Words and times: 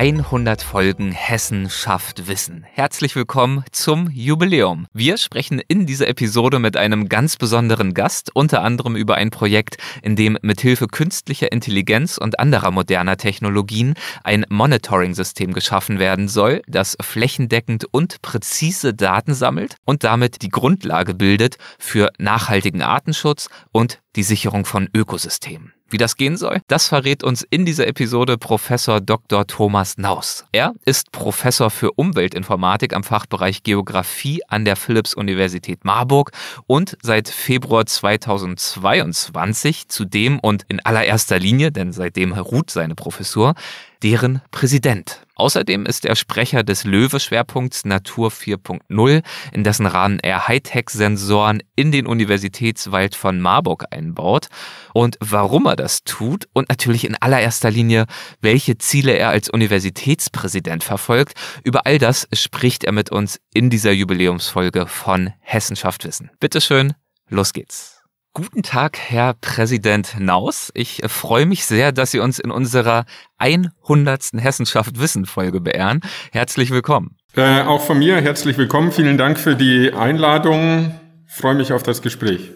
100 0.00 0.62
Folgen 0.62 1.12
Hessen 1.12 1.68
schafft 1.68 2.26
Wissen. 2.26 2.62
Herzlich 2.62 3.14
willkommen 3.16 3.64
zum 3.70 4.08
Jubiläum. 4.10 4.86
Wir 4.94 5.18
sprechen 5.18 5.60
in 5.68 5.84
dieser 5.84 6.08
Episode 6.08 6.58
mit 6.58 6.78
einem 6.78 7.10
ganz 7.10 7.36
besonderen 7.36 7.92
Gast, 7.92 8.30
unter 8.32 8.62
anderem 8.62 8.96
über 8.96 9.16
ein 9.16 9.28
Projekt, 9.28 9.76
in 10.00 10.16
dem 10.16 10.38
mithilfe 10.40 10.86
künstlicher 10.86 11.52
Intelligenz 11.52 12.16
und 12.16 12.40
anderer 12.40 12.70
moderner 12.70 13.18
Technologien 13.18 13.92
ein 14.24 14.46
Monitoring-System 14.48 15.52
geschaffen 15.52 15.98
werden 15.98 16.28
soll, 16.28 16.62
das 16.66 16.96
flächendeckend 17.02 17.84
und 17.84 18.22
präzise 18.22 18.94
Daten 18.94 19.34
sammelt 19.34 19.76
und 19.84 20.02
damit 20.02 20.40
die 20.40 20.48
Grundlage 20.48 21.12
bildet 21.12 21.58
für 21.78 22.10
nachhaltigen 22.16 22.80
Artenschutz 22.80 23.50
und 23.70 24.00
die 24.16 24.22
Sicherung 24.22 24.64
von 24.64 24.88
Ökosystemen. 24.94 25.74
Wie 25.90 25.98
das 25.98 26.16
gehen 26.16 26.36
soll, 26.36 26.60
das 26.68 26.86
verrät 26.86 27.24
uns 27.24 27.44
in 27.50 27.64
dieser 27.64 27.88
Episode 27.88 28.38
Professor 28.38 29.00
Dr. 29.00 29.48
Thomas 29.48 29.98
Naus. 29.98 30.44
Er 30.52 30.72
ist 30.84 31.10
Professor 31.10 31.68
für 31.68 31.90
Umweltinformatik 31.90 32.94
am 32.94 33.02
Fachbereich 33.02 33.64
Geografie 33.64 34.40
an 34.46 34.64
der 34.64 34.76
Philipps-Universität 34.76 35.84
Marburg 35.84 36.30
und 36.68 36.96
seit 37.02 37.28
Februar 37.28 37.86
2022 37.86 39.88
zudem 39.88 40.38
und 40.38 40.64
in 40.68 40.78
allererster 40.78 41.40
Linie, 41.40 41.72
denn 41.72 41.92
seitdem 41.92 42.34
ruht 42.34 42.70
seine 42.70 42.94
Professur, 42.94 43.54
deren 44.02 44.42
Präsident. 44.50 45.22
Außerdem 45.36 45.86
ist 45.86 46.04
er 46.04 46.16
Sprecher 46.16 46.62
des 46.62 46.84
Löwe-Schwerpunkts 46.84 47.84
Natur 47.86 48.30
4.0, 48.30 49.22
in 49.52 49.64
dessen 49.64 49.86
Rahmen 49.86 50.18
er 50.20 50.48
Hightech-Sensoren 50.48 51.62
in 51.76 51.92
den 51.92 52.06
Universitätswald 52.06 53.14
von 53.14 53.40
Marburg 53.40 53.84
einbaut. 53.90 54.48
Und 54.92 55.16
warum 55.20 55.66
er 55.66 55.76
das 55.76 56.04
tut 56.04 56.46
und 56.52 56.68
natürlich 56.68 57.04
in 57.04 57.16
allererster 57.16 57.70
Linie, 57.70 58.04
welche 58.42 58.76
Ziele 58.76 59.12
er 59.12 59.30
als 59.30 59.48
Universitätspräsident 59.48 60.84
verfolgt, 60.84 61.32
über 61.64 61.86
all 61.86 61.98
das 61.98 62.28
spricht 62.34 62.84
er 62.84 62.92
mit 62.92 63.10
uns 63.10 63.40
in 63.54 63.70
dieser 63.70 63.92
Jubiläumsfolge 63.92 64.86
von 64.86 65.32
Hessenschaft 65.40 66.04
Wissen. 66.04 66.30
Bitteschön, 66.38 66.92
los 67.28 67.52
geht's. 67.52 67.99
Guten 68.32 68.62
Tag, 68.62 68.96
Herr 68.96 69.34
Präsident 69.34 70.14
Naus. 70.20 70.70
Ich 70.74 71.02
freue 71.06 71.46
mich 71.46 71.64
sehr, 71.66 71.90
dass 71.90 72.12
Sie 72.12 72.20
uns 72.20 72.38
in 72.38 72.52
unserer 72.52 73.04
100. 73.38 74.34
Hessenschaft 74.38 75.00
Wissen 75.00 75.26
Folge 75.26 75.60
beehren. 75.60 76.00
Herzlich 76.30 76.70
willkommen. 76.70 77.16
Äh, 77.34 77.62
auch 77.62 77.82
von 77.82 77.98
mir 77.98 78.20
herzlich 78.20 78.56
willkommen. 78.56 78.92
Vielen 78.92 79.18
Dank 79.18 79.36
für 79.36 79.56
die 79.56 79.92
Einladung. 79.92 80.94
freue 81.26 81.56
mich 81.56 81.72
auf 81.72 81.82
das 81.82 82.02
Gespräch. 82.02 82.52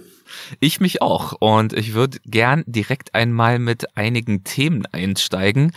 Ich 0.60 0.80
mich 0.80 1.02
auch 1.02 1.32
und 1.40 1.72
ich 1.72 1.92
würde 1.92 2.18
gern 2.24 2.62
direkt 2.66 3.12
einmal 3.12 3.58
mit 3.58 3.96
einigen 3.96 4.44
Themen 4.44 4.86
einsteigen 4.92 5.72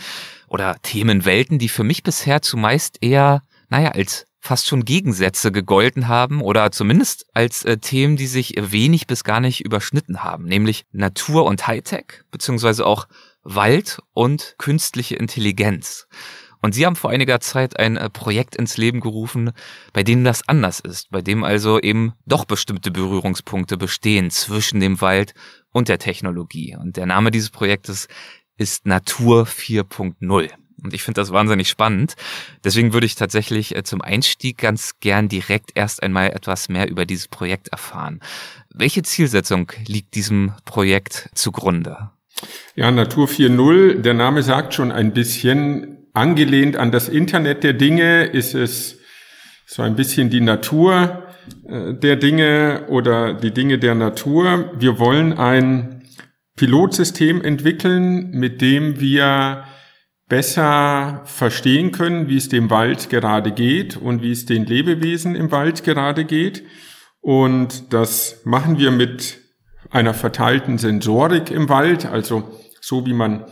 oder 0.46 0.76
Themenwelten, 0.80 1.58
die 1.58 1.68
für 1.68 1.82
mich 1.82 2.04
bisher 2.04 2.40
zumeist 2.40 2.98
eher, 3.00 3.42
naja, 3.68 3.90
als 3.90 4.27
fast 4.48 4.66
schon 4.66 4.86
Gegensätze 4.86 5.52
gegolten 5.52 6.08
haben 6.08 6.40
oder 6.40 6.72
zumindest 6.72 7.26
als 7.34 7.66
äh, 7.66 7.76
Themen, 7.76 8.16
die 8.16 8.26
sich 8.26 8.54
wenig 8.58 9.06
bis 9.06 9.22
gar 9.22 9.40
nicht 9.40 9.62
überschnitten 9.62 10.24
haben, 10.24 10.44
nämlich 10.44 10.86
Natur 10.90 11.44
und 11.44 11.66
Hightech, 11.66 12.22
beziehungsweise 12.30 12.86
auch 12.86 13.08
Wald 13.42 14.00
und 14.14 14.54
künstliche 14.56 15.16
Intelligenz. 15.16 16.08
Und 16.62 16.74
sie 16.74 16.86
haben 16.86 16.96
vor 16.96 17.10
einiger 17.10 17.40
Zeit 17.40 17.78
ein 17.78 17.98
äh, 17.98 18.08
Projekt 18.08 18.56
ins 18.56 18.78
Leben 18.78 19.00
gerufen, 19.00 19.52
bei 19.92 20.02
dem 20.02 20.24
das 20.24 20.48
anders 20.48 20.80
ist, 20.80 21.10
bei 21.10 21.20
dem 21.20 21.44
also 21.44 21.78
eben 21.78 22.14
doch 22.24 22.46
bestimmte 22.46 22.90
Berührungspunkte 22.90 23.76
bestehen 23.76 24.30
zwischen 24.30 24.80
dem 24.80 25.02
Wald 25.02 25.34
und 25.72 25.90
der 25.90 25.98
Technologie. 25.98 26.74
Und 26.74 26.96
der 26.96 27.04
Name 27.04 27.30
dieses 27.30 27.50
Projektes 27.50 28.08
ist 28.56 28.86
Natur 28.86 29.44
4.0. 29.44 30.48
Und 30.82 30.94
ich 30.94 31.02
finde 31.02 31.20
das 31.20 31.32
wahnsinnig 31.32 31.68
spannend. 31.68 32.14
Deswegen 32.64 32.92
würde 32.92 33.06
ich 33.06 33.14
tatsächlich 33.14 33.74
äh, 33.74 33.82
zum 33.82 34.00
Einstieg 34.00 34.58
ganz 34.58 35.00
gern 35.00 35.28
direkt 35.28 35.70
erst 35.74 36.02
einmal 36.02 36.30
etwas 36.30 36.68
mehr 36.68 36.88
über 36.88 37.04
dieses 37.04 37.28
Projekt 37.28 37.68
erfahren. 37.68 38.20
Welche 38.72 39.02
Zielsetzung 39.02 39.72
liegt 39.86 40.14
diesem 40.14 40.52
Projekt 40.64 41.30
zugrunde? 41.34 42.10
Ja, 42.76 42.90
Natur 42.90 43.26
4.0, 43.26 44.02
der 44.02 44.14
Name 44.14 44.42
sagt 44.42 44.74
schon 44.74 44.92
ein 44.92 45.12
bisschen, 45.12 45.98
angelehnt 46.14 46.76
an 46.76 46.92
das 46.92 47.08
Internet 47.08 47.64
der 47.64 47.72
Dinge 47.72 48.24
ist 48.24 48.54
es 48.54 48.98
so 49.66 49.82
ein 49.82 49.96
bisschen 49.96 50.30
die 50.30 50.40
Natur 50.40 51.24
äh, 51.68 51.94
der 51.94 52.16
Dinge 52.16 52.86
oder 52.88 53.34
die 53.34 53.52
Dinge 53.52 53.78
der 53.78 53.94
Natur. 53.94 54.72
Wir 54.78 54.98
wollen 54.98 55.32
ein 55.34 56.02
Pilotsystem 56.56 57.42
entwickeln, 57.42 58.30
mit 58.30 58.60
dem 58.60 59.00
wir 59.00 59.64
besser 60.28 61.22
verstehen 61.24 61.90
können, 61.92 62.28
wie 62.28 62.36
es 62.36 62.48
dem 62.48 62.70
Wald 62.70 63.08
gerade 63.10 63.52
geht 63.52 63.96
und 63.96 64.22
wie 64.22 64.32
es 64.32 64.44
den 64.46 64.66
Lebewesen 64.66 65.34
im 65.34 65.50
Wald 65.50 65.84
gerade 65.84 66.24
geht. 66.24 66.64
Und 67.20 67.92
das 67.92 68.42
machen 68.44 68.78
wir 68.78 68.90
mit 68.90 69.38
einer 69.90 70.14
verteilten 70.14 70.78
Sensorik 70.78 71.50
im 71.50 71.68
Wald, 71.68 72.06
also 72.06 72.44
so 72.80 73.06
wie 73.06 73.14
man 73.14 73.44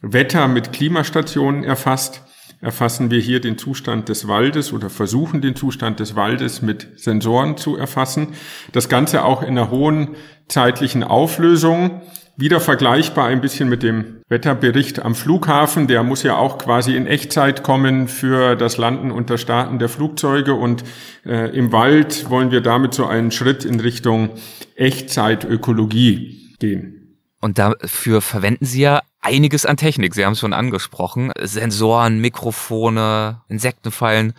Wetter 0.00 0.48
mit 0.48 0.72
Klimastationen 0.72 1.64
erfasst, 1.64 2.22
erfassen 2.60 3.10
wir 3.10 3.20
hier 3.20 3.40
den 3.40 3.56
Zustand 3.56 4.08
des 4.08 4.26
Waldes 4.26 4.72
oder 4.72 4.90
versuchen 4.90 5.40
den 5.40 5.56
Zustand 5.56 6.00
des 6.00 6.16
Waldes 6.16 6.62
mit 6.62 6.88
Sensoren 6.96 7.56
zu 7.56 7.76
erfassen. 7.76 8.34
Das 8.72 8.88
Ganze 8.88 9.24
auch 9.24 9.42
in 9.42 9.50
einer 9.50 9.70
hohen 9.70 10.16
zeitlichen 10.48 11.04
Auflösung. 11.04 12.02
Wieder 12.40 12.60
vergleichbar 12.60 13.26
ein 13.26 13.40
bisschen 13.40 13.68
mit 13.68 13.82
dem 13.82 14.22
Wetterbericht 14.28 15.00
am 15.00 15.16
Flughafen. 15.16 15.88
Der 15.88 16.04
muss 16.04 16.22
ja 16.22 16.36
auch 16.36 16.58
quasi 16.58 16.94
in 16.94 17.08
Echtzeit 17.08 17.64
kommen 17.64 18.06
für 18.06 18.54
das 18.54 18.76
Landen 18.76 19.10
und 19.10 19.28
das 19.28 19.40
Starten 19.40 19.80
der 19.80 19.88
Flugzeuge. 19.88 20.54
Und 20.54 20.84
äh, 21.26 21.50
im 21.50 21.72
Wald 21.72 22.30
wollen 22.30 22.52
wir 22.52 22.60
damit 22.60 22.94
so 22.94 23.06
einen 23.06 23.32
Schritt 23.32 23.64
in 23.64 23.80
Richtung 23.80 24.30
Echtzeitökologie 24.76 26.54
gehen. 26.60 27.18
Und 27.40 27.58
dafür 27.58 28.20
verwenden 28.20 28.66
Sie 28.66 28.82
ja 28.82 29.02
einiges 29.20 29.66
an 29.66 29.76
Technik. 29.76 30.14
Sie 30.14 30.24
haben 30.24 30.34
es 30.34 30.38
schon 30.38 30.52
angesprochen. 30.52 31.32
Sensoren, 31.42 32.20
Mikrofone, 32.20 33.40
Insektenfallen. 33.48 34.32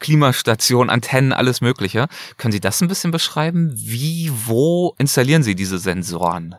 Klimastation, 0.00 0.90
Antennen, 0.90 1.32
alles 1.32 1.60
Mögliche. 1.60 2.08
Können 2.36 2.50
Sie 2.50 2.58
das 2.58 2.80
ein 2.80 2.88
bisschen 2.88 3.12
beschreiben? 3.12 3.72
Wie, 3.76 4.32
wo 4.44 4.96
installieren 4.98 5.44
Sie 5.44 5.54
diese 5.54 5.78
Sensoren? 5.78 6.56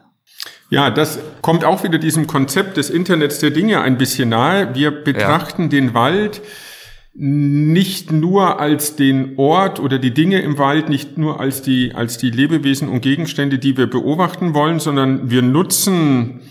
Ja, 0.70 0.90
das 0.90 1.20
kommt 1.42 1.64
auch 1.64 1.84
wieder 1.84 1.98
diesem 1.98 2.28
Konzept 2.28 2.78
des 2.78 2.90
Internets 2.90 3.40
der 3.40 3.52
Dinge 3.52 3.82
ein 3.82 3.98
bisschen 3.98 4.30
nahe. 4.30 4.74
Wir 4.74 4.92
betrachten 4.92 5.64
ja. 5.64 5.70
den 5.70 5.94
Wald 5.94 6.42
nicht 7.18 8.12
nur 8.12 8.60
als 8.60 8.98
den 8.98 9.38
Ort 9.38 9.80
oder 9.80 10.00
die 10.00 10.14
Dinge 10.14 10.42
im 10.42 10.58
Wald, 10.58 10.90
nicht 10.90 11.18
nur 11.18 11.40
als 11.40 11.62
die, 11.62 11.94
als 11.96 12.18
die 12.18 12.30
Lebewesen 12.30 12.90
und 12.90 13.02
Gegenstände, 13.02 13.58
die 13.58 13.78
wir 13.78 13.88
beobachten 13.88 14.54
wollen, 14.54 14.80
sondern 14.80 15.30
wir 15.30 15.42
nutzen 15.42 16.42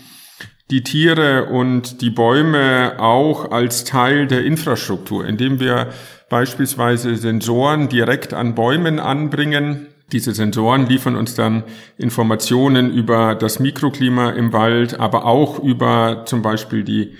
die 0.71 0.81
Tiere 0.81 1.45
und 1.45 2.01
die 2.01 2.09
Bäume 2.09 2.95
auch 2.97 3.51
als 3.51 3.83
Teil 3.83 4.25
der 4.25 4.43
Infrastruktur, 4.43 5.27
indem 5.27 5.59
wir 5.59 5.89
beispielsweise 6.29 7.15
Sensoren 7.15 7.87
direkt 7.87 8.33
an 8.33 8.55
Bäumen 8.55 8.99
anbringen, 8.99 9.87
diese 10.11 10.33
Sensoren 10.33 10.85
liefern 10.87 11.15
uns 11.15 11.35
dann 11.35 11.63
Informationen 11.97 12.93
über 12.93 13.33
das 13.35 13.59
Mikroklima 13.59 14.31
im 14.31 14.53
Wald, 14.53 14.99
aber 14.99 15.25
auch 15.25 15.59
über 15.59 16.23
zum 16.25 16.41
Beispiel 16.41 16.83
die, 16.83 17.15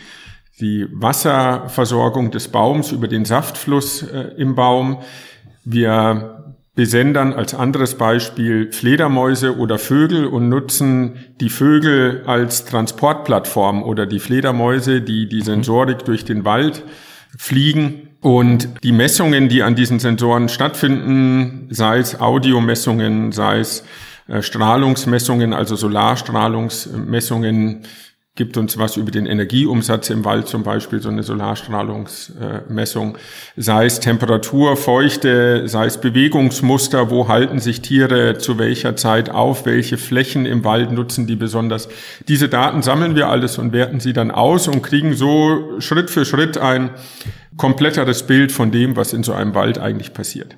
die 0.59 0.85
Wasserversorgung 0.91 2.30
des 2.31 2.50
Baums, 2.50 2.92
über 2.92 3.07
den 3.07 3.25
Saftfluss 3.25 4.04
äh, 4.04 4.33
im 4.38 4.54
Baum. 4.54 5.00
Wir 5.63 6.54
besendern 6.75 7.33
als 7.33 7.56
anderes 7.56 7.95
Beispiel 7.95 8.71
Fledermäuse 8.71 9.57
oder 9.57 9.80
Vögel 9.80 10.27
und 10.27 10.50
nutzen 10.50 11.15
die 11.39 11.50
Vögel 11.50 12.24
als 12.27 12.65
Transportplattform 12.65 13.81
oder 13.81 14.06
die 14.06 14.19
Fledermäuse, 14.19 15.01
die 15.01 15.27
die 15.27 15.42
Sensorik 15.42 16.06
durch 16.06 16.25
den 16.25 16.45
Wald 16.45 16.83
fliegen 17.38 18.05
und 18.25 18.68
die 18.83 18.92
Messungen, 18.92 19.48
die 19.50 19.62
an 19.62 19.75
diesen 19.75 20.00
Sensoren 20.00 20.50
stattfinden, 20.50 21.68
sei 21.69 22.00
es 22.00 22.19
Audiomessungen, 22.19 23.31
sei 23.31 23.60
es 23.60 23.83
äh, 24.27 24.42
Strahlungsmessungen, 24.42 25.54
also 25.54 25.75
Solarstrahlungsmessungen, 25.75 27.83
gibt 28.35 28.57
uns 28.57 28.77
was 28.77 28.97
über 28.97 29.11
den 29.11 29.25
Energieumsatz 29.25 30.09
im 30.09 30.25
Wald 30.25 30.47
zum 30.49 30.63
Beispiel, 30.63 31.01
so 31.01 31.07
eine 31.07 31.23
Solarstrahlungsmessung, 31.23 33.17
sei 33.55 33.85
es 33.85 34.01
Temperatur, 34.01 34.75
Feuchte, 34.75 35.69
sei 35.69 35.85
es 35.85 36.01
Bewegungsmuster, 36.01 37.09
wo 37.09 37.29
halten 37.29 37.59
sich 37.59 37.81
Tiere 37.81 38.37
zu 38.37 38.59
welcher 38.59 38.97
Zeit 38.97 39.29
auf, 39.29 39.65
welche 39.65 39.97
Flächen 39.97 40.45
im 40.45 40.65
Wald 40.65 40.91
nutzen 40.91 41.27
die 41.27 41.37
besonders. 41.37 41.87
Diese 42.27 42.49
Daten 42.49 42.81
sammeln 42.81 43.15
wir 43.15 43.29
alles 43.29 43.57
und 43.57 43.71
werten 43.71 44.01
sie 44.01 44.11
dann 44.11 44.31
aus 44.31 44.67
und 44.67 44.81
kriegen 44.81 45.13
so 45.13 45.79
Schritt 45.79 46.09
für 46.09 46.25
Schritt 46.25 46.57
ein 46.57 46.89
kompletteres 47.55 48.23
Bild 48.23 48.51
von 48.51 48.69
dem, 48.69 48.97
was 48.97 49.13
in 49.13 49.23
so 49.23 49.31
einem 49.31 49.55
Wald 49.55 49.77
eigentlich 49.77 50.13
passiert. 50.13 50.57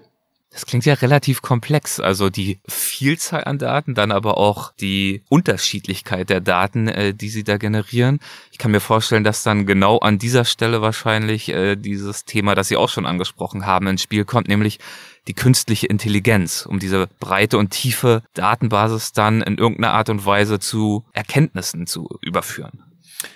Das 0.57 0.65
klingt 0.65 0.86
ja 0.86 0.95
relativ 0.95 1.44
komplex. 1.44 2.00
Also 2.00 2.31
die 2.31 2.57
Vielzahl 2.68 3.44
an 3.44 3.59
Daten, 3.59 3.94
dann 3.94 4.12
aber 4.12 4.39
auch 4.39 4.74
die 4.80 5.21
Unterschiedlichkeit 5.30 6.31
der 6.31 6.42
Daten, 6.42 6.88
äh, 6.88 7.13
die 7.13 7.30
Sie 7.30 7.44
da 7.44 7.57
generieren. 7.57 8.19
Ich 8.51 8.57
kann 8.57 8.71
mir 8.71 8.80
vorstellen, 8.80 9.24
dass 9.24 9.44
dann 9.44 9.68
genau 9.68 10.00
an 10.00 10.18
dieser 10.18 10.45
Stelle 10.45 10.81
wahrscheinlich 10.81 11.50
äh, 11.50 11.75
dieses 11.75 12.25
Thema, 12.25 12.56
das 12.56 12.69
Sie 12.69 12.75
auch 12.75 12.89
schon 12.89 13.06
angesprochen 13.06 13.68
haben, 13.68 13.86
ins 13.86 14.01
Spiel 14.01 14.25
kommt, 14.25 14.48
nämlich 14.48 14.80
die 15.27 15.36
künstliche 15.36 15.86
Intelligenz, 15.86 16.65
um 16.65 16.80
diese 16.80 17.07
breite 17.19 17.60
und 17.60 17.69
tiefe 17.69 18.24
Datenbasis 18.33 19.13
dann 19.13 19.44
in 19.44 19.60
irgendeiner 19.60 19.94
Art 19.94 20.10
und 20.10 20.25
Weise 20.25 20.57
zu 20.57 21.06
Erkenntnissen 21.13 21.86
zu 21.86 22.18
überführen. 22.24 22.80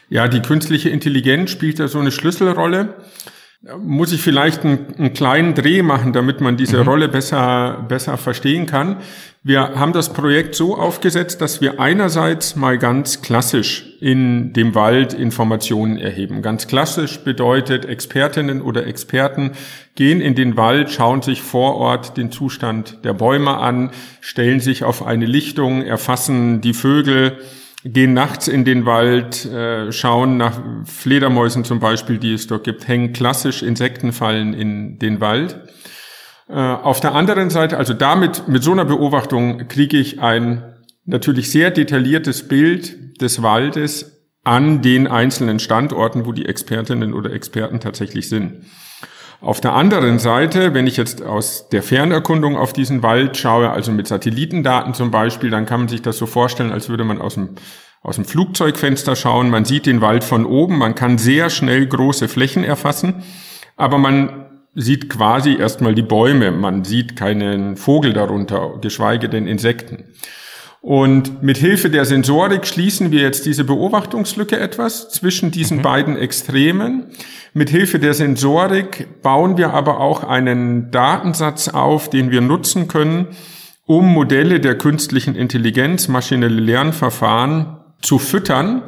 Ja, 0.09 0.27
die 0.27 0.41
künstliche 0.41 0.89
Intelligenz 0.89 1.51
spielt 1.51 1.79
da 1.79 1.87
so 1.87 1.99
eine 1.99 2.11
Schlüsselrolle 2.11 2.95
muss 3.77 4.11
ich 4.11 4.21
vielleicht 4.21 4.65
einen, 4.65 4.87
einen, 4.97 5.13
kleinen 5.13 5.53
Dreh 5.53 5.83
machen, 5.83 6.13
damit 6.13 6.41
man 6.41 6.57
diese 6.57 6.77
mhm. 6.81 6.87
Rolle 6.87 7.09
besser, 7.09 7.85
besser 7.87 8.17
verstehen 8.17 8.65
kann. 8.65 8.97
Wir 9.43 9.75
haben 9.75 9.93
das 9.93 10.13
Projekt 10.13 10.55
so 10.55 10.77
aufgesetzt, 10.77 11.41
dass 11.41 11.61
wir 11.61 11.79
einerseits 11.79 12.55
mal 12.55 12.79
ganz 12.79 13.21
klassisch 13.21 13.85
in 13.99 14.53
dem 14.53 14.73
Wald 14.73 15.13
Informationen 15.13 15.97
erheben. 15.97 16.41
Ganz 16.41 16.65
klassisch 16.65 17.19
bedeutet, 17.19 17.85
Expertinnen 17.85 18.63
oder 18.63 18.87
Experten 18.87 19.51
gehen 19.93 20.21
in 20.21 20.33
den 20.33 20.57
Wald, 20.57 20.91
schauen 20.91 21.21
sich 21.21 21.43
vor 21.43 21.75
Ort 21.75 22.17
den 22.17 22.31
Zustand 22.31 22.99
der 23.03 23.13
Bäume 23.13 23.57
an, 23.57 23.91
stellen 24.21 24.59
sich 24.59 24.83
auf 24.83 25.05
eine 25.05 25.25
Lichtung, 25.25 25.83
erfassen 25.83 26.61
die 26.61 26.73
Vögel, 26.73 27.37
gehen 27.83 28.13
nachts 28.13 28.47
in 28.47 28.65
den 28.65 28.85
Wald, 28.85 29.45
äh, 29.45 29.91
schauen 29.91 30.37
nach 30.37 30.59
Fledermäusen 30.85 31.63
zum 31.63 31.79
Beispiel, 31.79 32.17
die 32.17 32.33
es 32.33 32.47
dort 32.47 32.63
gibt, 32.63 32.87
hängen 32.87 33.13
klassisch 33.13 33.63
Insektenfallen 33.63 34.53
in 34.53 34.99
den 34.99 35.19
Wald. 35.19 35.59
Äh, 36.47 36.53
auf 36.53 36.99
der 36.99 37.15
anderen 37.15 37.49
Seite, 37.49 37.77
also 37.77 37.93
damit, 37.93 38.47
mit 38.47 38.63
so 38.63 38.71
einer 38.71 38.85
Beobachtung 38.85 39.67
kriege 39.67 39.97
ich 39.97 40.21
ein 40.21 40.63
natürlich 41.05 41.49
sehr 41.49 41.71
detailliertes 41.71 42.47
Bild 42.47 43.21
des 43.21 43.41
Waldes 43.41 44.29
an 44.43 44.81
den 44.81 45.07
einzelnen 45.07 45.59
Standorten, 45.59 46.25
wo 46.25 46.31
die 46.31 46.45
Expertinnen 46.45 47.13
oder 47.13 47.31
Experten 47.31 47.79
tatsächlich 47.79 48.29
sind. 48.29 48.65
Auf 49.41 49.59
der 49.59 49.73
anderen 49.73 50.19
Seite, 50.19 50.75
wenn 50.75 50.85
ich 50.85 50.97
jetzt 50.97 51.23
aus 51.23 51.67
der 51.69 51.81
Fernerkundung 51.81 52.55
auf 52.55 52.73
diesen 52.73 53.01
Wald 53.01 53.37
schaue, 53.37 53.71
also 53.71 53.91
mit 53.91 54.07
Satellitendaten 54.07 54.93
zum 54.93 55.09
Beispiel, 55.09 55.49
dann 55.49 55.65
kann 55.65 55.79
man 55.79 55.89
sich 55.89 56.03
das 56.03 56.19
so 56.19 56.27
vorstellen, 56.27 56.71
als 56.71 56.89
würde 56.89 57.03
man 57.03 57.19
aus 57.19 57.33
dem, 57.33 57.49
aus 58.03 58.17
dem 58.17 58.25
Flugzeugfenster 58.25 59.15
schauen. 59.15 59.49
Man 59.49 59.65
sieht 59.65 59.87
den 59.87 59.99
Wald 59.99 60.23
von 60.23 60.45
oben, 60.45 60.77
man 60.77 60.93
kann 60.93 61.17
sehr 61.17 61.49
schnell 61.49 61.87
große 61.87 62.27
Flächen 62.27 62.63
erfassen, 62.63 63.23
aber 63.77 63.97
man 63.97 64.45
sieht 64.75 65.09
quasi 65.09 65.55
erstmal 65.55 65.95
die 65.95 66.03
Bäume, 66.03 66.51
man 66.51 66.83
sieht 66.83 67.15
keinen 67.15 67.77
Vogel 67.77 68.13
darunter, 68.13 68.77
geschweige 68.79 69.27
denn 69.27 69.47
Insekten. 69.47 70.03
Und 70.81 71.43
mit 71.43 71.57
Hilfe 71.57 71.91
der 71.91 72.05
Sensorik 72.05 72.65
schließen 72.65 73.11
wir 73.11 73.21
jetzt 73.21 73.45
diese 73.45 73.63
Beobachtungslücke 73.63 74.59
etwas 74.59 75.09
zwischen 75.09 75.51
diesen 75.51 75.77
mhm. 75.77 75.81
beiden 75.83 76.17
Extremen. 76.17 77.05
Mit 77.53 77.69
Hilfe 77.69 77.99
der 77.99 78.15
Sensorik 78.15 79.21
bauen 79.21 79.57
wir 79.57 79.73
aber 79.73 79.99
auch 79.99 80.23
einen 80.23 80.89
Datensatz 80.89 81.67
auf, 81.67 82.09
den 82.09 82.31
wir 82.31 82.41
nutzen 82.41 82.87
können, 82.87 83.27
um 83.85 84.11
Modelle 84.11 84.59
der 84.59 84.75
künstlichen 84.75 85.35
Intelligenz, 85.35 86.07
maschinelle 86.07 86.59
Lernverfahren 86.59 87.77
zu 88.01 88.17
füttern. 88.17 88.81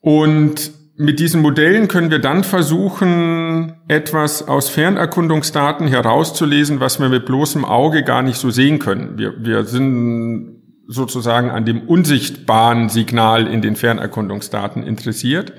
Und 0.00 0.72
mit 0.96 1.20
diesen 1.20 1.42
Modellen 1.42 1.88
können 1.88 2.10
wir 2.10 2.20
dann 2.20 2.42
versuchen, 2.42 3.74
etwas 3.88 4.48
aus 4.48 4.70
Fernerkundungsdaten 4.70 5.88
herauszulesen, 5.88 6.80
was 6.80 7.00
wir 7.00 7.10
mit 7.10 7.26
bloßem 7.26 7.66
Auge 7.66 8.02
gar 8.02 8.22
nicht 8.22 8.36
so 8.36 8.50
sehen 8.50 8.78
können. 8.78 9.18
Wir, 9.18 9.34
wir 9.38 9.64
sind 9.64 10.51
sozusagen 10.92 11.50
an 11.50 11.64
dem 11.64 11.82
unsichtbaren 11.82 12.88
Signal 12.88 13.46
in 13.46 13.62
den 13.62 13.76
Fernerkundungsdaten 13.76 14.82
interessiert. 14.82 15.52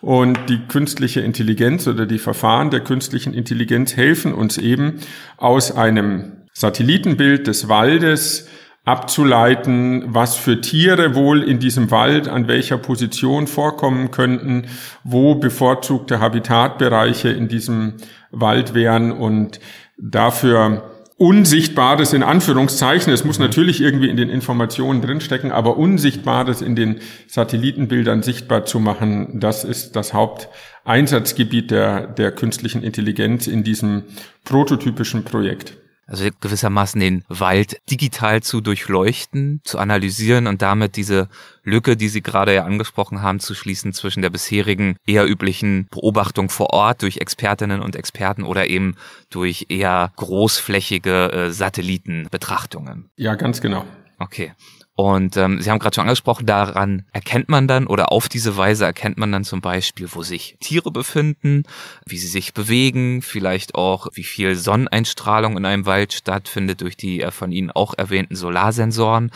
Und 0.00 0.38
die 0.48 0.60
künstliche 0.68 1.20
Intelligenz 1.20 1.88
oder 1.88 2.06
die 2.06 2.20
Verfahren 2.20 2.70
der 2.70 2.80
künstlichen 2.80 3.34
Intelligenz 3.34 3.96
helfen 3.96 4.32
uns 4.32 4.56
eben 4.56 5.00
aus 5.36 5.72
einem 5.72 6.42
Satellitenbild 6.52 7.46
des 7.46 7.68
Waldes 7.68 8.48
abzuleiten, 8.84 10.04
was 10.06 10.36
für 10.36 10.60
Tiere 10.60 11.14
wohl 11.14 11.42
in 11.42 11.58
diesem 11.58 11.90
Wald 11.90 12.26
an 12.26 12.48
welcher 12.48 12.78
Position 12.78 13.46
vorkommen 13.46 14.10
könnten, 14.10 14.66
wo 15.04 15.34
bevorzugte 15.34 16.20
Habitatbereiche 16.20 17.28
in 17.28 17.48
diesem 17.48 17.94
Wald 18.30 18.72
wären 18.72 19.12
und 19.12 19.60
dafür 19.98 20.97
Unsichtbares 21.18 22.12
in 22.12 22.22
Anführungszeichen, 22.22 23.12
es 23.12 23.24
muss 23.24 23.40
natürlich 23.40 23.80
irgendwie 23.80 24.08
in 24.08 24.16
den 24.16 24.30
Informationen 24.30 25.02
drinstecken, 25.02 25.50
aber 25.50 25.76
Unsichtbares 25.76 26.62
in 26.62 26.76
den 26.76 27.00
Satellitenbildern 27.26 28.22
sichtbar 28.22 28.66
zu 28.66 28.78
machen, 28.78 29.40
das 29.40 29.64
ist 29.64 29.96
das 29.96 30.14
Haupteinsatzgebiet 30.14 31.72
der, 31.72 32.06
der 32.06 32.30
künstlichen 32.30 32.84
Intelligenz 32.84 33.48
in 33.48 33.64
diesem 33.64 34.04
prototypischen 34.44 35.24
Projekt. 35.24 35.76
Also 36.08 36.26
gewissermaßen 36.40 36.98
den 36.98 37.22
Wald 37.28 37.82
digital 37.90 38.42
zu 38.42 38.62
durchleuchten, 38.62 39.60
zu 39.62 39.78
analysieren 39.78 40.46
und 40.46 40.62
damit 40.62 40.96
diese 40.96 41.28
Lücke, 41.64 41.98
die 41.98 42.08
Sie 42.08 42.22
gerade 42.22 42.54
ja 42.54 42.64
angesprochen 42.64 43.20
haben, 43.20 43.40
zu 43.40 43.54
schließen 43.54 43.92
zwischen 43.92 44.22
der 44.22 44.30
bisherigen 44.30 44.96
eher 45.06 45.28
üblichen 45.28 45.86
Beobachtung 45.90 46.48
vor 46.48 46.70
Ort 46.72 47.02
durch 47.02 47.18
Expertinnen 47.18 47.82
und 47.82 47.94
Experten 47.94 48.42
oder 48.42 48.68
eben 48.68 48.96
durch 49.28 49.66
eher 49.68 50.10
großflächige 50.16 51.30
äh, 51.30 51.50
Satellitenbetrachtungen. 51.50 53.10
Ja, 53.16 53.34
ganz 53.34 53.60
genau. 53.60 53.84
Okay. 54.18 54.54
Und 55.00 55.36
ähm, 55.36 55.62
Sie 55.62 55.70
haben 55.70 55.78
gerade 55.78 55.94
schon 55.94 56.08
angesprochen, 56.08 56.44
daran 56.44 57.04
erkennt 57.12 57.48
man 57.48 57.68
dann 57.68 57.86
oder 57.86 58.10
auf 58.10 58.28
diese 58.28 58.56
Weise 58.56 58.84
erkennt 58.84 59.16
man 59.16 59.30
dann 59.30 59.44
zum 59.44 59.60
Beispiel, 59.60 60.08
wo 60.10 60.24
sich 60.24 60.56
Tiere 60.58 60.90
befinden, 60.90 61.62
wie 62.04 62.18
sie 62.18 62.26
sich 62.26 62.52
bewegen, 62.52 63.22
vielleicht 63.22 63.76
auch, 63.76 64.08
wie 64.14 64.24
viel 64.24 64.56
Sonneneinstrahlung 64.56 65.56
in 65.56 65.64
einem 65.66 65.86
Wald 65.86 66.14
stattfindet 66.14 66.80
durch 66.80 66.96
die 66.96 67.20
äh, 67.22 67.30
von 67.30 67.52
Ihnen 67.52 67.70
auch 67.70 67.94
erwähnten 67.96 68.34
Solarsensoren. 68.34 69.30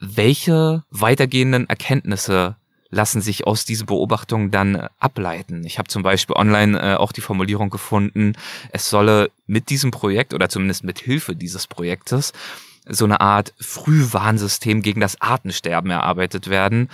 Welche 0.00 0.84
weitergehenden 0.88 1.68
Erkenntnisse 1.68 2.56
lassen 2.88 3.20
sich 3.20 3.46
aus 3.46 3.66
diesen 3.66 3.84
Beobachtungen 3.84 4.50
dann 4.50 4.76
äh, 4.76 4.88
ableiten. 4.98 5.62
Ich 5.66 5.78
habe 5.78 5.88
zum 5.88 6.04
Beispiel 6.04 6.36
online 6.36 6.80
äh, 6.80 6.94
auch 6.94 7.12
die 7.12 7.20
Formulierung 7.20 7.68
gefunden, 7.68 8.32
es 8.72 8.88
solle 8.88 9.30
mit 9.46 9.68
diesem 9.68 9.90
Projekt 9.90 10.32
oder 10.32 10.48
zumindest 10.48 10.84
mit 10.84 11.00
Hilfe 11.00 11.36
dieses 11.36 11.66
Projektes 11.66 12.32
so 12.88 13.04
eine 13.04 13.20
Art 13.20 13.52
Frühwarnsystem 13.58 14.82
gegen 14.82 15.00
das 15.00 15.20
Artensterben 15.20 15.90
erarbeitet 15.90 16.48
werden. 16.48 16.88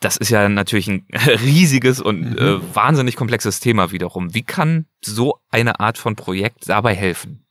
Das 0.00 0.16
ist 0.16 0.30
ja 0.30 0.48
natürlich 0.48 0.88
ein 0.88 1.06
riesiges 1.42 2.00
und 2.00 2.32
mhm. 2.32 2.38
äh, 2.38 2.74
wahnsinnig 2.74 3.16
komplexes 3.16 3.60
Thema 3.60 3.90
wiederum. 3.92 4.34
Wie 4.34 4.42
kann 4.42 4.86
so 5.02 5.38
eine 5.50 5.80
Art 5.80 5.98
von 5.98 6.16
Projekt 6.16 6.68
dabei 6.68 6.94
helfen? 6.94 7.44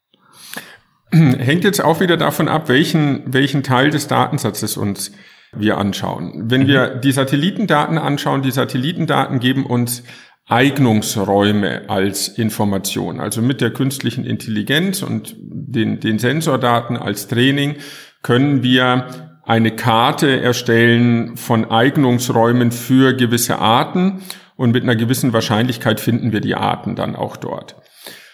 Hängt 1.12 1.64
jetzt 1.64 1.84
auch 1.84 2.00
wieder 2.00 2.18
davon 2.18 2.48
ab, 2.48 2.70
welchen, 2.70 3.34
welchen 3.34 3.64
Teil 3.64 3.90
des 3.90 4.08
Datensatzes 4.08 4.78
uns 4.78 5.12
wir 5.56 5.78
anschauen. 5.78 6.50
Wenn 6.50 6.64
mhm. 6.64 6.68
wir 6.68 6.96
die 6.96 7.12
Satellitendaten 7.12 7.98
anschauen, 7.98 8.42
die 8.42 8.52
Satellitendaten 8.52 9.40
geben 9.40 9.66
uns 9.66 10.04
Eignungsräume 10.48 11.90
als 11.90 12.28
Information. 12.28 13.20
Also 13.20 13.42
mit 13.42 13.62
der 13.62 13.72
künstlichen 13.72 14.26
Intelligenz 14.26 15.02
und 15.02 15.36
den, 15.40 16.00
den 16.00 16.20
Sensordaten 16.20 16.98
als 16.98 17.28
Training 17.28 17.76
können 18.22 18.62
wir 18.62 19.08
eine 19.46 19.72
Karte 19.72 20.42
erstellen 20.42 21.38
von 21.38 21.70
Eignungsräumen 21.70 22.72
für 22.72 23.14
gewisse 23.14 23.60
Arten 23.60 24.22
und 24.56 24.72
mit 24.72 24.84
einer 24.84 24.96
gewissen 24.96 25.34
Wahrscheinlichkeit 25.34 26.00
finden 26.00 26.32
wir 26.32 26.42
die 26.42 26.56
Arten 26.56 26.96
dann 26.96 27.16
auch 27.16 27.38
dort. 27.38 27.76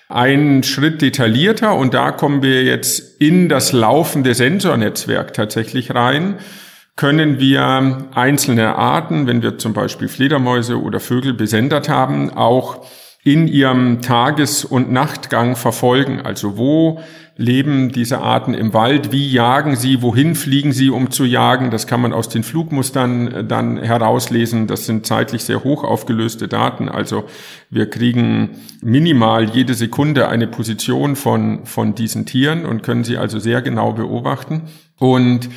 Ein 0.07 0.63
Schritt 0.63 1.01
detaillierter 1.03 1.75
und 1.75 1.93
da 1.93 2.11
kommen 2.11 2.41
wir 2.41 2.63
jetzt 2.63 3.21
in 3.21 3.49
das 3.49 3.71
laufende 3.71 4.33
Sensornetzwerk 4.33 5.33
tatsächlich 5.33 5.93
rein 5.93 6.39
können 6.99 7.39
wir 7.39 8.09
einzelne 8.13 8.75
Arten, 8.75 9.25
wenn 9.25 9.41
wir 9.41 9.57
zum 9.57 9.71
Beispiel 9.71 10.09
Fledermäuse 10.09 10.81
oder 10.81 10.99
Vögel 10.99 11.33
besendet 11.33 11.87
haben, 11.87 12.29
auch 12.29 12.85
in 13.23 13.47
ihrem 13.47 14.01
Tages- 14.01 14.65
und 14.65 14.91
Nachtgang 14.91 15.55
verfolgen. 15.55 16.19
Also 16.19 16.57
wo 16.57 16.99
leben 17.37 17.93
diese 17.93 18.19
Arten 18.19 18.53
im 18.53 18.73
Wald? 18.73 19.13
Wie 19.13 19.31
jagen 19.31 19.77
sie? 19.77 20.01
Wohin 20.01 20.35
fliegen 20.35 20.73
sie, 20.73 20.89
um 20.89 21.09
zu 21.09 21.23
jagen? 21.23 21.71
Das 21.71 21.87
kann 21.87 22.01
man 22.01 22.11
aus 22.11 22.27
den 22.27 22.43
Flugmustern 22.43 23.27
äh, 23.29 23.43
dann 23.45 23.77
herauslesen. 23.77 24.67
Das 24.67 24.85
sind 24.85 25.05
zeitlich 25.05 25.45
sehr 25.45 25.63
hoch 25.63 25.85
aufgelöste 25.85 26.49
Daten. 26.49 26.89
Also 26.89 27.23
wir 27.69 27.89
kriegen 27.89 28.57
minimal 28.81 29.49
jede 29.49 29.73
Sekunde 29.73 30.27
eine 30.27 30.47
Position 30.47 31.15
von, 31.15 31.65
von 31.65 31.95
diesen 31.95 32.25
Tieren 32.25 32.65
und 32.65 32.83
können 32.83 33.05
sie 33.05 33.15
also 33.15 33.39
sehr 33.39 33.61
genau 33.61 33.93
beobachten. 33.93 34.63
Und 34.97 35.47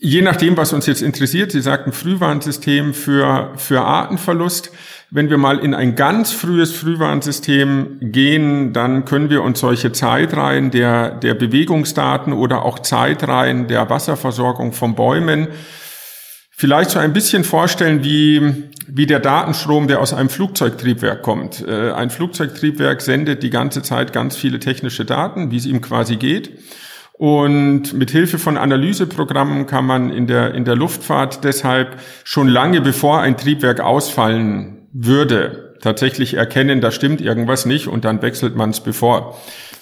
Je 0.00 0.22
nachdem, 0.22 0.56
was 0.56 0.72
uns 0.72 0.86
jetzt 0.86 1.02
interessiert, 1.02 1.50
Sie 1.50 1.60
sagten 1.60 1.92
Frühwarnsystem 1.92 2.94
für, 2.94 3.52
für 3.56 3.80
Artenverlust. 3.80 4.70
Wenn 5.10 5.28
wir 5.28 5.38
mal 5.38 5.58
in 5.58 5.74
ein 5.74 5.96
ganz 5.96 6.32
frühes 6.32 6.72
Frühwarnsystem 6.72 7.98
gehen, 8.00 8.72
dann 8.72 9.04
können 9.04 9.28
wir 9.28 9.42
uns 9.42 9.58
solche 9.58 9.90
Zeitreihen 9.90 10.70
der, 10.70 11.10
der 11.10 11.34
Bewegungsdaten 11.34 12.32
oder 12.32 12.64
auch 12.64 12.78
Zeitreihen 12.78 13.66
der 13.66 13.90
Wasserversorgung 13.90 14.72
von 14.72 14.94
Bäumen 14.94 15.48
vielleicht 16.58 16.90
so 16.90 16.98
ein 16.98 17.12
bisschen 17.12 17.44
vorstellen 17.44 18.02
wie, 18.02 18.64
wie 18.88 19.06
der 19.06 19.20
Datenstrom, 19.20 19.86
der 19.86 20.00
aus 20.00 20.12
einem 20.12 20.28
Flugzeugtriebwerk 20.28 21.22
kommt. 21.22 21.64
Äh, 21.66 21.92
ein 21.92 22.10
Flugzeugtriebwerk 22.10 23.00
sendet 23.00 23.44
die 23.44 23.50
ganze 23.50 23.82
Zeit 23.82 24.12
ganz 24.12 24.36
viele 24.36 24.58
technische 24.58 25.04
Daten, 25.04 25.52
wie 25.52 25.56
es 25.56 25.66
ihm 25.66 25.80
quasi 25.80 26.16
geht. 26.16 26.50
Und 27.18 27.94
mit 27.94 28.12
Hilfe 28.12 28.38
von 28.38 28.56
Analyseprogrammen 28.56 29.66
kann 29.66 29.84
man 29.84 30.10
in 30.10 30.28
der, 30.28 30.54
in 30.54 30.64
der 30.64 30.76
Luftfahrt 30.76 31.42
deshalb 31.42 31.98
schon 32.22 32.46
lange 32.46 32.80
bevor 32.80 33.20
ein 33.20 33.36
Triebwerk 33.36 33.80
ausfallen 33.80 34.86
würde, 34.92 35.74
tatsächlich 35.80 36.34
erkennen, 36.34 36.80
da 36.80 36.92
stimmt 36.92 37.20
irgendwas 37.20 37.66
nicht 37.66 37.88
und 37.88 38.04
dann 38.04 38.22
wechselt 38.22 38.54
man 38.54 38.70
es 38.70 38.80
bevor 38.80 39.36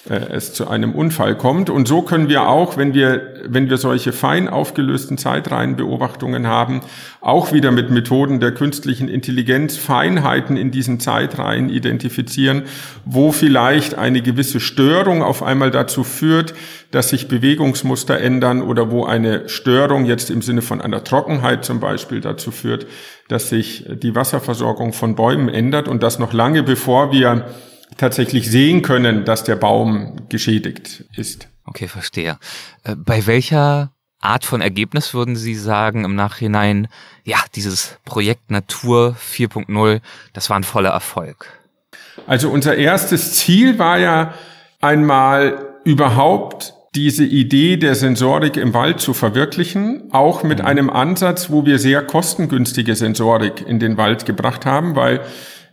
es 0.09 0.53
zu 0.53 0.67
einem 0.67 0.93
Unfall 0.93 1.35
kommt. 1.35 1.69
Und 1.69 1.87
so 1.87 2.01
können 2.01 2.29
wir 2.29 2.47
auch, 2.47 2.77
wenn 2.77 2.93
wir, 2.93 3.33
wenn 3.45 3.69
wir 3.69 3.77
solche 3.77 4.11
fein 4.11 4.47
aufgelösten 4.47 5.17
Zeitreihenbeobachtungen 5.17 6.47
haben, 6.47 6.81
auch 7.21 7.51
wieder 7.51 7.71
mit 7.71 7.89
Methoden 7.89 8.39
der 8.39 8.53
künstlichen 8.53 9.07
Intelligenz 9.09 9.77
Feinheiten 9.77 10.57
in 10.57 10.71
diesen 10.71 10.99
Zeitreihen 10.99 11.69
identifizieren, 11.69 12.63
wo 13.05 13.31
vielleicht 13.31 13.95
eine 13.95 14.21
gewisse 14.21 14.59
Störung 14.59 15.23
auf 15.23 15.43
einmal 15.43 15.71
dazu 15.71 16.03
führt, 16.03 16.53
dass 16.91 17.09
sich 17.09 17.27
Bewegungsmuster 17.27 18.19
ändern 18.19 18.61
oder 18.61 18.91
wo 18.91 19.05
eine 19.05 19.49
Störung 19.49 20.05
jetzt 20.05 20.29
im 20.29 20.41
Sinne 20.41 20.61
von 20.61 20.81
einer 20.81 21.03
Trockenheit 21.03 21.65
zum 21.65 21.79
Beispiel 21.79 22.21
dazu 22.21 22.51
führt, 22.51 22.87
dass 23.27 23.49
sich 23.49 23.85
die 23.89 24.15
Wasserversorgung 24.15 24.93
von 24.93 25.15
Bäumen 25.15 25.49
ändert 25.49 25.87
und 25.87 26.01
das 26.01 26.17
noch 26.17 26.31
lange 26.31 26.63
bevor 26.63 27.11
wir 27.11 27.45
tatsächlich 27.97 28.49
sehen 28.49 28.81
können, 28.81 29.25
dass 29.25 29.43
der 29.43 29.55
Baum 29.55 30.27
geschädigt 30.29 31.05
ist. 31.15 31.47
Okay, 31.65 31.87
verstehe. 31.87 32.37
Äh, 32.83 32.95
bei 32.95 33.27
welcher 33.27 33.91
Art 34.19 34.45
von 34.45 34.61
Ergebnis 34.61 35.13
würden 35.13 35.35
Sie 35.35 35.55
sagen 35.55 36.03
im 36.03 36.15
Nachhinein, 36.15 36.87
ja, 37.23 37.37
dieses 37.55 37.97
Projekt 38.05 38.49
Natur 38.49 39.15
4.0, 39.19 40.01
das 40.33 40.49
war 40.49 40.57
ein 40.57 40.63
voller 40.63 40.89
Erfolg? 40.89 41.51
Also 42.25 42.49
unser 42.49 42.75
erstes 42.75 43.35
Ziel 43.35 43.77
war 43.77 43.99
ja 43.99 44.33
einmal 44.81 45.77
überhaupt 45.83 46.73
diese 46.95 47.23
Idee 47.23 47.77
der 47.77 47.93
Sensorik 47.93 48.57
im 48.57 48.73
Wald 48.73 48.99
zu 48.99 49.13
verwirklichen, 49.13 50.11
auch 50.11 50.43
mit 50.43 50.59
mhm. 50.59 50.65
einem 50.65 50.89
Ansatz, 50.89 51.51
wo 51.51 51.65
wir 51.65 51.77
sehr 51.77 52.01
kostengünstige 52.01 52.95
Sensorik 52.95 53.63
in 53.67 53.79
den 53.79 53.97
Wald 53.97 54.25
gebracht 54.25 54.65
haben, 54.65 54.95
weil 54.95 55.21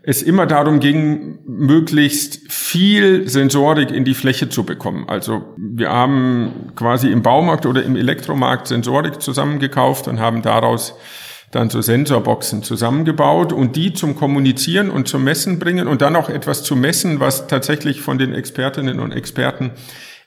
es 0.06 0.22
immer 0.22 0.46
darum 0.46 0.80
ging, 0.80 1.38
möglichst 1.46 2.52
viel 2.52 3.28
Sensorik 3.28 3.90
in 3.90 4.04
die 4.04 4.14
Fläche 4.14 4.50
zu 4.50 4.64
bekommen. 4.64 5.08
Also 5.08 5.42
wir 5.56 5.90
haben 5.90 6.72
quasi 6.76 7.10
im 7.10 7.22
Baumarkt 7.22 7.64
oder 7.64 7.82
im 7.82 7.96
Elektromarkt 7.96 8.66
Sensorik 8.66 9.22
zusammengekauft 9.22 10.06
und 10.06 10.20
haben 10.20 10.42
daraus 10.42 10.94
dann 11.52 11.70
so 11.70 11.80
Sensorboxen 11.80 12.62
zusammengebaut 12.62 13.52
und 13.52 13.76
die 13.76 13.94
zum 13.94 14.16
Kommunizieren 14.16 14.90
und 14.90 15.08
zum 15.08 15.24
Messen 15.24 15.58
bringen 15.58 15.86
und 15.86 16.02
dann 16.02 16.16
auch 16.16 16.28
etwas 16.28 16.64
zu 16.64 16.76
messen, 16.76 17.20
was 17.20 17.46
tatsächlich 17.46 18.02
von 18.02 18.18
den 18.18 18.34
Expertinnen 18.34 19.00
und 19.00 19.12
Experten 19.12 19.70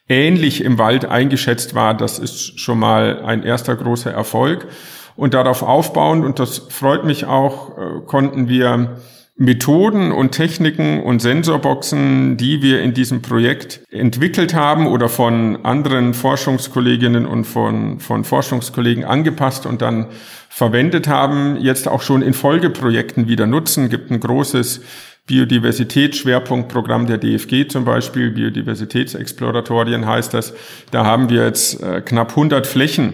ähnlich 0.10 0.64
im 0.64 0.80
Wald 0.80 1.06
eingeschätzt 1.06 1.76
war. 1.76 1.96
Das 1.96 2.18
ist 2.18 2.60
schon 2.60 2.80
mal 2.80 3.22
ein 3.24 3.44
erster 3.44 3.76
großer 3.76 4.12
Erfolg. 4.12 4.68
Und 5.16 5.34
darauf 5.34 5.64
aufbauend, 5.64 6.24
und 6.24 6.40
das 6.40 6.60
freut 6.70 7.04
mich 7.04 7.26
auch, 7.26 7.78
äh, 7.78 7.82
konnten 8.06 8.48
wir 8.48 8.98
Methoden 9.40 10.12
und 10.12 10.32
Techniken 10.32 11.04
und 11.04 11.22
Sensorboxen, 11.22 12.38
die 12.38 12.64
wir 12.64 12.82
in 12.82 12.96
diesem 12.96 13.22
Projekt 13.22 13.82
entwickelt 13.92 14.56
haben 14.56 14.88
oder 14.88 15.10
von 15.10 15.64
anderen 15.64 16.16
Forschungskolleginnen 16.16 17.28
und 17.28 17.46
von, 17.46 18.00
von 18.00 18.24
Forschungskollegen 18.24 19.06
angepasst 19.06 19.68
und 19.68 19.84
dann 19.84 20.08
verwendet 20.50 21.08
haben, 21.08 21.58
jetzt 21.62 21.88
auch 21.88 22.02
schon 22.02 22.24
in 22.24 22.34
Folgeprojekten 22.34 23.28
wieder 23.28 23.46
nutzen. 23.46 23.90
Gibt 23.90 24.10
ein 24.10 24.20
großes 24.20 24.82
Biodiversitätsschwerpunktprogramm 25.28 27.06
der 27.06 27.20
DFG 27.20 27.68
zum 27.68 27.86
Beispiel, 27.86 28.32
Biodiversitätsexploratorien 28.32 30.08
heißt 30.08 30.34
das. 30.34 30.56
Da 30.90 31.06
haben 31.06 31.30
wir 31.30 31.46
jetzt 31.46 31.84
äh, 31.84 32.02
knapp 32.02 32.32
100 32.32 32.66
Flächen 32.66 33.14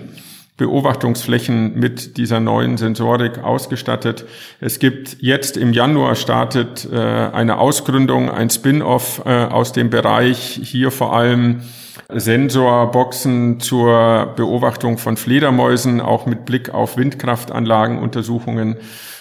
Beobachtungsflächen 0.57 1.79
mit 1.79 2.17
dieser 2.17 2.39
neuen 2.39 2.77
Sensorik 2.77 3.39
ausgestattet. 3.39 4.25
Es 4.59 4.77
gibt 4.77 5.17
jetzt 5.19 5.57
im 5.57 5.73
Januar 5.73 6.15
startet 6.15 6.87
äh, 6.91 6.97
eine 6.97 7.57
Ausgründung, 7.57 8.29
ein 8.29 8.51
Spin-off 8.51 9.23
äh, 9.25 9.45
aus 9.45 9.71
dem 9.73 9.89
Bereich 9.89 10.59
hier 10.63 10.91
vor 10.91 11.15
allem 11.15 11.61
Sensorboxen 12.09 13.59
zur 13.59 14.33
Beobachtung 14.35 14.99
von 14.99 15.17
Fledermäusen, 15.17 16.01
auch 16.01 16.27
mit 16.27 16.45
Blick 16.45 16.71
auf 16.71 16.97
Windkraftanlagenuntersuchungen. 16.97 18.77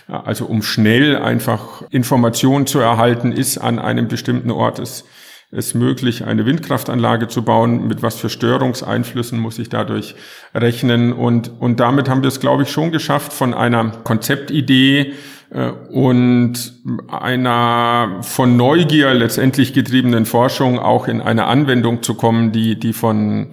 Also 0.09 0.45
um 0.45 0.63
schnell 0.63 1.17
einfach 1.17 1.83
Informationen 1.91 2.67
zu 2.67 2.79
erhalten, 2.79 3.33
ist 3.33 3.57
an 3.57 3.79
einem 3.79 4.09
bestimmten 4.09 4.51
Ort 4.51 4.79
es 4.79 5.05
es 5.53 5.75
möglich, 5.75 6.25
eine 6.25 6.47
Windkraftanlage 6.47 7.29
zu 7.29 7.43
bauen. 7.43 7.87
Mit 7.87 8.03
was 8.03 8.17
für 8.17 8.31
Störungseinflüssen 8.31 9.39
muss 9.39 9.59
ich 9.59 9.69
dadurch 9.69 10.15
rechnen? 10.55 11.13
Und, 11.13 11.53
und 11.61 11.79
damit 11.79 12.09
haben 12.09 12.23
wir 12.23 12.29
es, 12.29 12.41
glaube 12.41 12.63
ich, 12.63 12.71
schon 12.71 12.91
geschafft, 12.91 13.33
von 13.33 13.53
einer 13.53 13.91
Konzeptidee 13.91 15.13
äh, 15.51 15.69
und 15.91 16.73
einer 17.07 18.19
von 18.23 18.57
Neugier 18.57 19.13
letztendlich 19.13 19.75
getriebenen 19.75 20.25
Forschung 20.25 20.79
auch 20.79 21.07
in 21.07 21.21
eine 21.21 21.45
Anwendung 21.45 22.03
zu 22.03 22.15
kommen, 22.15 22.53
die, 22.53 22.79
die 22.79 22.95
von, 22.95 23.51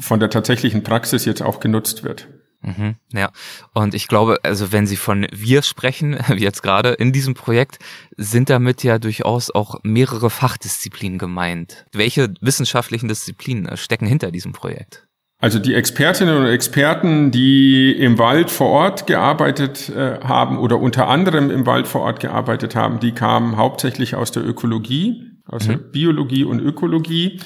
von 0.00 0.20
der 0.20 0.30
tatsächlichen 0.30 0.84
Praxis 0.84 1.24
jetzt 1.24 1.42
auch 1.42 1.58
genutzt 1.58 2.04
wird. 2.04 2.28
Mhm, 2.62 2.96
ja, 3.12 3.30
und 3.72 3.94
ich 3.94 4.06
glaube, 4.06 4.38
also 4.42 4.70
wenn 4.70 4.86
Sie 4.86 4.96
von 4.96 5.26
wir 5.32 5.62
sprechen, 5.62 6.18
wie 6.28 6.42
jetzt 6.42 6.62
gerade 6.62 6.90
in 6.90 7.12
diesem 7.12 7.34
Projekt, 7.34 7.78
sind 8.16 8.50
damit 8.50 8.84
ja 8.84 8.98
durchaus 8.98 9.50
auch 9.50 9.80
mehrere 9.82 10.30
Fachdisziplinen 10.30 11.18
gemeint. 11.18 11.86
Welche 11.92 12.34
wissenschaftlichen 12.40 13.08
Disziplinen 13.08 13.76
stecken 13.76 14.06
hinter 14.06 14.30
diesem 14.30 14.52
Projekt? 14.52 15.06
Also 15.42 15.58
die 15.58 15.72
Expertinnen 15.72 16.36
und 16.36 16.46
Experten, 16.46 17.30
die 17.30 17.92
im 17.92 18.18
Wald 18.18 18.50
vor 18.50 18.68
Ort 18.68 19.06
gearbeitet 19.06 19.88
äh, 19.88 20.20
haben 20.22 20.58
oder 20.58 20.78
unter 20.78 21.08
anderem 21.08 21.50
im 21.50 21.64
Wald 21.64 21.88
vor 21.88 22.02
Ort 22.02 22.20
gearbeitet 22.20 22.76
haben, 22.76 23.00
die 23.00 23.12
kamen 23.12 23.56
hauptsächlich 23.56 24.14
aus 24.14 24.32
der 24.32 24.46
Ökologie, 24.46 25.30
aus 25.46 25.64
mhm. 25.64 25.68
der 25.68 25.76
Biologie 25.78 26.44
und 26.44 26.60
Ökologie 26.60 27.40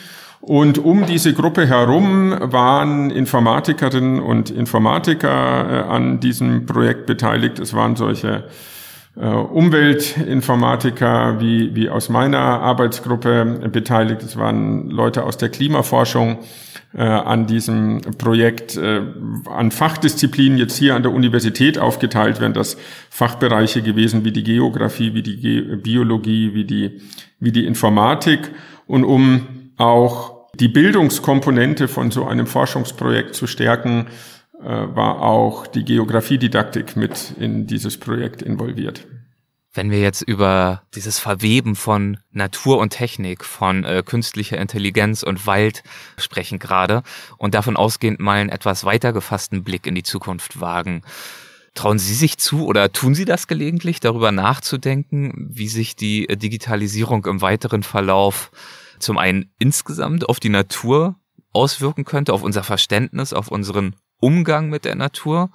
und 0.46 0.76
um 0.76 1.06
diese 1.06 1.32
Gruppe 1.32 1.66
herum 1.66 2.36
waren 2.38 3.10
Informatikerinnen 3.10 4.20
und 4.20 4.50
Informatiker 4.50 5.30
äh, 5.30 5.90
an 5.90 6.20
diesem 6.20 6.66
Projekt 6.66 7.06
beteiligt. 7.06 7.58
Es 7.58 7.72
waren 7.72 7.96
solche 7.96 8.44
äh, 9.16 9.26
Umweltinformatiker 9.26 11.40
wie, 11.40 11.74
wie 11.74 11.88
aus 11.88 12.10
meiner 12.10 12.40
Arbeitsgruppe 12.40 13.70
beteiligt. 13.72 14.22
Es 14.22 14.36
waren 14.36 14.90
Leute 14.90 15.24
aus 15.24 15.38
der 15.38 15.48
Klimaforschung 15.48 16.40
äh, 16.92 17.00
an 17.00 17.46
diesem 17.46 18.02
Projekt. 18.18 18.78
An 18.78 19.70
Fachdisziplinen 19.70 20.58
jetzt 20.58 20.76
hier 20.76 20.94
an 20.94 21.02
der 21.02 21.12
Universität 21.12 21.78
aufgeteilt 21.78 22.42
wären 22.42 22.52
das 22.52 22.76
Fachbereiche 23.08 23.80
gewesen 23.80 24.26
wie 24.26 24.32
die 24.32 24.44
Geografie, 24.44 25.14
wie 25.14 25.22
die 25.22 25.40
Ge 25.40 25.76
Biologie, 25.76 26.52
wie 26.52 26.64
die, 26.64 27.00
wie 27.40 27.50
die 27.50 27.64
Informatik. 27.64 28.50
Und 28.86 29.04
um 29.04 29.46
auch 29.78 30.33
die 30.60 30.68
Bildungskomponente 30.68 31.88
von 31.88 32.10
so 32.10 32.26
einem 32.26 32.46
Forschungsprojekt 32.46 33.34
zu 33.34 33.46
stärken, 33.46 34.06
äh, 34.60 34.66
war 34.66 35.20
auch 35.20 35.66
die 35.66 35.84
Geografiedidaktik 35.84 36.96
mit 36.96 37.34
in 37.38 37.66
dieses 37.66 37.98
Projekt 37.98 38.42
involviert. 38.42 39.06
Wenn 39.76 39.90
wir 39.90 40.00
jetzt 40.00 40.22
über 40.22 40.82
dieses 40.94 41.18
Verweben 41.18 41.74
von 41.74 42.18
Natur 42.30 42.78
und 42.78 42.90
Technik, 42.90 43.44
von 43.44 43.84
äh, 43.84 44.04
künstlicher 44.06 44.56
Intelligenz 44.56 45.24
und 45.24 45.48
Wald 45.48 45.82
sprechen 46.16 46.60
gerade 46.60 47.02
und 47.38 47.54
davon 47.54 47.76
ausgehend 47.76 48.20
mal 48.20 48.40
einen 48.40 48.50
etwas 48.50 48.84
weiter 48.84 49.12
gefassten 49.12 49.64
Blick 49.64 49.88
in 49.88 49.96
die 49.96 50.04
Zukunft 50.04 50.60
wagen, 50.60 51.02
trauen 51.74 51.98
Sie 51.98 52.14
sich 52.14 52.38
zu 52.38 52.66
oder 52.66 52.92
tun 52.92 53.16
Sie 53.16 53.24
das 53.24 53.48
gelegentlich, 53.48 53.98
darüber 53.98 54.30
nachzudenken, 54.30 55.48
wie 55.50 55.68
sich 55.68 55.96
die 55.96 56.28
Digitalisierung 56.28 57.26
im 57.26 57.40
weiteren 57.40 57.82
Verlauf 57.82 58.52
zum 58.98 59.18
einen 59.18 59.52
insgesamt 59.58 60.28
auf 60.28 60.40
die 60.40 60.48
Natur 60.48 61.16
auswirken 61.52 62.04
könnte, 62.04 62.32
auf 62.32 62.42
unser 62.42 62.62
Verständnis, 62.62 63.32
auf 63.32 63.48
unseren 63.48 63.96
Umgang 64.20 64.70
mit 64.70 64.84
der 64.84 64.94
Natur 64.94 65.50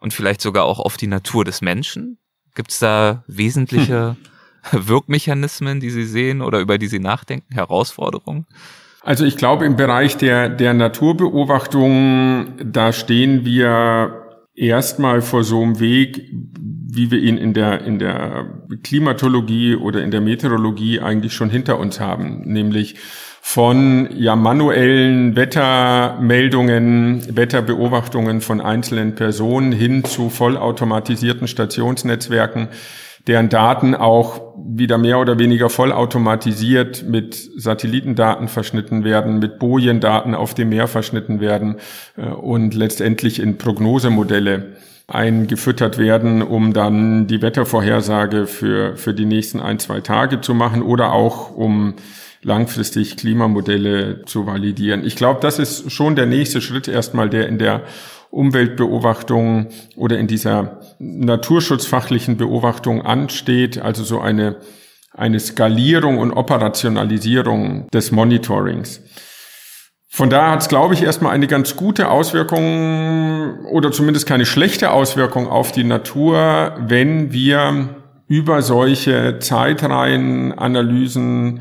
und 0.00 0.12
vielleicht 0.14 0.40
sogar 0.40 0.64
auch 0.64 0.78
auf 0.78 0.96
die 0.96 1.06
Natur 1.06 1.44
des 1.44 1.60
Menschen? 1.60 2.18
Gibt 2.54 2.70
es 2.70 2.78
da 2.78 3.24
wesentliche 3.26 4.16
hm. 4.70 4.86
Wirkmechanismen, 4.88 5.80
die 5.80 5.90
Sie 5.90 6.04
sehen 6.04 6.42
oder 6.42 6.60
über 6.60 6.78
die 6.78 6.86
Sie 6.86 7.00
nachdenken, 7.00 7.54
Herausforderungen? 7.54 8.46
Also 9.02 9.24
ich 9.24 9.36
glaube, 9.36 9.64
im 9.64 9.76
Bereich 9.76 10.16
der, 10.16 10.48
der 10.48 10.74
Naturbeobachtung, 10.74 12.54
da 12.62 12.92
stehen 12.92 13.44
wir 13.44 14.21
erstmal 14.54 15.22
vor 15.22 15.44
so 15.44 15.62
einem 15.62 15.80
Weg, 15.80 16.30
wie 16.94 17.10
wir 17.10 17.18
ihn 17.18 17.38
in 17.38 17.54
der, 17.54 17.84
in 17.84 17.98
der 17.98 18.64
Klimatologie 18.82 19.76
oder 19.76 20.02
in 20.02 20.10
der 20.10 20.20
Meteorologie 20.20 21.00
eigentlich 21.00 21.32
schon 21.32 21.50
hinter 21.50 21.78
uns 21.78 22.00
haben, 22.00 22.42
nämlich 22.44 22.96
von 23.44 24.08
ja 24.16 24.36
manuellen 24.36 25.34
Wettermeldungen, 25.34 27.36
Wetterbeobachtungen 27.36 28.40
von 28.40 28.60
einzelnen 28.60 29.16
Personen 29.16 29.72
hin 29.72 30.04
zu 30.04 30.30
vollautomatisierten 30.30 31.48
Stationsnetzwerken, 31.48 32.68
deren 33.26 33.48
Daten 33.48 33.94
auch 33.94 34.52
wieder 34.56 34.98
mehr 34.98 35.18
oder 35.18 35.38
weniger 35.38 35.68
vollautomatisiert 35.68 37.04
mit 37.06 37.34
Satellitendaten 37.56 38.48
verschnitten 38.48 39.04
werden, 39.04 39.38
mit 39.38 39.58
Bojendaten 39.58 40.34
auf 40.34 40.54
dem 40.54 40.70
Meer 40.70 40.88
verschnitten 40.88 41.40
werden 41.40 41.76
äh, 42.16 42.26
und 42.26 42.74
letztendlich 42.74 43.40
in 43.40 43.58
Prognosemodelle 43.58 44.76
eingefüttert 45.06 45.98
werden, 45.98 46.42
um 46.42 46.72
dann 46.72 47.26
die 47.26 47.42
Wettervorhersage 47.42 48.46
für, 48.46 48.96
für 48.96 49.14
die 49.14 49.26
nächsten 49.26 49.60
ein, 49.60 49.78
zwei 49.78 50.00
Tage 50.00 50.40
zu 50.40 50.54
machen 50.54 50.82
oder 50.82 51.12
auch 51.12 51.54
um 51.54 51.94
langfristig 52.42 53.16
Klimamodelle 53.16 54.24
zu 54.24 54.46
validieren. 54.46 55.04
Ich 55.04 55.16
glaube, 55.16 55.40
das 55.40 55.58
ist 55.58 55.92
schon 55.92 56.16
der 56.16 56.26
nächste 56.26 56.60
Schritt 56.60 56.88
erstmal, 56.88 57.28
der 57.28 57.46
in 57.48 57.58
der 57.58 57.82
Umweltbeobachtung 58.32 59.68
oder 59.94 60.18
in 60.18 60.26
dieser 60.26 60.80
naturschutzfachlichen 60.98 62.36
Beobachtung 62.38 63.02
ansteht, 63.02 63.80
also 63.80 64.02
so 64.02 64.20
eine, 64.20 64.56
eine 65.12 65.38
Skalierung 65.38 66.18
und 66.18 66.32
Operationalisierung 66.32 67.86
des 67.92 68.10
Monitorings. 68.10 69.00
Von 70.08 70.30
daher 70.30 70.52
hat 70.52 70.62
es, 70.62 70.68
glaube 70.68 70.94
ich, 70.94 71.02
erstmal 71.02 71.34
eine 71.34 71.46
ganz 71.46 71.76
gute 71.76 72.08
Auswirkung 72.10 73.66
oder 73.66 73.92
zumindest 73.92 74.26
keine 74.26 74.46
schlechte 74.46 74.90
Auswirkung 74.90 75.46
auf 75.46 75.72
die 75.72 75.84
Natur, 75.84 76.74
wenn 76.80 77.32
wir 77.32 77.96
über 78.28 78.62
solche 78.62 79.40
Zeitreihenanalysen 79.40 81.60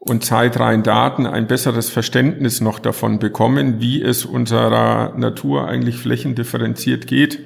und 0.00 0.24
zeitreihen 0.24 0.82
Daten 0.82 1.26
ein 1.26 1.46
besseres 1.46 1.90
Verständnis 1.90 2.62
noch 2.62 2.78
davon 2.78 3.18
bekommen, 3.18 3.80
wie 3.80 4.02
es 4.02 4.24
unserer 4.24 5.14
Natur 5.16 5.68
eigentlich 5.68 5.98
flächendifferenziert 5.98 7.06
geht. 7.06 7.38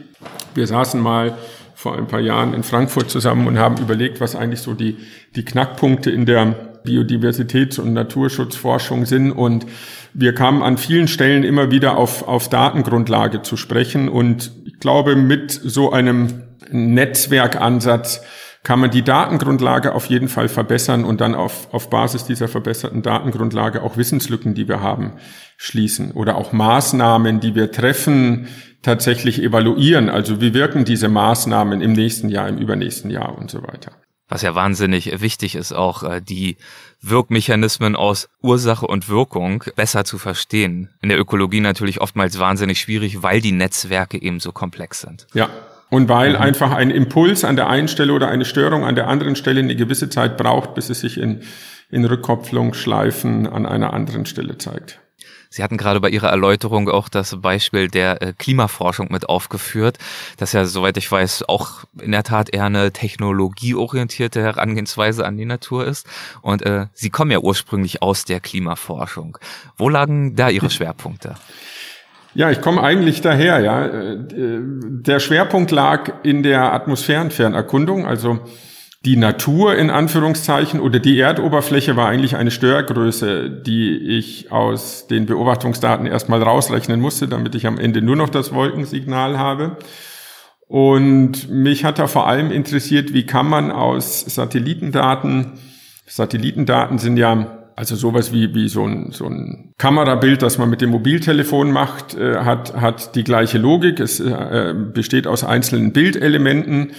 Wir 0.55 0.69
saßen 0.69 1.01
mal 1.01 1.37
vor 1.75 1.99
ein 1.99 2.07
paar 2.07 2.21
Jahren 2.21 2.55
in 2.55 2.63
Frankfurt 2.63 3.11
zusammen 3.11 3.49
und 3.49 3.59
haben 3.59 3.77
überlegt, 3.79 4.21
was 4.21 4.37
eigentlich 4.37 4.61
so 4.61 4.73
die, 4.73 4.97
die 5.35 5.45
Knackpunkte 5.45 6.13
in 6.13 6.27
der 6.27 6.81
Biodiversitäts- 6.87 7.81
und 7.81 7.93
Naturschutzforschung 7.93 9.05
sind. 9.05 9.33
Und 9.33 9.67
wir 10.13 10.33
kamen 10.33 10.63
an 10.63 10.79
vielen 10.79 11.09
Stellen 11.09 11.43
immer 11.43 11.73
wieder 11.73 11.97
auf, 11.97 12.29
auf 12.29 12.49
Datengrundlage 12.49 13.43
zu 13.43 13.57
sprechen. 13.57 14.09
Und 14.09 14.53
ich 14.65 14.79
glaube, 14.79 15.17
mit 15.17 15.51
so 15.51 15.93
einem 15.93 16.45
Netzwerkansatz 16.71 18.23
kann 18.65 18.81
man 18.81 18.91
die 18.91 19.03
Datengrundlage 19.03 19.95
auf 19.95 20.07
jeden 20.07 20.29
Fall 20.29 20.49
verbessern 20.49 21.05
und 21.05 21.21
dann 21.21 21.35
auf, 21.35 21.69
auf 21.73 21.91
Basis 21.91 22.25
dieser 22.25 22.49
verbesserten 22.49 23.03
Datengrundlage 23.03 23.83
auch 23.83 23.97
Wissenslücken, 23.99 24.55
die 24.55 24.67
wir 24.67 24.81
haben, 24.81 25.13
schließen 25.59 26.13
oder 26.13 26.37
auch 26.37 26.53
Maßnahmen, 26.53 27.41
die 27.41 27.55
wir 27.55 27.71
treffen, 27.71 28.49
tatsächlich 28.83 29.43
evaluieren. 29.43 30.09
Also 30.09 30.41
wie 30.41 30.55
wirken 30.55 30.85
diese 30.87 31.09
Maßnahmen 31.09 31.83
im 31.83 31.93
nächsten 31.93 32.31
Jahr, 32.31 32.49
im 32.49 32.59
übernächsten 32.59 33.11
Jahr 33.11 33.37
und 33.37 33.51
so 33.51 33.63
weiter. 33.63 33.93
Was 34.29 34.41
ja 34.41 34.55
wahnsinnig 34.55 35.21
wichtig 35.21 35.55
ist, 35.55 35.73
auch 35.73 36.03
äh, 36.03 36.23
die 36.23 36.57
Wirkmechanismen 37.03 37.95
aus 37.95 38.31
Ursache 38.41 38.87
und 38.87 39.11
Wirkung 39.11 39.65
besser 39.77 40.05
zu 40.05 40.17
verstehen. 40.17 40.89
In 41.03 41.11
der 41.11 41.21
Ökologie 41.21 41.61
natürlich 41.61 42.01
oftmals 42.01 42.39
wahnsinnig 42.39 42.81
schwierig, 42.81 43.23
weil 43.23 43.43
die 43.43 43.53
Netzwerke 43.53 44.21
eben 44.21 44.41
so 44.41 44.53
komplex 44.53 45.03
sind. 45.03 45.27
Ja, 45.35 45.51
und 45.95 46.09
weil 46.09 46.31
mhm. 46.31 46.37
einfach 46.39 46.73
ein 46.73 46.91
Impuls 46.91 47.45
an 47.45 47.55
der 47.55 47.69
einen 47.69 47.87
Stelle 47.87 48.15
oder 48.15 48.27
eine 48.27 48.45
Störung 48.45 48.85
an 48.85 48.97
der 48.97 49.07
anderen 49.07 49.37
Stelle 49.37 49.61
eine 49.61 49.77
gewisse 49.77 50.09
Zeit 50.09 50.37
braucht, 50.37 50.75
bis 50.75 50.91
es 50.91 50.99
sich 50.99 51.19
in, 51.19 51.43
in 51.89 52.05
Rückkopplungsschleifen 52.05 53.47
an 53.47 53.65
einer 53.65 53.93
anderen 53.93 54.27
Stelle 54.27 54.59
zeigt. 54.59 54.99
Sie 55.51 55.63
hatten 55.63 55.77
gerade 55.77 56.01
bei 56.01 56.11
Ihrer 56.11 56.31
Erläuterung 56.31 56.89
auch 56.89 57.09
das 57.09 57.41
Beispiel 57.41 57.87
der 57.87 58.21
äh, 58.21 58.33
Klimaforschung 58.37 59.07
mit 59.13 59.29
aufgeführt, 59.29 59.99
das 60.37 60.53
ja, 60.53 60.65
soweit 60.65 60.97
ich 60.97 61.09
weiß, 61.09 61.49
auch 61.49 61.85
in 62.01 62.11
der 62.11 62.25
Tat 62.25 62.53
eher 62.53 62.65
eine 62.65 62.91
technologieorientierte 62.91 64.43
Herangehensweise 64.43 65.25
an 65.25 65.37
die 65.37 65.45
Natur 65.45 65.87
ist. 65.87 66.09
Und 66.43 66.63
äh, 66.63 66.87
Sie 66.93 67.11
kommen 67.11 67.31
ja 67.31 67.39
ursprünglich 67.39 68.03
aus 68.03 68.25
der 68.25 68.41
Klimaforschung. 68.41 69.39
Wo 69.77 69.89
lagen 69.89 70.35
da 70.35 70.49
Ihre 70.49 70.71
Schwerpunkte? 70.71 71.37
Ja, 72.35 72.51
ich 72.51 72.61
komme 72.61 72.83
eigentlich 72.83 73.21
daher, 73.21 73.61
ja. 73.61 73.87
Äh, 73.87 74.19
der 74.29 75.21
Schwerpunkt 75.21 75.71
lag 75.71 76.25
in 76.25 76.43
der 76.43 76.73
Atmosphärenfernerkundung, 76.73 78.07
also 78.07 78.41
die 79.05 79.17
Natur 79.17 79.77
in 79.77 79.91
Anführungszeichen 79.91 80.81
oder 80.81 80.99
die 80.99 81.19
Erdoberfläche 81.19 81.95
war 81.95 82.09
eigentlich 82.09 82.37
eine 82.37 82.51
Störgröße, 82.51 83.51
die 83.51 83.99
ich 83.99 84.51
aus 84.51 85.07
den 85.07 85.27
Beobachtungsdaten 85.27 86.07
erstmal 86.07 86.43
rausrechnen 86.43 87.01
musste, 87.01 87.29
damit 87.29 87.55
ich 87.55 87.67
am 87.67 87.79
Ende 87.79 88.01
nur 88.01 88.17
noch 88.17 88.31
das 88.31 88.55
Wolkensignal 88.55 89.39
habe. 89.39 89.77
Und 90.67 91.51
mich 91.51 91.85
hat 91.85 91.99
da 91.99 92.07
vor 92.07 92.27
allem 92.27 92.51
interessiert, 92.51 93.13
wie 93.13 93.27
kann 93.27 93.47
man 93.47 93.71
aus 93.71 94.23
Satellitendaten, 94.23 95.53
Satellitendaten 96.07 96.99
sind 96.99 97.19
ja 97.19 97.64
also 97.77 97.97
sowas 97.97 98.33
wie, 98.33 98.55
wie 98.55 98.69
so, 98.69 98.85
ein, 98.85 99.11
so 99.11 99.27
ein 99.27 99.73
Kamerabild, 99.79 100.43
das 100.43 100.59
man 100.59 100.71
mit 100.71 100.81
dem 100.81 100.91
Mobiltelefon 100.91 101.73
macht, 101.73 102.15
äh, 102.15 102.37
hat, 102.37 102.75
hat 102.75 103.15
die 103.17 103.25
gleiche 103.25 103.59
Logik. 103.59 104.01
Es 104.01 104.21
äh, 104.21 104.75
besteht 104.93 105.27
aus 105.27 105.45
einzelnen 105.45 105.93
Bildelementen 105.93 106.93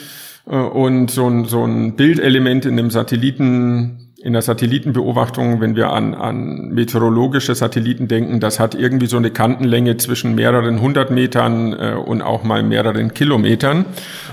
äh, 0.47 0.55
und 0.55 1.11
so 1.11 1.27
ein, 1.29 1.45
so 1.45 1.63
ein 1.63 1.95
Bildelement 1.95 2.65
in 2.65 2.77
dem 2.77 2.89
Satelliten 2.89 4.01
in 4.25 4.33
der 4.33 4.41
Satellitenbeobachtung, 4.41 5.61
wenn 5.61 5.75
wir 5.75 5.91
an, 5.91 6.15
an 6.15 6.69
meteorologische 6.69 7.53
Satelliten 7.53 8.07
denken, 8.07 8.39
das 8.39 8.59
hat 8.59 8.73
irgendwie 8.73 9.05
so 9.05 9.17
eine 9.17 9.29
Kantenlänge 9.29 9.97
zwischen 9.97 10.33
mehreren 10.33 10.81
hundert 10.81 11.11
Metern 11.11 11.73
äh, 11.73 11.93
und 11.93 12.23
auch 12.23 12.43
mal 12.43 12.63
mehreren 12.63 13.13
Kilometern. 13.13 13.85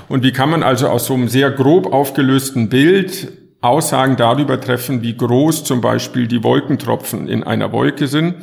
Und 0.09 0.23
wie 0.23 0.33
kann 0.33 0.49
man 0.49 0.63
also 0.63 0.89
aus 0.89 1.05
so 1.05 1.13
einem 1.13 1.29
sehr 1.29 1.51
grob 1.51 1.93
aufgelösten 1.93 2.71
Bild 2.71 3.33
Aussagen 3.63 4.17
darüber 4.17 4.61
treffen, 4.61 5.03
wie 5.03 5.17
groß 5.17 5.65
zum 5.65 5.81
Beispiel 5.81 6.27
die 6.27 6.43
Wolkentropfen 6.43 7.29
in 7.29 7.45
einer 7.45 7.73
Wolke 7.73 8.09
sind. 8.09 8.35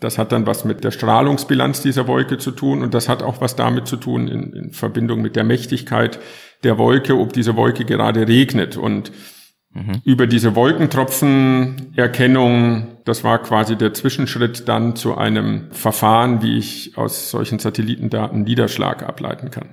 Das 0.00 0.16
hat 0.16 0.32
dann 0.32 0.46
was 0.46 0.64
mit 0.64 0.82
der 0.82 0.92
Strahlungsbilanz 0.92 1.82
dieser 1.82 2.08
Wolke 2.08 2.38
zu 2.38 2.52
tun 2.52 2.82
und 2.82 2.94
das 2.94 3.06
hat 3.08 3.22
auch 3.22 3.42
was 3.42 3.56
damit 3.56 3.86
zu 3.86 3.98
tun 3.98 4.28
in, 4.28 4.54
in 4.54 4.72
Verbindung 4.72 5.20
mit 5.20 5.36
der 5.36 5.44
Mächtigkeit 5.44 6.18
der 6.64 6.78
Wolke, 6.78 7.18
ob 7.18 7.34
diese 7.34 7.54
Wolke 7.56 7.84
gerade 7.84 8.26
regnet. 8.26 8.78
Und 8.78 9.12
mhm. 9.74 10.00
über 10.04 10.26
diese 10.26 10.54
Wolkentropfenerkennung, 10.54 12.86
das 13.04 13.22
war 13.24 13.42
quasi 13.42 13.76
der 13.76 13.92
Zwischenschritt 13.92 14.66
dann 14.68 14.96
zu 14.96 15.18
einem 15.18 15.70
Verfahren, 15.72 16.40
wie 16.42 16.56
ich 16.56 16.96
aus 16.96 17.30
solchen 17.30 17.58
Satellitendaten 17.58 18.44
Niederschlag 18.44 19.02
ableiten 19.02 19.50
kann. 19.50 19.68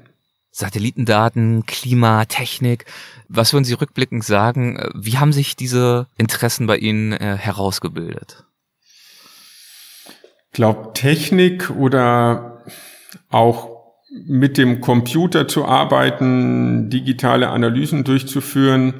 Satellitendaten, 0.58 1.67
Klima, 1.67 2.26
Technik. 2.26 2.86
Was 3.30 3.54
würden 3.54 3.63
Sie 3.63 3.76
rückblickend 3.76 4.24
sagen? 4.24 4.80
Wie 4.96 5.20
haben 5.20 5.32
sich 5.32 5.56
diese 5.56 6.08
Interessen 6.17 6.65
bei 6.65 6.78
Ihnen 6.78 7.13
äh, 7.13 7.38
herausgebildet? 7.38 8.43
Ich 10.08 10.54
glaube, 10.54 10.93
Technik 10.96 11.70
oder 11.70 12.63
auch 13.30 13.70
mit 14.10 14.58
dem 14.58 14.82
Computer 14.82 15.48
zu 15.48 15.65
arbeiten, 15.65 16.89
digitale 16.89 17.50
Analysen 17.50 18.04
durchzuführen, 18.04 18.96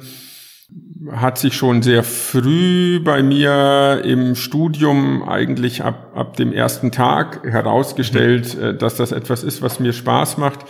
hat 1.10 1.38
sich 1.38 1.54
schon 1.54 1.82
sehr 1.82 2.04
früh 2.04 3.00
bei 3.00 3.24
mir 3.24 4.02
im 4.04 4.36
Studium 4.36 5.28
eigentlich 5.28 5.82
ab, 5.82 6.12
ab 6.14 6.36
dem 6.36 6.52
ersten 6.52 6.92
Tag 6.92 7.42
herausgestellt, 7.42 8.56
mhm. 8.56 8.62
Äh, 8.62 8.74
dass 8.74 8.94
das 8.94 9.10
etwas 9.10 9.42
ist, 9.42 9.60
was 9.60 9.80
mir 9.80 9.92
Spaß 9.92 10.38
macht 10.38 10.64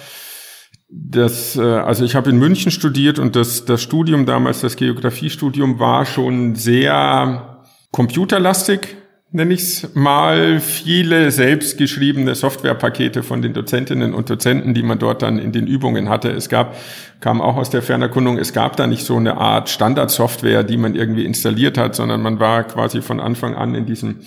das, 0.88 1.56
äh, 1.56 1.62
also 1.62 2.04
ich 2.04 2.14
habe 2.14 2.30
in 2.30 2.38
München 2.38 2.72
studiert 2.72 3.18
und 3.18 3.36
das, 3.36 3.64
das 3.64 3.82
Studium 3.82 4.26
damals, 4.26 4.60
das 4.60 4.76
Geografiestudium, 4.76 5.78
war 5.78 6.06
schon 6.06 6.54
sehr 6.54 7.64
computerlastig, 7.92 8.96
nenne 9.30 9.52
ich 9.52 9.60
es 9.60 9.94
mal. 9.94 10.60
Viele 10.60 11.30
selbstgeschriebene 11.30 12.34
Softwarepakete 12.34 13.22
von 13.22 13.42
den 13.42 13.52
Dozentinnen 13.52 14.14
und 14.14 14.30
Dozenten, 14.30 14.72
die 14.72 14.82
man 14.82 14.98
dort 14.98 15.20
dann 15.20 15.38
in 15.38 15.52
den 15.52 15.66
Übungen 15.66 16.08
hatte. 16.08 16.30
Es 16.30 16.48
gab, 16.48 16.74
kam 17.20 17.42
auch 17.42 17.56
aus 17.56 17.68
der 17.68 17.82
Fernerkundung, 17.82 18.38
es 18.38 18.54
gab 18.54 18.76
da 18.76 18.86
nicht 18.86 19.04
so 19.04 19.16
eine 19.16 19.36
Art 19.36 19.68
Standardsoftware, 19.68 20.64
die 20.64 20.78
man 20.78 20.94
irgendwie 20.94 21.26
installiert 21.26 21.76
hat, 21.76 21.96
sondern 21.96 22.22
man 22.22 22.40
war 22.40 22.64
quasi 22.64 23.02
von 23.02 23.20
Anfang 23.20 23.54
an 23.54 23.74
in 23.74 23.84
diesem, 23.84 24.20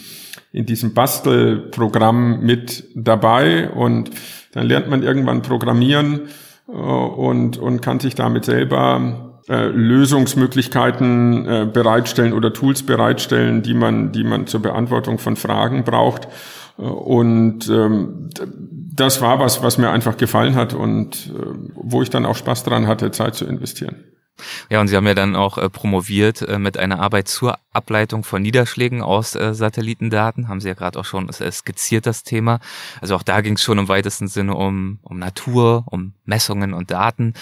in 0.51 0.67
diesem 0.67 0.93
Bastelprogramm 0.93 2.41
mit 2.41 2.83
dabei 2.93 3.71
und 3.71 4.11
dann 4.51 4.67
lernt 4.67 4.89
man 4.89 5.01
irgendwann 5.01 5.41
programmieren 5.41 6.29
und, 6.67 7.57
und 7.57 7.81
kann 7.81 7.99
sich 7.99 8.15
damit 8.15 8.45
selber 8.45 9.39
äh, 9.49 9.67
Lösungsmöglichkeiten 9.67 11.45
äh, 11.45 11.67
bereitstellen 11.71 12.33
oder 12.33 12.53
Tools 12.53 12.83
bereitstellen, 12.83 13.63
die 13.63 13.73
man, 13.73 14.11
die 14.11 14.23
man 14.23 14.47
zur 14.47 14.61
Beantwortung 14.61 15.17
von 15.17 15.35
Fragen 15.35 15.83
braucht. 15.83 16.27
Und 16.77 17.67
ähm, 17.69 18.29
das 18.93 19.21
war 19.21 19.39
was, 19.39 19.63
was 19.63 19.77
mir 19.77 19.89
einfach 19.89 20.17
gefallen 20.17 20.55
hat 20.55 20.73
und 20.73 21.31
äh, 21.35 21.45
wo 21.73 22.01
ich 22.01 22.09
dann 22.09 22.25
auch 22.25 22.35
Spaß 22.35 22.63
dran 22.63 22.87
hatte, 22.87 23.11
Zeit 23.11 23.35
zu 23.35 23.45
investieren. 23.45 23.95
Ja, 24.69 24.81
und 24.81 24.87
Sie 24.87 24.95
haben 24.95 25.05
ja 25.05 25.13
dann 25.13 25.35
auch 25.35 25.57
äh, 25.57 25.69
promoviert 25.69 26.41
äh, 26.41 26.57
mit 26.57 26.77
einer 26.77 26.99
Arbeit 26.99 27.27
zur 27.27 27.57
Ableitung 27.73 28.23
von 28.23 28.41
Niederschlägen 28.41 29.01
aus 29.01 29.35
äh, 29.35 29.53
Satellitendaten. 29.53 30.47
Haben 30.47 30.61
Sie 30.61 30.67
ja 30.67 30.73
gerade 30.73 30.99
auch 30.99 31.05
schon 31.05 31.29
äh, 31.29 31.51
skizziert, 31.51 32.05
das 32.05 32.23
Thema. 32.23 32.59
Also 33.01 33.15
auch 33.15 33.23
da 33.23 33.41
ging 33.41 33.55
es 33.55 33.61
schon 33.61 33.77
im 33.77 33.87
weitesten 33.87 34.27
Sinne 34.27 34.55
um, 34.55 34.99
um 35.03 35.19
Natur, 35.19 35.83
um 35.87 36.13
Messungen 36.25 36.73
und 36.73 36.91
Daten. 36.91 37.33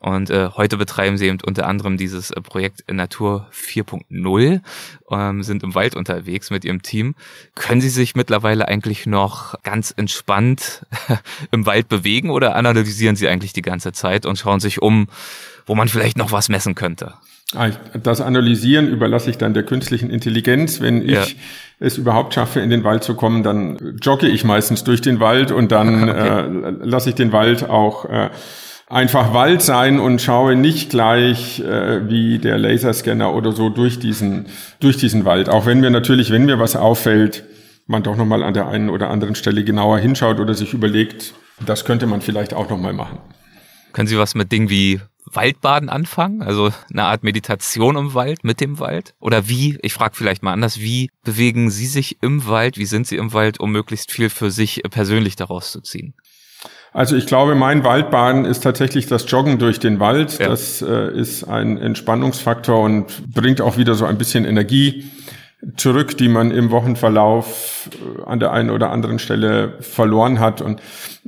Und 0.00 0.30
äh, 0.30 0.48
heute 0.56 0.78
betreiben 0.78 1.18
sie 1.18 1.26
eben 1.26 1.38
unter 1.44 1.66
anderem 1.66 1.98
dieses 1.98 2.30
äh, 2.30 2.40
Projekt 2.40 2.90
Natur 2.90 3.48
4.0, 3.52 4.62
ähm, 5.10 5.42
sind 5.42 5.62
im 5.62 5.74
Wald 5.74 5.94
unterwegs 5.94 6.50
mit 6.50 6.64
ihrem 6.64 6.80
Team. 6.80 7.14
Können 7.54 7.82
Sie 7.82 7.90
sich 7.90 8.14
mittlerweile 8.14 8.66
eigentlich 8.66 9.04
noch 9.04 9.62
ganz 9.62 9.92
entspannt 9.94 10.86
im 11.50 11.66
Wald 11.66 11.88
bewegen 11.88 12.30
oder 12.30 12.56
analysieren 12.56 13.14
Sie 13.14 13.28
eigentlich 13.28 13.52
die 13.52 13.60
ganze 13.60 13.92
Zeit 13.92 14.24
und 14.24 14.38
schauen 14.38 14.60
sich 14.60 14.80
um, 14.80 15.08
wo 15.70 15.76
man 15.76 15.86
vielleicht 15.86 16.18
noch 16.18 16.32
was 16.32 16.48
messen 16.48 16.74
könnte? 16.74 17.14
Ah, 17.54 17.68
das 18.02 18.20
Analysieren 18.20 18.88
überlasse 18.88 19.30
ich 19.30 19.38
dann 19.38 19.54
der 19.54 19.62
künstlichen 19.62 20.10
Intelligenz. 20.10 20.80
Wenn 20.80 21.00
ich 21.00 21.12
ja. 21.12 21.24
es 21.78 21.96
überhaupt 21.96 22.34
schaffe, 22.34 22.58
in 22.58 22.70
den 22.70 22.82
Wald 22.82 23.04
zu 23.04 23.14
kommen, 23.14 23.44
dann 23.44 23.96
jogge 24.02 24.26
ich 24.26 24.42
meistens 24.42 24.82
durch 24.82 25.00
den 25.00 25.20
Wald 25.20 25.52
und 25.52 25.70
dann 25.70 26.10
okay. 26.10 26.28
äh, 26.28 26.70
lasse 26.82 27.10
ich 27.10 27.14
den 27.14 27.30
Wald 27.30 27.70
auch 27.70 28.04
äh, 28.06 28.30
einfach 28.88 29.32
Wald 29.32 29.62
sein 29.62 30.00
und 30.00 30.20
schaue 30.20 30.56
nicht 30.56 30.90
gleich 30.90 31.60
äh, 31.60 32.10
wie 32.10 32.40
der 32.40 32.58
Laserscanner 32.58 33.32
oder 33.32 33.52
so 33.52 33.68
durch 33.68 34.00
diesen 34.00 34.46
durch 34.80 34.96
diesen 34.96 35.24
Wald. 35.24 35.48
Auch 35.48 35.66
wenn 35.66 35.78
mir 35.78 35.90
natürlich, 35.90 36.32
wenn 36.32 36.46
mir 36.46 36.58
was 36.58 36.74
auffällt, 36.74 37.44
man 37.86 38.02
doch 38.02 38.16
noch 38.16 38.26
mal 38.26 38.42
an 38.42 38.54
der 38.54 38.66
einen 38.66 38.90
oder 38.90 39.08
anderen 39.08 39.36
Stelle 39.36 39.62
genauer 39.62 40.00
hinschaut 40.00 40.40
oder 40.40 40.54
sich 40.54 40.74
überlegt, 40.74 41.32
das 41.64 41.84
könnte 41.84 42.08
man 42.08 42.22
vielleicht 42.22 42.54
auch 42.54 42.68
noch 42.68 42.78
mal 42.78 42.92
machen. 42.92 43.18
Können 43.92 44.08
Sie 44.08 44.18
was 44.18 44.34
mit 44.34 44.50
Dingen 44.50 44.68
wie 44.68 45.00
Waldbaden 45.32 45.88
anfangen? 45.88 46.42
Also 46.42 46.70
eine 46.90 47.04
Art 47.04 47.22
Meditation 47.22 47.96
im 47.96 48.14
Wald, 48.14 48.44
mit 48.44 48.60
dem 48.60 48.78
Wald? 48.78 49.14
Oder 49.20 49.48
wie, 49.48 49.78
ich 49.82 49.92
frage 49.92 50.16
vielleicht 50.16 50.42
mal 50.42 50.52
anders, 50.52 50.80
wie 50.80 51.10
bewegen 51.24 51.70
Sie 51.70 51.86
sich 51.86 52.18
im 52.22 52.46
Wald? 52.46 52.78
Wie 52.78 52.86
sind 52.86 53.06
Sie 53.06 53.16
im 53.16 53.32
Wald, 53.32 53.60
um 53.60 53.72
möglichst 53.72 54.10
viel 54.10 54.30
für 54.30 54.50
sich 54.50 54.82
persönlich 54.90 55.36
daraus 55.36 55.72
zu 55.72 55.80
ziehen? 55.80 56.14
Also 56.92 57.16
ich 57.16 57.26
glaube, 57.26 57.54
mein 57.54 57.84
Waldbaden 57.84 58.44
ist 58.44 58.60
tatsächlich 58.60 59.06
das 59.06 59.30
Joggen 59.30 59.58
durch 59.58 59.78
den 59.78 60.00
Wald. 60.00 60.38
Ja. 60.38 60.48
Das 60.48 60.82
äh, 60.82 61.12
ist 61.16 61.44
ein 61.44 61.78
Entspannungsfaktor 61.78 62.80
und 62.80 63.32
bringt 63.32 63.60
auch 63.60 63.76
wieder 63.76 63.94
so 63.94 64.06
ein 64.06 64.18
bisschen 64.18 64.44
Energie 64.44 65.08
zurück, 65.76 66.16
die 66.16 66.28
man 66.28 66.50
im 66.50 66.70
Wochenverlauf 66.70 67.90
äh, 67.92 68.22
an 68.24 68.40
der 68.40 68.52
einen 68.52 68.70
oder 68.70 68.90
anderen 68.90 69.18
Stelle 69.18 69.76
verloren 69.80 70.40
hat. 70.40 70.62
Und 70.62 70.80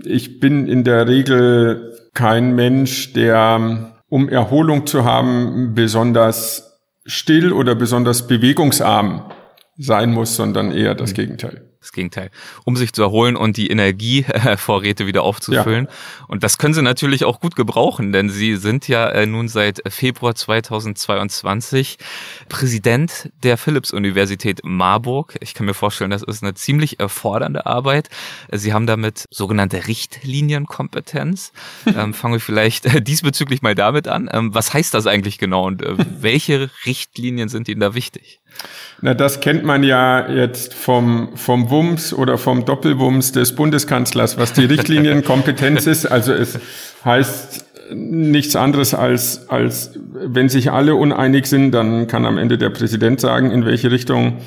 ich 0.02 0.40
bin 0.40 0.66
in 0.66 0.84
der 0.84 1.06
Regel 1.06 1.96
kein 2.14 2.54
Mensch, 2.54 3.12
der, 3.12 3.91
um 4.12 4.28
Erholung 4.28 4.86
zu 4.86 5.06
haben, 5.06 5.72
besonders 5.74 6.78
still 7.06 7.50
oder 7.50 7.74
besonders 7.74 8.26
bewegungsarm 8.26 9.32
sein 9.78 10.12
muss, 10.12 10.36
sondern 10.36 10.70
eher 10.70 10.94
das 10.94 11.12
mhm. 11.12 11.14
Gegenteil 11.14 11.71
das 11.82 11.92
Gegenteil, 11.92 12.30
um 12.64 12.76
sich 12.76 12.92
zu 12.92 13.02
erholen 13.02 13.36
und 13.36 13.56
die 13.56 13.68
Energievorräte 13.68 15.06
wieder 15.06 15.22
aufzufüllen. 15.22 15.86
Ja. 15.86 15.92
Und 16.28 16.44
das 16.44 16.56
können 16.56 16.74
sie 16.74 16.82
natürlich 16.82 17.24
auch 17.24 17.40
gut 17.40 17.56
gebrauchen, 17.56 18.12
denn 18.12 18.30
sie 18.30 18.56
sind 18.56 18.88
ja 18.88 19.08
äh, 19.08 19.26
nun 19.26 19.48
seit 19.48 19.82
Februar 19.92 20.34
2022 20.34 21.98
Präsident 22.48 23.30
der 23.42 23.58
Philipps-Universität 23.58 24.60
Marburg. 24.64 25.36
Ich 25.40 25.54
kann 25.54 25.66
mir 25.66 25.74
vorstellen, 25.74 26.10
das 26.10 26.22
ist 26.22 26.42
eine 26.42 26.54
ziemlich 26.54 27.00
erfordernde 27.00 27.66
Arbeit. 27.66 28.08
Sie 28.52 28.72
haben 28.72 28.86
damit 28.86 29.26
sogenannte 29.30 29.88
Richtlinienkompetenz. 29.88 31.52
ähm, 31.86 32.14
fangen 32.14 32.34
wir 32.34 32.40
vielleicht 32.40 32.86
äh, 32.86 33.02
diesbezüglich 33.02 33.62
mal 33.62 33.74
damit 33.74 34.06
an. 34.06 34.30
Ähm, 34.32 34.54
was 34.54 34.72
heißt 34.72 34.94
das 34.94 35.06
eigentlich 35.06 35.38
genau 35.38 35.66
und 35.66 35.82
äh, 35.82 35.96
welche 36.20 36.70
Richtlinien 36.86 37.48
sind 37.48 37.68
Ihnen 37.68 37.80
da 37.80 37.94
wichtig? 37.94 38.41
Na, 39.04 39.14
das 39.14 39.40
kennt 39.40 39.64
man 39.64 39.82
ja 39.82 40.30
jetzt 40.30 40.74
vom, 40.74 41.36
vom 41.36 41.70
Wumms 41.70 42.14
oder 42.14 42.38
vom 42.38 42.64
Doppelwumms 42.64 43.32
des 43.32 43.54
Bundeskanzlers, 43.56 44.38
was 44.38 44.52
die 44.52 44.64
Richtlinienkompetenz 44.64 45.88
ist. 45.88 46.06
Also 46.06 46.32
es 46.32 46.58
heißt 47.04 47.64
nichts 47.92 48.54
anderes 48.54 48.94
als, 48.94 49.48
als 49.48 49.98
wenn 50.12 50.48
sich 50.48 50.70
alle 50.70 50.94
uneinig 50.94 51.46
sind, 51.46 51.72
dann 51.72 52.06
kann 52.06 52.26
am 52.26 52.38
Ende 52.38 52.58
der 52.58 52.70
Präsident 52.70 53.20
sagen, 53.20 53.50
in 53.50 53.66
welche 53.66 53.90
Richtung 53.90 54.38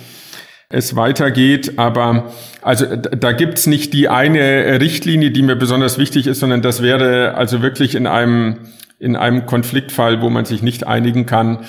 es 0.69 0.95
weitergeht. 0.95 1.77
Aber 1.77 2.31
also 2.61 2.85
da 2.95 3.33
gibt's 3.33 3.67
nicht 3.67 3.93
die 3.93 4.07
eine 4.07 4.79
Richtlinie, 4.79 5.31
die 5.31 5.41
mir 5.41 5.57
besonders 5.57 5.97
wichtig 5.97 6.27
ist, 6.27 6.39
sondern 6.39 6.61
das 6.61 6.81
wäre 6.81 7.35
also 7.35 7.61
wirklich 7.61 7.95
in 7.95 8.07
einem 8.07 8.59
in 8.97 9.17
einem 9.17 9.45
Konfliktfall, 9.45 10.21
wo 10.21 10.29
man 10.29 10.45
sich 10.45 10.61
nicht 10.61 10.87
einigen 10.87 11.25
kann, 11.25 11.65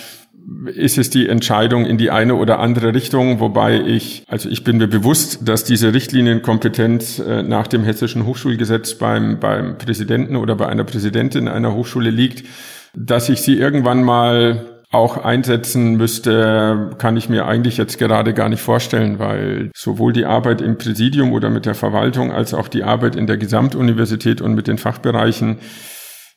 ist 0.67 0.97
es 0.99 1.11
die 1.11 1.29
Entscheidung 1.29 1.87
in 1.87 1.99
die 1.99 2.11
eine 2.11 2.37
oder 2.37 2.61
andere 2.61 2.95
Richtung, 2.95 3.41
wobei 3.41 3.81
ich, 3.81 4.25
also 4.29 4.49
ich 4.49 4.63
bin 4.63 4.79
mir 4.79 4.87
bewusst, 4.87 5.49
dass 5.49 5.65
diese 5.65 5.93
Richtlinienkompetenz 5.93 7.19
äh, 7.19 7.43
nach 7.43 7.67
dem 7.67 7.83
hessischen 7.83 8.27
Hochschulgesetz 8.27 8.95
beim, 8.95 9.41
beim 9.41 9.77
Präsidenten 9.79 10.37
oder 10.37 10.55
bei 10.55 10.69
einer 10.69 10.85
Präsidentin 10.85 11.49
einer 11.49 11.75
Hochschule 11.75 12.11
liegt, 12.11 12.45
dass 12.95 13.29
ich 13.29 13.41
sie 13.43 13.59
irgendwann 13.59 14.05
mal 14.05 14.77
auch 14.93 15.19
einsetzen 15.19 15.97
müsste, 15.97 16.91
kann 16.99 17.17
ich 17.17 17.29
mir 17.29 17.47
eigentlich 17.47 17.77
jetzt 17.77 17.99
gerade 17.99 18.33
gar 18.33 18.49
nicht 18.49 18.63
vorstellen, 18.63 19.19
weil 19.19 19.71
sowohl 19.75 20.13
die 20.13 20.27
Arbeit 20.27 20.61
im 20.61 20.79
Präsidium 20.79 21.33
oder 21.33 21.51
mit 21.51 21.67
der 21.67 21.75
Verwaltung 21.75 22.33
als 22.33 22.55
auch 22.55 22.69
die 22.69 22.85
Arbeit 22.85 23.17
in 23.17 23.27
der 23.27 23.37
Gesamtuniversität 23.37 24.41
und 24.41 24.55
mit 24.55 24.69
den 24.69 24.79
Fachbereichen 24.79 25.59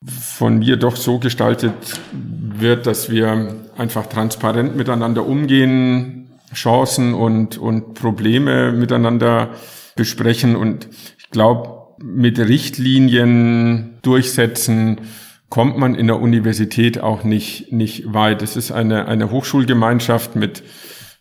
von 0.05 0.59
mir 0.59 0.77
doch 0.77 0.95
so 0.95 1.19
gestaltet 1.19 1.73
wird, 2.13 2.87
dass 2.87 3.09
wir 3.09 3.55
einfach 3.77 4.05
transparent 4.07 4.75
miteinander 4.75 5.25
umgehen, 5.25 6.29
Chancen 6.53 7.13
und, 7.13 7.57
und 7.57 7.93
Probleme 7.93 8.71
miteinander 8.71 9.49
besprechen. 9.95 10.55
Und 10.55 10.87
ich 11.17 11.29
glaube, 11.29 11.79
mit 12.01 12.39
Richtlinien 12.39 13.99
durchsetzen 14.01 15.01
kommt 15.49 15.77
man 15.77 15.95
in 15.95 16.07
der 16.07 16.19
Universität 16.19 17.01
auch 17.01 17.23
nicht, 17.23 17.71
nicht 17.71 18.13
weit. 18.13 18.41
Es 18.41 18.55
ist 18.55 18.71
eine, 18.71 19.07
eine 19.07 19.31
Hochschulgemeinschaft 19.31 20.35
mit 20.35 20.63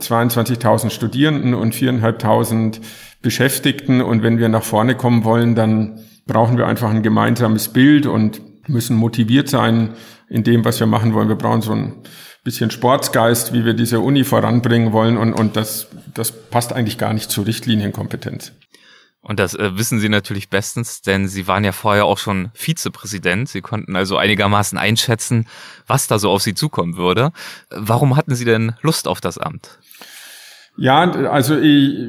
22.000 0.00 0.90
Studierenden 0.90 1.54
und 1.54 1.74
4.500 1.74 2.80
Beschäftigten. 3.22 4.00
Und 4.02 4.22
wenn 4.22 4.38
wir 4.38 4.48
nach 4.48 4.62
vorne 4.62 4.94
kommen 4.94 5.24
wollen, 5.24 5.54
dann 5.54 6.00
brauchen 6.26 6.58
wir 6.58 6.66
einfach 6.66 6.90
ein 6.90 7.02
gemeinsames 7.02 7.68
Bild 7.68 8.06
und 8.06 8.40
müssen 8.68 8.96
motiviert 8.96 9.48
sein 9.48 9.94
in 10.28 10.44
dem, 10.44 10.64
was 10.64 10.80
wir 10.80 10.86
machen 10.86 11.14
wollen. 11.14 11.28
Wir 11.28 11.36
brauchen 11.36 11.62
so 11.62 11.72
ein 11.72 12.02
bisschen 12.44 12.70
Sportsgeist, 12.70 13.52
wie 13.52 13.64
wir 13.64 13.74
diese 13.74 14.00
Uni 14.00 14.24
voranbringen 14.24 14.92
wollen. 14.92 15.16
Und, 15.16 15.32
und 15.34 15.56
das, 15.56 15.88
das 16.14 16.32
passt 16.50 16.72
eigentlich 16.72 16.98
gar 16.98 17.12
nicht 17.12 17.30
zur 17.30 17.46
Richtlinienkompetenz. 17.46 18.52
Und 19.20 19.40
das 19.40 19.54
äh, 19.54 19.76
wissen 19.76 19.98
Sie 19.98 20.08
natürlich 20.08 20.48
bestens, 20.48 21.02
denn 21.02 21.28
Sie 21.28 21.46
waren 21.46 21.64
ja 21.64 21.72
vorher 21.72 22.04
auch 22.04 22.18
schon 22.18 22.50
Vizepräsident. 22.54 23.48
Sie 23.48 23.60
konnten 23.60 23.96
also 23.96 24.16
einigermaßen 24.16 24.78
einschätzen, 24.78 25.46
was 25.86 26.06
da 26.06 26.18
so 26.18 26.30
auf 26.30 26.42
Sie 26.42 26.54
zukommen 26.54 26.96
würde. 26.96 27.32
Warum 27.70 28.16
hatten 28.16 28.34
Sie 28.34 28.44
denn 28.44 28.74
Lust 28.80 29.08
auf 29.08 29.20
das 29.20 29.36
Amt? 29.36 29.78
Ja, 30.78 31.10
also 31.10 31.58
ich, 31.58 32.08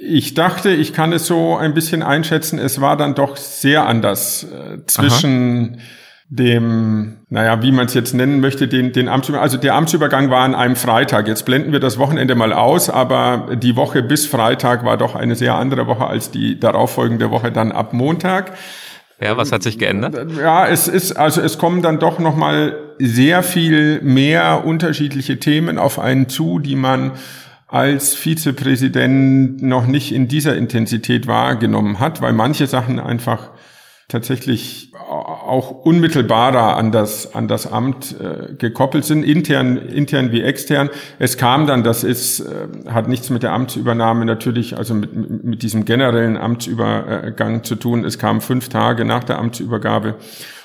ich 0.00 0.34
dachte, 0.34 0.70
ich 0.70 0.92
kann 0.92 1.12
es 1.12 1.26
so 1.26 1.56
ein 1.56 1.72
bisschen 1.72 2.02
einschätzen. 2.02 2.58
Es 2.58 2.80
war 2.80 2.96
dann 2.96 3.14
doch 3.14 3.36
sehr 3.36 3.86
anders 3.86 4.44
äh, 4.44 4.84
zwischen 4.86 5.76
Aha. 5.76 5.82
dem, 6.28 7.20
naja, 7.30 7.62
wie 7.62 7.72
man 7.72 7.86
es 7.86 7.94
jetzt 7.94 8.12
nennen 8.12 8.40
möchte, 8.40 8.68
den, 8.68 8.92
den 8.92 9.08
Amtsübergang. 9.08 9.42
Also 9.42 9.56
der 9.56 9.74
Amtsübergang 9.74 10.28
war 10.28 10.44
an 10.44 10.54
einem 10.54 10.76
Freitag. 10.76 11.26
Jetzt 11.26 11.46
blenden 11.46 11.72
wir 11.72 11.80
das 11.80 11.98
Wochenende 11.98 12.34
mal 12.34 12.52
aus, 12.52 12.90
aber 12.90 13.56
die 13.56 13.76
Woche 13.76 14.02
bis 14.02 14.26
Freitag 14.26 14.84
war 14.84 14.98
doch 14.98 15.14
eine 15.14 15.34
sehr 15.34 15.54
andere 15.54 15.86
Woche 15.86 16.06
als 16.06 16.30
die 16.30 16.60
darauffolgende 16.60 17.30
Woche 17.30 17.50
dann 17.50 17.72
ab 17.72 17.94
Montag. 17.94 18.52
Ja, 19.22 19.36
was 19.36 19.52
hat 19.52 19.62
sich 19.62 19.78
geändert? 19.78 20.16
Ja, 20.36 20.66
es 20.66 20.88
ist, 20.88 21.12
also 21.12 21.40
es 21.40 21.56
kommen 21.56 21.80
dann 21.80 21.98
doch 21.98 22.18
nochmal 22.18 22.76
sehr 22.98 23.42
viel 23.42 24.00
mehr 24.02 24.64
unterschiedliche 24.66 25.38
Themen 25.38 25.78
auf 25.78 25.98
einen 25.98 26.28
zu, 26.28 26.58
die 26.58 26.76
man 26.76 27.12
als 27.72 28.12
Vizepräsident 28.14 29.62
noch 29.62 29.86
nicht 29.86 30.12
in 30.12 30.28
dieser 30.28 30.54
Intensität 30.56 31.26
wahrgenommen 31.26 32.00
hat, 32.00 32.20
weil 32.20 32.34
manche 32.34 32.66
Sachen 32.66 33.00
einfach 33.00 33.48
tatsächlich 34.08 34.92
auch 35.08 35.70
unmittelbarer 35.70 36.76
an 36.76 36.92
das, 36.92 37.34
an 37.34 37.48
das 37.48 37.66
Amt 37.66 38.14
äh, 38.20 38.52
gekoppelt 38.56 39.06
sind, 39.06 39.22
intern, 39.22 39.78
intern 39.78 40.32
wie 40.32 40.42
extern. 40.42 40.90
Es 41.18 41.38
kam 41.38 41.66
dann, 41.66 41.82
das 41.82 42.04
ist, 42.04 42.40
äh, 42.40 42.90
hat 42.90 43.08
nichts 43.08 43.30
mit 43.30 43.42
der 43.42 43.52
Amtsübernahme 43.52 44.26
natürlich, 44.26 44.76
also 44.76 44.92
mit, 44.92 45.42
mit 45.42 45.62
diesem 45.62 45.86
generellen 45.86 46.36
Amtsübergang 46.36 47.64
zu 47.64 47.76
tun. 47.76 48.04
Es 48.04 48.18
kam 48.18 48.42
fünf 48.42 48.68
Tage 48.68 49.06
nach 49.06 49.24
der 49.24 49.38
Amtsübergabe 49.38 50.16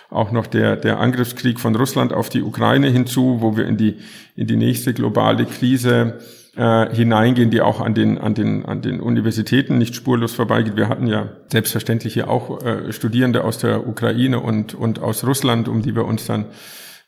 auch 0.09 0.33
noch 0.33 0.47
der, 0.47 0.75
der 0.75 0.99
Angriffskrieg 0.99 1.61
von 1.61 1.73
Russland 1.73 2.11
auf 2.11 2.27
die 2.27 2.41
Ukraine 2.41 2.89
hinzu, 2.89 3.37
wo 3.39 3.55
wir 3.55 3.65
in 3.65 3.77
die, 3.77 3.95
in 4.35 4.47
die 4.47 4.57
nächste 4.57 4.93
globale 4.93 5.45
Krise 5.45 6.19
äh, 6.57 6.93
hineingehen, 6.93 7.51
die 7.51 7.61
auch 7.61 7.81
an 7.81 7.93
den, 7.93 8.17
an, 8.17 8.33
den, 8.33 8.65
an 8.65 8.81
den 8.81 8.99
Universitäten 8.99 9.77
nicht 9.77 9.95
spurlos 9.95 10.33
vorbeigeht. 10.33 10.75
Wir 10.75 10.89
hatten 10.89 11.07
ja 11.07 11.29
selbstverständlich 11.51 12.13
hier 12.15 12.29
auch 12.29 12.63
äh, 12.63 12.91
Studierende 12.91 13.43
aus 13.43 13.59
der 13.59 13.87
Ukraine 13.87 14.39
und, 14.39 14.73
und 14.73 14.99
aus 14.99 15.23
Russland, 15.23 15.67
um 15.67 15.81
die 15.81 15.95
wir 15.95 16.05
uns 16.05 16.25
dann 16.25 16.45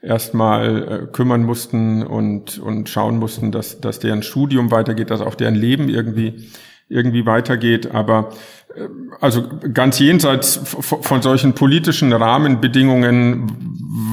erstmal 0.02 0.84
äh, 0.84 1.08
kümmern 1.12 1.44
mussten 1.44 2.04
und, 2.04 2.60
und 2.60 2.90
schauen 2.90 3.18
mussten, 3.18 3.52
dass, 3.52 3.82
dass 3.82 4.00
deren 4.00 4.24
Studium 4.24 4.72
weitergeht, 4.72 5.10
dass 5.10 5.22
auch 5.22 5.36
deren 5.36 5.56
Leben 5.56 5.90
irgendwie, 5.90 6.50
irgendwie 6.88 7.26
weitergeht. 7.26 7.92
Aber 7.92 8.30
äh, 8.76 8.82
also 9.20 9.44
ganz 9.74 10.00
jenseits 10.00 10.58
von 10.64 11.22
solchen 11.22 11.54
politischen 11.54 12.14
Rahmenbedingungen 12.14 13.52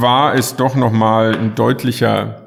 war 0.00 0.34
es 0.34 0.56
doch 0.56 0.74
nochmal 0.74 1.36
ein 1.36 1.54
deutlicher, 1.54 2.45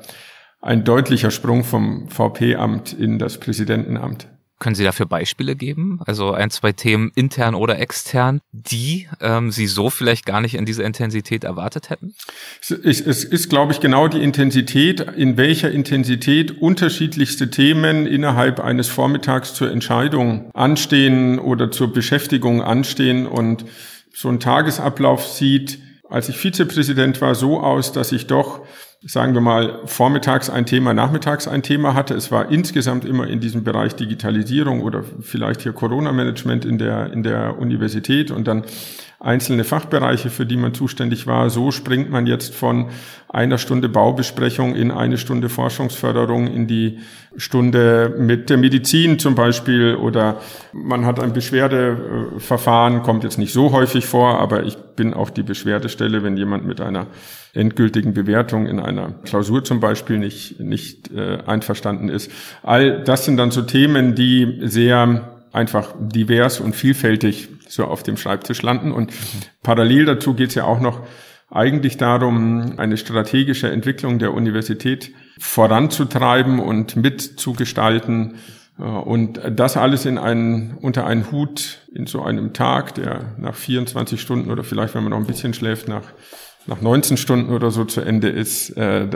ein 0.62 0.84
deutlicher 0.84 1.32
Sprung 1.32 1.64
vom 1.64 2.10
VP-Amt 2.10 2.94
in 2.94 3.20
das 3.20 3.40
Präsidentenamt. 3.40 4.28
Können 4.60 4.76
Sie 4.76 4.84
dafür 4.84 5.06
Beispiele 5.06 5.56
geben? 5.56 6.02
Also 6.06 6.34
ein, 6.34 6.50
zwei 6.50 6.74
Themen 6.74 7.14
intern 7.16 7.56
oder 7.56 7.80
extern, 7.80 8.42
die 8.52 9.08
ähm, 9.22 9.52
Sie 9.52 9.68
so 9.68 9.90
vielleicht 9.90 10.26
gar 10.26 10.42
nicht 10.42 10.56
in 10.56 10.66
dieser 10.66 10.84
Intensität 10.84 11.46
erwartet 11.46 11.90
hätten? 11.90 12.14
Es 12.62 12.72
ist, 12.72 13.08
es 13.08 13.24
ist, 13.24 13.50
glaube 13.50 13.72
ich, 13.72 13.80
genau 13.80 14.10
die 14.10 14.22
Intensität, 14.22 15.00
in 15.00 15.38
welcher 15.38 15.72
Intensität 15.72 16.62
unterschiedlichste 16.62 17.50
Themen 17.50 18.06
innerhalb 18.06 18.60
eines 18.60 18.90
Vormittags 18.90 19.54
zur 19.54 19.72
Entscheidung 19.72 20.52
anstehen 20.54 21.40
oder 21.40 21.72
zur 21.72 21.94
Beschäftigung 21.94 22.62
anstehen. 22.62 23.28
Und 23.28 23.64
so 24.14 24.28
ein 24.28 24.42
Tagesablauf 24.42 25.26
sieht, 25.26 25.80
als 26.10 26.28
ich 26.28 26.36
Vizepräsident 26.36 27.22
war, 27.22 27.34
so 27.34 27.62
aus, 27.62 27.94
dass 27.94 28.12
ich 28.12 28.28
doch 28.28 28.66
sagen 29.02 29.34
wir 29.34 29.42
mal, 29.42 29.80
vormittags 29.86 30.50
ein 30.50 30.66
Thema, 30.66 30.94
nachmittags 30.94 31.48
ein 31.48 31.64
Thema 31.64 31.94
hatte. 31.94 32.14
Es 32.16 32.32
war 32.32 32.52
insgesamt 32.52 33.06
immer 33.06 33.28
in 33.28 33.40
diesem 33.40 33.64
Bereich 33.64 33.96
Digitalisierung 33.96 34.82
oder 34.82 35.04
vielleicht 35.22 35.62
hier 35.62 35.72
Corona-Management 35.72 36.66
in 36.66 36.78
der, 36.78 37.14
in 37.14 37.24
der 37.24 37.58
Universität 37.58 38.30
und 38.30 38.48
dann 38.48 38.64
einzelne 39.20 39.66
Fachbereiche, 39.66 40.30
für 40.30 40.46
die 40.46 40.56
man 40.56 40.74
zuständig 40.74 41.28
war. 41.28 41.50
So 41.50 41.72
springt 41.72 42.10
man 42.10 42.26
jetzt 42.26 42.56
von 42.56 42.90
einer 43.28 43.58
Stunde 43.58 43.90
Baubesprechung 43.90 44.76
in 44.76 44.92
eine 44.92 45.18
Stunde 45.18 45.50
Forschungsförderung 45.50 46.48
in 46.48 46.68
die 46.68 47.00
Stunde 47.36 48.16
mit 48.18 48.50
der 48.50 48.58
Medizin 48.58 49.20
zum 49.20 49.36
Beispiel 49.36 49.96
oder 49.96 50.40
man 50.72 51.06
hat 51.06 51.20
ein 51.20 51.34
Beschwerdeverfahren, 51.34 53.04
kommt 53.04 53.24
jetzt 53.26 53.38
nicht 53.38 53.52
so 53.52 53.74
häufig 53.74 54.06
vor, 54.06 54.40
aber 54.40 54.64
ich 54.64 54.78
bin 54.96 55.14
auch 55.14 55.30
die 55.30 55.44
Beschwerdestelle, 55.44 56.24
wenn 56.24 56.38
jemand 56.38 56.66
mit 56.66 56.80
einer 56.80 57.08
endgültigen 57.54 58.14
Bewertung 58.14 58.68
in 58.68 58.80
einer 58.80 59.16
Klausur 59.26 59.64
zum 59.66 59.82
Beispiel 59.82 60.18
nicht, 60.18 60.60
nicht 60.60 61.12
äh, 61.12 61.40
einverstanden 61.46 62.10
ist. 62.10 62.32
All 62.64 63.04
das 63.04 63.26
sind 63.26 63.38
dann 63.38 63.52
so 63.52 63.64
Themen, 63.64 64.16
die 64.16 64.60
sehr 64.64 65.36
einfach 65.52 65.94
divers 66.00 66.60
und 66.60 66.76
vielfältig 66.76 67.50
so 67.70 67.86
auf 67.86 68.04
dem 68.04 68.18
Schreibtisch 68.18 68.62
landen. 68.62 68.92
Und 68.92 69.14
parallel 69.64 70.06
dazu 70.06 70.34
geht 70.34 70.50
es 70.50 70.56
ja 70.56 70.66
auch 70.66 70.80
noch 70.80 71.02
eigentlich 71.52 71.98
darum, 71.98 72.74
eine 72.78 72.98
strategische 72.98 73.72
Entwicklung 73.72 74.20
der 74.20 74.34
Universität 74.34 75.12
voranzutreiben 75.40 76.60
und 76.60 76.96
mitzugestalten. 76.96 78.36
Äh, 78.78 78.84
und 78.84 79.40
das 79.50 79.78
alles 79.78 80.06
in 80.06 80.18
einen, 80.18 80.78
unter 80.82 81.06
einen 81.06 81.32
Hut 81.32 81.80
in 81.94 82.06
so 82.06 82.22
einem 82.22 82.54
Tag, 82.54 82.96
der 82.96 83.36
nach 83.38 83.56
24 83.56 84.22
Stunden 84.22 84.52
oder 84.52 84.64
vielleicht, 84.64 84.96
wenn 84.96 85.04
man 85.04 85.12
noch 85.12 85.20
ein 85.20 85.28
bisschen 85.28 85.54
schläft, 85.54 85.88
nach, 85.88 86.04
nach 86.68 86.82
19 86.82 87.18
Stunden 87.18 87.52
oder 87.52 87.72
so 87.72 87.86
zu 87.86 88.02
Ende 88.02 88.30
ist, 88.30 88.72
äh, 88.78 89.08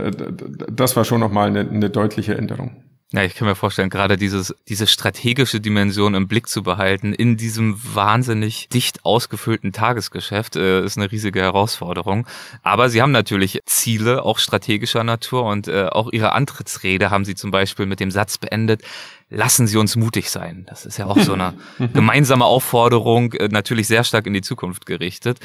das 0.71 0.95
war 0.95 1.05
schon 1.05 1.19
nochmal 1.19 1.49
eine, 1.49 1.61
eine 1.61 1.89
deutliche 1.89 2.35
Änderung. 2.35 2.83
Ja, 3.15 3.21
ich 3.23 3.35
kann 3.35 3.47
mir 3.47 3.53
vorstellen, 3.53 3.91
gerade 3.91 4.17
dieses, 4.17 4.55
diese 4.67 4.87
strategische 4.87 5.61
Dimension 5.61 6.15
im 6.15 6.27
Blick 6.27 6.47
zu 6.47 6.63
behalten 6.63 7.13
in 7.13 7.37
diesem 7.37 7.79
wahnsinnig 7.93 8.69
dicht 8.69 9.05
ausgefüllten 9.05 9.71
Tagesgeschäft 9.71 10.55
äh, 10.55 10.83
ist 10.83 10.97
eine 10.97 11.11
riesige 11.11 11.39
Herausforderung. 11.39 12.25
Aber 12.63 12.89
Sie 12.89 13.03
haben 13.03 13.11
natürlich 13.11 13.59
Ziele, 13.67 14.23
auch 14.23 14.39
strategischer 14.39 15.03
Natur 15.03 15.43
und 15.43 15.67
äh, 15.67 15.89
auch 15.91 16.11
Ihre 16.11 16.31
Antrittsrede 16.31 17.11
haben 17.11 17.23
Sie 17.23 17.35
zum 17.35 17.51
Beispiel 17.51 17.85
mit 17.85 17.99
dem 17.99 18.09
Satz 18.09 18.39
beendet, 18.39 18.81
lassen 19.29 19.67
Sie 19.67 19.77
uns 19.77 19.95
mutig 19.95 20.31
sein. 20.31 20.65
Das 20.67 20.83
ist 20.83 20.97
ja 20.97 21.05
auch 21.05 21.19
so 21.19 21.33
eine 21.33 21.53
gemeinsame 21.93 22.45
Aufforderung, 22.45 23.33
äh, 23.33 23.47
natürlich 23.47 23.87
sehr 23.87 24.03
stark 24.03 24.25
in 24.25 24.33
die 24.33 24.41
Zukunft 24.41 24.87
gerichtet. 24.87 25.37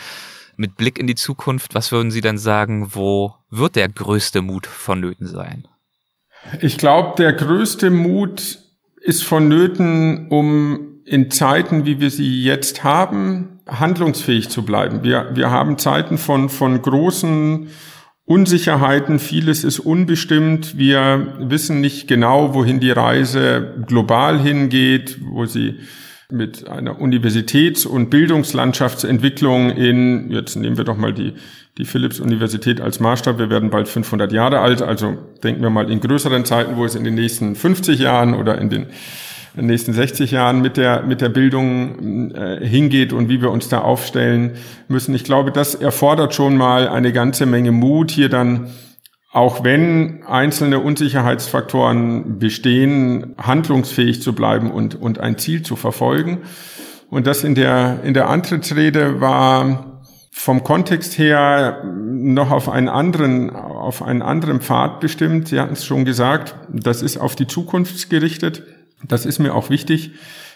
Mit 0.57 0.77
Blick 0.79 0.99
in 0.99 1.07
die 1.07 1.17
Zukunft, 1.17 1.75
was 1.75 1.93
würden 1.93 2.11
Sie 2.11 2.23
dann 2.23 2.39
sagen, 2.39 2.95
wo 2.95 3.35
wird 3.51 3.77
der 3.77 3.91
größte 3.91 4.41
Mut 4.41 4.67
vonnöten 4.67 5.27
sein? 5.27 5.69
Ich 6.61 6.79
glaube, 6.79 7.15
der 7.19 7.33
größte 7.33 7.91
Mut 7.91 8.59
ist 9.01 9.25
vonnöten, 9.25 10.29
um 10.29 11.01
in 11.05 11.31
Zeiten, 11.31 11.87
wie 11.87 12.01
wir 12.01 12.11
sie 12.11 12.43
jetzt 12.43 12.85
haben, 12.85 13.61
handlungsfähig 13.67 14.49
zu 14.49 14.65
bleiben. 14.65 15.03
Wir, 15.03 15.31
wir 15.35 15.51
haben 15.51 15.79
Zeiten 15.79 16.19
von, 16.19 16.49
von 16.49 16.81
großen 16.81 17.69
Unsicherheiten. 18.25 19.19
Vieles 19.19 19.65
ist 19.65 19.79
unbestimmt. 19.79 20.77
Wir 20.77 21.35
wissen 21.41 21.81
nicht 21.81 22.09
genau, 22.09 22.55
wohin 22.55 22.81
die 22.81 22.91
Reise 22.91 23.85
global 23.87 24.39
hingeht, 24.39 25.19
wo 25.23 25.47
sie 25.47 25.79
mit 26.31 26.69
einer 26.69 27.01
Universitäts- 27.01 27.87
und 27.87 28.11
Bildungslandschaftsentwicklung 28.11 29.71
in, 29.71 30.31
jetzt 30.31 30.57
nehmen 30.57 30.77
wir 30.77 30.85
doch 30.85 30.99
mal 30.99 31.15
die, 31.15 31.33
die 31.79 31.85
Philipps-Universität 31.85 32.81
als 32.81 32.99
Maßstab. 33.01 33.39
Wir 33.39 33.51
werden 33.51 33.71
bald 33.71 33.89
500 33.89 34.33
Jahre 34.33 34.59
alt, 34.59 34.83
also 34.83 35.17
denken 35.43 35.63
wir 35.63 35.71
mal 35.71 35.91
in 35.91 36.01
größeren 36.01 36.45
Zeiten, 36.45 36.77
wo 36.77 36.85
es 36.85 36.97
in 36.97 37.05
den 37.05 37.15
nächsten 37.15 37.55
50 37.55 38.01
Jahren 38.01 38.35
oder 38.35 38.59
in 38.59 38.69
den 38.69 38.87
nächsten 39.55 39.93
60 39.93 40.33
Jahren 40.33 40.61
mit 40.61 40.77
der, 40.77 41.03
mit 41.03 41.21
der 41.21 41.29
Bildung 41.29 42.33
äh, 42.33 42.67
hingeht 42.67 43.13
und 43.13 43.29
wie 43.29 43.41
wir 43.41 43.51
uns 43.51 43.69
da 43.69 43.81
aufstellen 43.81 44.53
müssen. 44.89 45.15
Ich 45.15 45.25
glaube, 45.25 45.53
das 45.53 45.75
erfordert 45.75 46.35
schon 46.35 46.57
mal 46.57 46.89
eine 46.89 47.13
ganze 47.13 47.47
Menge 47.47 47.73
Mut, 47.73 48.11
hier 48.11 48.29
dann 48.29 48.71
auch 49.31 49.63
wenn 49.63 50.25
einzelne 50.25 50.81
Unsicherheitsfaktoren 50.81 52.39
bestehen, 52.39 53.35
handlungsfähig 53.37 54.23
zu 54.23 54.33
bleiben 54.33 54.71
und, 54.71 54.95
und 54.95 55.21
ein 55.21 55.39
Ziel 55.39 55.63
zu 55.63 55.77
verfolgen. 55.77 56.39
Und 57.11 57.27
das 57.27 57.45
in 57.45 57.55
der, 57.55 58.01
in 58.05 58.15
der 58.15 58.29
Antrittsrede 58.29 59.21
war 59.21 59.88
vom 60.39 60.63
Kontext 60.63 61.19
her 61.19 61.83
noch 61.85 62.53
auf 62.53 62.69
einen 62.69 62.89
anderen, 62.89 63.51
auf 63.51 64.03
einen 64.03 64.23
anderen 64.23 64.61
Pfad 64.61 65.01
bestimmt. 65.01 65.49
Sie 65.49 65.59
hatten 65.59 65.73
es 65.73 65.85
schon 65.85 66.05
gesagt, 66.05 66.55
das 66.73 67.03
ist 67.03 67.17
auf 67.17 67.35
die 67.35 67.49
Zukunft 67.49 68.09
gerichtet. 68.09 68.63
Das 69.03 69.27
ist 69.27 69.41
mir 69.41 69.53
auch 69.53 69.69
wichtig. 69.69 70.13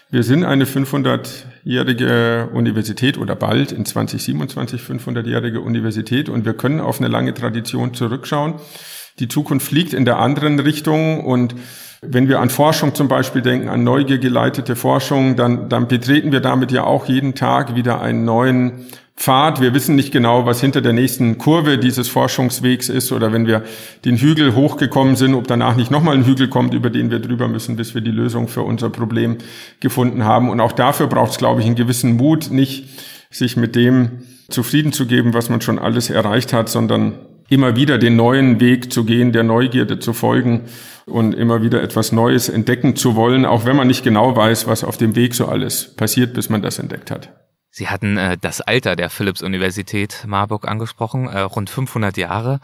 Wir 0.09 0.23
sind 0.23 0.45
eine 0.45 0.63
500-jährige 0.63 2.49
Universität 2.53 3.17
oder 3.17 3.35
bald 3.35 3.73
in 3.73 3.85
2027 3.85 4.81
500-jährige 4.81 5.59
Universität 5.59 6.29
und 6.29 6.45
wir 6.45 6.53
können 6.53 6.79
auf 6.79 6.99
eine 6.99 7.09
lange 7.09 7.33
Tradition 7.33 7.93
zurückschauen. 7.93 8.53
Die 9.19 9.27
Zukunft 9.27 9.67
fliegt 9.67 9.91
in 9.91 10.05
der 10.05 10.17
anderen 10.17 10.61
Richtung 10.61 11.25
und 11.25 11.55
wenn 12.07 12.27
wir 12.27 12.39
an 12.39 12.49
Forschung 12.49 12.95
zum 12.95 13.07
Beispiel 13.07 13.41
denken, 13.41 13.69
an 13.69 13.83
Neugier 13.83 14.17
geleitete 14.17 14.75
Forschung, 14.75 15.35
dann, 15.35 15.69
dann 15.69 15.87
betreten 15.87 16.31
wir 16.31 16.39
damit 16.39 16.71
ja 16.71 16.83
auch 16.83 17.05
jeden 17.05 17.35
Tag 17.35 17.75
wieder 17.75 18.01
einen 18.01 18.25
neuen 18.25 18.85
Pfad. 19.15 19.61
Wir 19.61 19.73
wissen 19.73 19.95
nicht 19.95 20.11
genau, 20.11 20.45
was 20.45 20.59
hinter 20.59 20.81
der 20.81 20.93
nächsten 20.93 21.37
Kurve 21.37 21.77
dieses 21.77 22.09
Forschungswegs 22.09 22.89
ist 22.89 23.11
oder 23.11 23.31
wenn 23.31 23.47
wir 23.47 23.63
den 24.05 24.17
Hügel 24.17 24.55
hochgekommen 24.55 25.15
sind, 25.15 25.35
ob 25.35 25.47
danach 25.47 25.75
nicht 25.75 25.91
nochmal 25.91 26.15
ein 26.15 26.25
Hügel 26.25 26.49
kommt, 26.49 26.73
über 26.73 26.89
den 26.89 27.11
wir 27.11 27.19
drüber 27.19 27.47
müssen, 27.47 27.75
bis 27.75 27.93
wir 27.93 28.01
die 28.01 28.11
Lösung 28.11 28.47
für 28.47 28.63
unser 28.63 28.89
Problem 28.89 29.37
gefunden 29.79 30.25
haben. 30.25 30.49
Und 30.49 30.59
auch 30.59 30.71
dafür 30.71 31.07
braucht 31.07 31.31
es, 31.31 31.37
glaube 31.37 31.61
ich, 31.61 31.67
einen 31.67 31.75
gewissen 31.75 32.17
Mut, 32.17 32.51
nicht 32.51 32.89
sich 33.29 33.55
mit 33.55 33.75
dem 33.75 34.23
zufrieden 34.49 34.91
zu 34.93 35.05
geben, 35.05 35.33
was 35.33 35.49
man 35.49 35.61
schon 35.61 35.79
alles 35.79 36.09
erreicht 36.09 36.53
hat, 36.53 36.69
sondern 36.69 37.13
immer 37.49 37.75
wieder 37.75 37.97
den 37.97 38.15
neuen 38.15 38.59
Weg 38.59 38.91
zu 38.91 39.03
gehen, 39.05 39.31
der 39.31 39.43
Neugierde 39.43 39.99
zu 39.99 40.13
folgen 40.13 40.65
und 41.05 41.33
immer 41.33 41.61
wieder 41.61 41.81
etwas 41.81 42.11
Neues 42.11 42.49
entdecken 42.49 42.95
zu 42.95 43.15
wollen, 43.15 43.45
auch 43.45 43.65
wenn 43.65 43.75
man 43.75 43.87
nicht 43.87 44.03
genau 44.03 44.35
weiß, 44.35 44.67
was 44.67 44.83
auf 44.83 44.97
dem 44.97 45.15
Weg 45.15 45.35
so 45.35 45.47
alles 45.47 45.95
passiert, 45.95 46.33
bis 46.33 46.49
man 46.49 46.61
das 46.61 46.79
entdeckt 46.79 47.11
hat. 47.11 47.29
Sie 47.69 47.87
hatten 47.87 48.17
äh, 48.17 48.37
das 48.39 48.61
Alter 48.61 48.95
der 48.95 49.09
Philipps-Universität 49.09 50.25
Marburg 50.27 50.67
angesprochen, 50.67 51.27
äh, 51.27 51.39
rund 51.39 51.69
500 51.69 52.17
Jahre. 52.17 52.59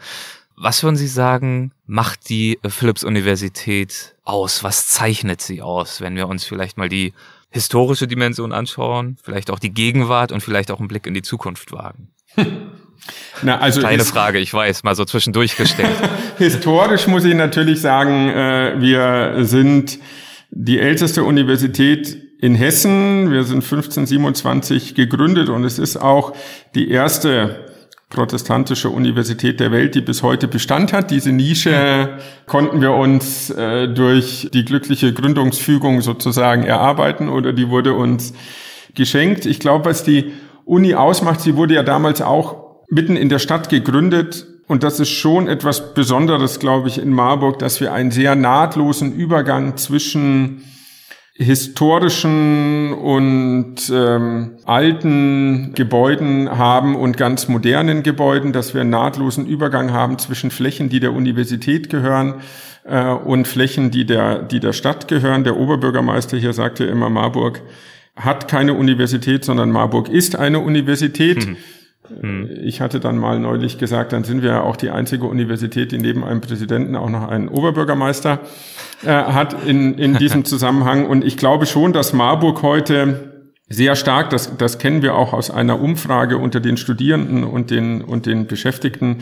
Was 0.56 0.82
würden 0.82 0.96
Sie 0.96 1.08
sagen, 1.08 1.72
macht 1.86 2.28
die 2.28 2.58
Philipps-Universität 2.64 4.14
aus? 4.24 4.62
Was 4.62 4.88
zeichnet 4.88 5.40
sie 5.40 5.62
aus, 5.62 6.00
wenn 6.00 6.16
wir 6.16 6.28
uns 6.28 6.44
vielleicht 6.44 6.76
mal 6.76 6.88
die 6.88 7.12
historische 7.50 8.06
Dimension 8.06 8.52
anschauen, 8.52 9.16
vielleicht 9.22 9.50
auch 9.50 9.58
die 9.58 9.72
Gegenwart 9.72 10.32
und 10.32 10.42
vielleicht 10.42 10.70
auch 10.70 10.78
einen 10.78 10.88
Blick 10.88 11.06
in 11.06 11.14
die 11.14 11.22
Zukunft 11.22 11.72
wagen? 11.72 12.10
Na, 13.42 13.58
also 13.58 13.80
Kleine 13.80 14.04
Frage, 14.04 14.38
ich 14.38 14.52
weiß, 14.52 14.82
mal 14.82 14.94
so 14.94 15.04
zwischendurch 15.04 15.56
gestellt. 15.56 15.96
Historisch 16.38 17.06
muss 17.06 17.24
ich 17.24 17.34
natürlich 17.34 17.80
sagen, 17.80 18.28
äh, 18.28 18.74
wir 18.80 19.44
sind 19.44 19.98
die 20.50 20.78
älteste 20.78 21.24
Universität 21.24 22.16
in 22.40 22.54
Hessen. 22.54 23.30
Wir 23.30 23.44
sind 23.44 23.62
1527 23.62 24.94
gegründet 24.94 25.48
und 25.48 25.64
es 25.64 25.78
ist 25.78 25.96
auch 25.96 26.34
die 26.74 26.90
erste 26.90 27.66
protestantische 28.08 28.88
Universität 28.88 29.60
der 29.60 29.70
Welt, 29.70 29.94
die 29.94 30.00
bis 30.00 30.22
heute 30.22 30.48
Bestand 30.48 30.92
hat. 30.92 31.10
Diese 31.10 31.30
Nische 31.30 32.18
konnten 32.46 32.80
wir 32.80 32.92
uns 32.92 33.50
äh, 33.50 33.88
durch 33.88 34.50
die 34.52 34.64
glückliche 34.64 35.12
Gründungsfügung 35.12 36.02
sozusagen 36.02 36.64
erarbeiten 36.64 37.28
oder 37.28 37.52
die 37.52 37.68
wurde 37.68 37.94
uns 37.94 38.32
geschenkt. 38.94 39.46
Ich 39.46 39.60
glaube, 39.60 39.84
was 39.84 40.02
die 40.02 40.32
Uni 40.64 40.94
ausmacht, 40.94 41.40
sie 41.40 41.56
wurde 41.56 41.74
ja 41.74 41.82
damals 41.82 42.20
auch 42.20 42.69
mitten 42.90 43.16
in 43.16 43.28
der 43.28 43.38
Stadt 43.38 43.68
gegründet 43.68 44.46
und 44.70 44.84
das 44.84 45.00
ist 45.00 45.10
schon 45.10 45.48
etwas 45.48 45.94
Besonderes, 45.94 46.60
glaube 46.60 46.86
ich, 46.86 46.98
in 46.98 47.10
Marburg, 47.10 47.58
dass 47.58 47.80
wir 47.80 47.92
einen 47.92 48.12
sehr 48.12 48.36
nahtlosen 48.36 49.12
Übergang 49.12 49.76
zwischen 49.76 50.62
historischen 51.34 52.92
und 52.92 53.76
ähm, 53.92 54.58
alten 54.66 55.72
Gebäuden 55.74 56.56
haben 56.56 56.94
und 56.94 57.16
ganz 57.16 57.48
modernen 57.48 58.04
Gebäuden, 58.04 58.52
dass 58.52 58.72
wir 58.72 58.82
einen 58.82 58.90
nahtlosen 58.90 59.44
Übergang 59.44 59.92
haben 59.92 60.18
zwischen 60.18 60.52
Flächen, 60.52 60.88
die 60.88 61.00
der 61.00 61.14
Universität 61.14 61.90
gehören 61.90 62.34
äh, 62.84 63.06
und 63.06 63.48
Flächen, 63.48 63.90
die 63.90 64.06
der, 64.06 64.40
die 64.40 64.60
der 64.60 64.72
Stadt 64.72 65.08
gehören. 65.08 65.42
Der 65.42 65.56
Oberbürgermeister 65.56 66.36
hier 66.36 66.52
sagte 66.52 66.84
immer, 66.84 67.10
Marburg 67.10 67.60
hat 68.14 68.46
keine 68.46 68.74
Universität, 68.74 69.44
sondern 69.44 69.72
Marburg 69.72 70.08
ist 70.08 70.36
eine 70.36 70.60
Universität. 70.60 71.44
Mhm. 71.44 71.56
Hm. 72.20 72.48
Ich 72.62 72.80
hatte 72.80 73.00
dann 73.00 73.18
mal 73.18 73.38
neulich 73.38 73.78
gesagt, 73.78 74.12
dann 74.12 74.24
sind 74.24 74.42
wir 74.42 74.50
ja 74.50 74.60
auch 74.62 74.76
die 74.76 74.90
einzige 74.90 75.26
Universität, 75.26 75.92
die 75.92 75.98
neben 75.98 76.24
einem 76.24 76.40
Präsidenten 76.40 76.96
auch 76.96 77.08
noch 77.08 77.28
einen 77.28 77.48
Oberbürgermeister 77.48 78.40
äh, 79.04 79.08
hat 79.08 79.64
in, 79.66 79.94
in 79.94 80.14
diesem 80.14 80.44
Zusammenhang. 80.44 81.06
Und 81.06 81.24
ich 81.24 81.36
glaube 81.36 81.66
schon, 81.66 81.92
dass 81.92 82.12
Marburg 82.12 82.62
heute 82.62 83.30
sehr 83.68 83.94
stark, 83.94 84.30
das, 84.30 84.56
das 84.56 84.78
kennen 84.78 85.02
wir 85.02 85.14
auch 85.14 85.32
aus 85.32 85.50
einer 85.50 85.80
Umfrage 85.80 86.38
unter 86.38 86.58
den 86.58 86.76
Studierenden 86.76 87.44
und 87.44 87.70
den, 87.70 88.02
und 88.02 88.26
den 88.26 88.46
Beschäftigten, 88.46 89.18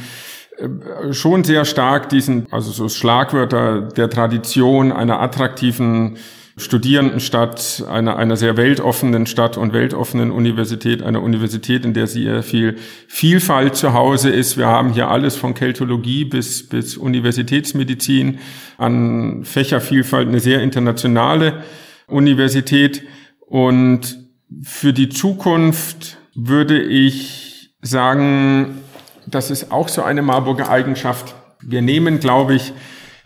äh, 0.56 1.12
schon 1.12 1.44
sehr 1.44 1.66
stark 1.66 2.08
diesen, 2.08 2.46
also 2.50 2.70
so 2.70 2.88
Schlagwörter 2.88 3.82
der 3.82 4.08
Tradition 4.08 4.90
einer 4.92 5.20
attraktiven 5.20 6.16
Studierendenstadt, 6.58 7.84
einer, 7.88 8.16
einer 8.16 8.36
sehr 8.36 8.56
weltoffenen 8.56 9.26
Stadt 9.26 9.56
und 9.56 9.72
weltoffenen 9.72 10.30
Universität, 10.30 11.02
einer 11.02 11.22
Universität, 11.22 11.84
in 11.84 11.94
der 11.94 12.06
sehr 12.06 12.42
viel 12.42 12.76
Vielfalt 13.06 13.76
zu 13.76 13.94
Hause 13.94 14.30
ist. 14.30 14.58
Wir 14.58 14.66
haben 14.66 14.92
hier 14.92 15.08
alles 15.08 15.36
von 15.36 15.54
Keltologie 15.54 16.24
bis, 16.24 16.68
bis 16.68 16.96
Universitätsmedizin 16.96 18.38
an 18.76 19.44
Fächervielfalt, 19.44 20.28
eine 20.28 20.40
sehr 20.40 20.62
internationale 20.62 21.62
Universität. 22.06 23.02
Und 23.46 24.18
für 24.62 24.92
die 24.92 25.08
Zukunft 25.08 26.18
würde 26.34 26.82
ich 26.82 27.70
sagen, 27.82 28.82
das 29.26 29.50
ist 29.50 29.70
auch 29.70 29.88
so 29.88 30.02
eine 30.02 30.22
Marburger 30.22 30.70
Eigenschaft. 30.70 31.34
Wir 31.62 31.82
nehmen, 31.82 32.20
glaube 32.20 32.54
ich, 32.54 32.72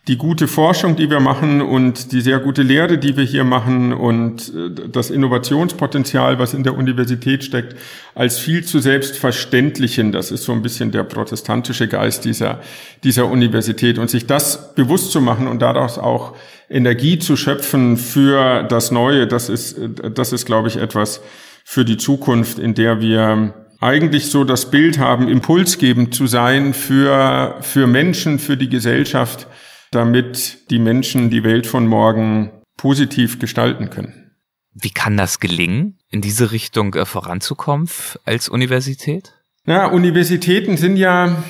die 0.08 0.16
gute 0.16 0.48
Forschung, 0.48 0.96
die 0.96 1.08
wir 1.10 1.20
machen 1.20 1.62
und 1.62 2.10
die 2.10 2.22
sehr 2.22 2.40
gute 2.40 2.62
Lehre, 2.62 2.98
die 2.98 3.16
wir 3.16 3.22
hier 3.22 3.44
machen 3.44 3.92
und 3.92 4.52
äh, 4.52 4.88
das 4.88 5.10
Innovationspotenzial, 5.10 6.40
was 6.40 6.54
in 6.54 6.64
der 6.64 6.76
Universität 6.76 7.44
steckt, 7.44 7.76
als 8.16 8.38
viel 8.38 8.64
zu 8.64 8.80
selbstverständlichen. 8.80 10.10
Das 10.10 10.32
ist 10.32 10.42
so 10.42 10.52
ein 10.52 10.62
bisschen 10.62 10.90
der 10.90 11.04
protestantische 11.04 11.86
Geist 11.86 12.24
dieser, 12.24 12.60
dieser 13.04 13.26
Universität 13.26 13.98
und 13.98 14.10
sich 14.10 14.26
das 14.26 14.74
bewusst 14.74 15.12
zu 15.12 15.20
machen 15.20 15.46
und 15.46 15.62
daraus 15.62 15.98
auch 15.98 16.34
Energie 16.68 17.20
zu 17.20 17.36
schöpfen 17.36 17.96
für 17.96 18.64
das 18.64 18.90
Neue, 18.90 19.28
das 19.28 19.48
ist, 19.48 19.76
das 20.14 20.32
ist, 20.32 20.46
glaube 20.46 20.68
ich, 20.68 20.76
etwas 20.76 21.20
für 21.64 21.84
die 21.84 21.96
Zukunft, 21.96 22.58
in 22.58 22.74
der 22.74 23.00
wir 23.00 23.54
eigentlich 23.80 24.30
so 24.30 24.42
das 24.44 24.70
Bild 24.70 24.98
haben, 24.98 25.28
impulsgebend 25.28 26.14
zu 26.14 26.26
sein 26.26 26.72
für, 26.72 27.56
für 27.60 27.86
Menschen, 27.86 28.38
für 28.38 28.56
die 28.56 28.68
Gesellschaft, 28.68 29.46
damit 29.92 30.70
die 30.70 30.80
Menschen 30.80 31.30
die 31.30 31.44
Welt 31.44 31.66
von 31.66 31.86
morgen 31.86 32.50
positiv 32.76 33.38
gestalten 33.38 33.90
können. 33.90 34.32
Wie 34.74 34.90
kann 34.90 35.16
das 35.16 35.38
gelingen, 35.38 35.98
in 36.08 36.20
diese 36.20 36.50
Richtung 36.50 36.94
äh, 36.94 37.04
voranzukommen 37.04 37.88
als 38.24 38.48
Universität? 38.48 39.34
Ja, 39.66 39.86
Universitäten 39.86 40.76
sind 40.76 40.96
ja 40.96 41.44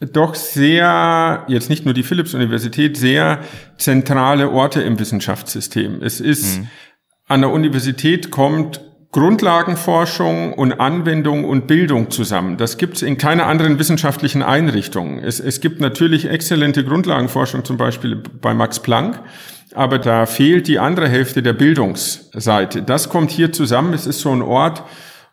doch 0.00 0.34
sehr, 0.34 1.44
jetzt 1.48 1.70
nicht 1.70 1.84
nur 1.84 1.94
die 1.94 2.02
Philipps-Universität, 2.02 2.96
sehr 2.96 3.42
zentrale 3.78 4.50
Orte 4.50 4.82
im 4.82 4.98
Wissenschaftssystem. 4.98 6.02
Es 6.02 6.20
ist, 6.20 6.58
mhm. 6.58 6.68
an 7.26 7.40
der 7.40 7.50
Universität 7.50 8.30
kommt 8.30 8.80
Grundlagenforschung 9.10 10.52
und 10.52 10.80
Anwendung 10.80 11.44
und 11.44 11.66
Bildung 11.66 12.10
zusammen. 12.10 12.58
Das 12.58 12.76
gibt 12.76 12.96
es 12.96 13.02
in 13.02 13.16
keiner 13.16 13.46
anderen 13.46 13.78
wissenschaftlichen 13.78 14.42
Einrichtung. 14.42 15.18
Es, 15.18 15.40
es 15.40 15.60
gibt 15.60 15.80
natürlich 15.80 16.28
exzellente 16.28 16.84
Grundlagenforschung, 16.84 17.64
zum 17.64 17.78
Beispiel 17.78 18.16
bei 18.16 18.52
Max 18.52 18.80
Planck, 18.80 19.20
aber 19.74 19.98
da 19.98 20.26
fehlt 20.26 20.68
die 20.68 20.78
andere 20.78 21.08
Hälfte 21.08 21.42
der 21.42 21.54
Bildungsseite. 21.54 22.82
Das 22.82 23.08
kommt 23.08 23.30
hier 23.30 23.50
zusammen. 23.52 23.94
Es 23.94 24.06
ist 24.06 24.20
so 24.20 24.30
ein 24.30 24.42
Ort, 24.42 24.82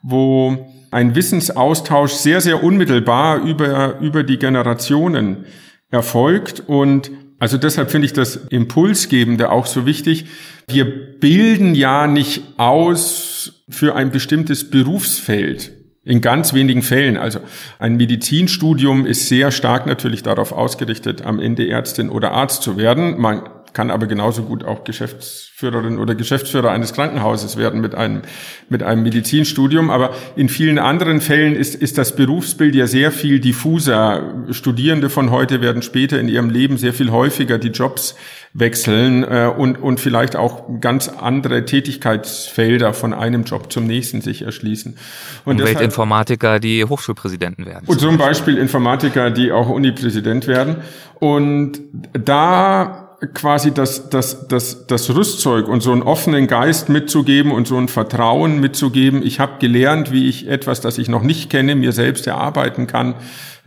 wo 0.01 0.71
ein 0.91 1.13
Wissensaustausch 1.13 2.13
sehr, 2.13 2.39
sehr 2.39 2.63
unmittelbar 2.63 3.39
über, 3.39 3.99
über 3.99 4.23
die 4.23 4.39
Generationen 4.39 5.45
erfolgt 5.91 6.63
und 6.65 7.11
also 7.45 7.59
deshalb 7.59 7.91
finde 7.91 8.07
ich 8.07 8.13
das 8.13 8.37
Impulsgebende 8.37 9.51
auch 9.51 9.67
so 9.67 9.85
wichtig. 9.85 10.25
Wir 10.67 10.83
bilden 11.19 11.75
ja 11.75 12.07
nicht 12.07 12.41
aus 12.57 13.61
für 13.69 13.93
ein 13.93 14.09
bestimmtes 14.09 14.71
Berufsfeld. 14.71 15.71
In 16.03 16.21
ganz 16.21 16.55
wenigen 16.55 16.81
Fällen. 16.81 17.17
Also 17.17 17.41
ein 17.77 17.97
Medizinstudium 17.97 19.05
ist 19.05 19.29
sehr 19.29 19.51
stark 19.51 19.85
natürlich 19.85 20.23
darauf 20.23 20.53
ausgerichtet, 20.53 21.21
am 21.21 21.39
Ende 21.39 21.69
Ärztin 21.69 22.09
oder 22.09 22.31
Arzt 22.31 22.63
zu 22.63 22.77
werden. 22.77 23.21
Man 23.21 23.43
kann 23.75 23.91
aber 23.91 24.07
genauso 24.07 24.43
gut 24.43 24.63
auch 24.63 24.85
Geschäftsführerin 24.85 25.99
oder 25.99 26.15
Geschäftsführer 26.15 26.71
eines 26.71 26.93
Krankenhauses 26.93 27.57
werden 27.57 27.81
mit 27.81 27.93
einem, 27.93 28.21
mit 28.69 28.81
einem 28.81 29.03
Medizinstudium. 29.03 29.91
Aber 29.91 30.15
in 30.35 30.49
vielen 30.49 30.79
anderen 30.79 31.19
Fällen 31.21 31.55
ist, 31.55 31.75
ist 31.75 31.97
das 31.97 32.15
Berufsbild 32.15 32.73
ja 32.73 32.87
sehr 32.87 33.11
viel 33.11 33.39
diffuser. 33.39 34.23
Studierende 34.49 35.09
von 35.09 35.29
heute 35.29 35.61
werden 35.61 35.81
später 35.81 36.19
in 36.19 36.29
ihrem 36.29 36.49
Leben 36.49 36.77
sehr 36.77 36.93
viel 36.93 37.11
häufiger 37.11 37.57
die 37.59 37.67
Jobs 37.67 38.15
wechseln 38.53 39.23
äh, 39.23 39.51
und, 39.55 39.77
und 39.77 39.99
vielleicht 39.99 40.37
auch 40.37 40.63
ganz 40.79 41.09
andere 41.09 41.65
Tätigkeitsfelder 41.65 42.93
von 42.93 43.13
einem 43.13 43.43
Job 43.43 43.73
zum 43.73 43.85
nächsten 43.85 44.21
sich 44.21 44.43
erschließen. 44.43 44.97
Und 45.43 45.59
Umweltinformatiker, 45.59 46.61
die 46.61 46.85
Hochschulpräsidenten 46.85 47.65
werden. 47.65 47.83
Und 47.85 47.99
zum 47.99 48.17
Beispiel 48.17 48.57
Informatiker, 48.57 49.31
die 49.31 49.51
auch 49.51 49.67
Unipräsident 49.67 50.47
werden. 50.47 50.77
Und 51.19 51.81
da 52.13 53.04
quasi 53.33 53.73
das, 53.73 54.09
das, 54.09 54.47
das, 54.47 54.87
das 54.87 55.15
Rüstzeug 55.15 55.67
und 55.67 55.81
so 55.81 55.91
einen 55.91 56.03
offenen 56.03 56.47
Geist 56.47 56.89
mitzugeben 56.89 57.51
und 57.51 57.67
so 57.67 57.77
ein 57.77 57.87
Vertrauen 57.87 58.59
mitzugeben. 58.59 59.23
Ich 59.23 59.39
habe 59.39 59.59
gelernt, 59.59 60.11
wie 60.11 60.27
ich 60.27 60.47
etwas, 60.47 60.81
das 60.81 60.97
ich 60.97 61.07
noch 61.07 61.23
nicht 61.23 61.49
kenne, 61.49 61.75
mir 61.75 61.91
selbst 61.91 62.27
erarbeiten 62.27 62.87
kann 62.87 63.15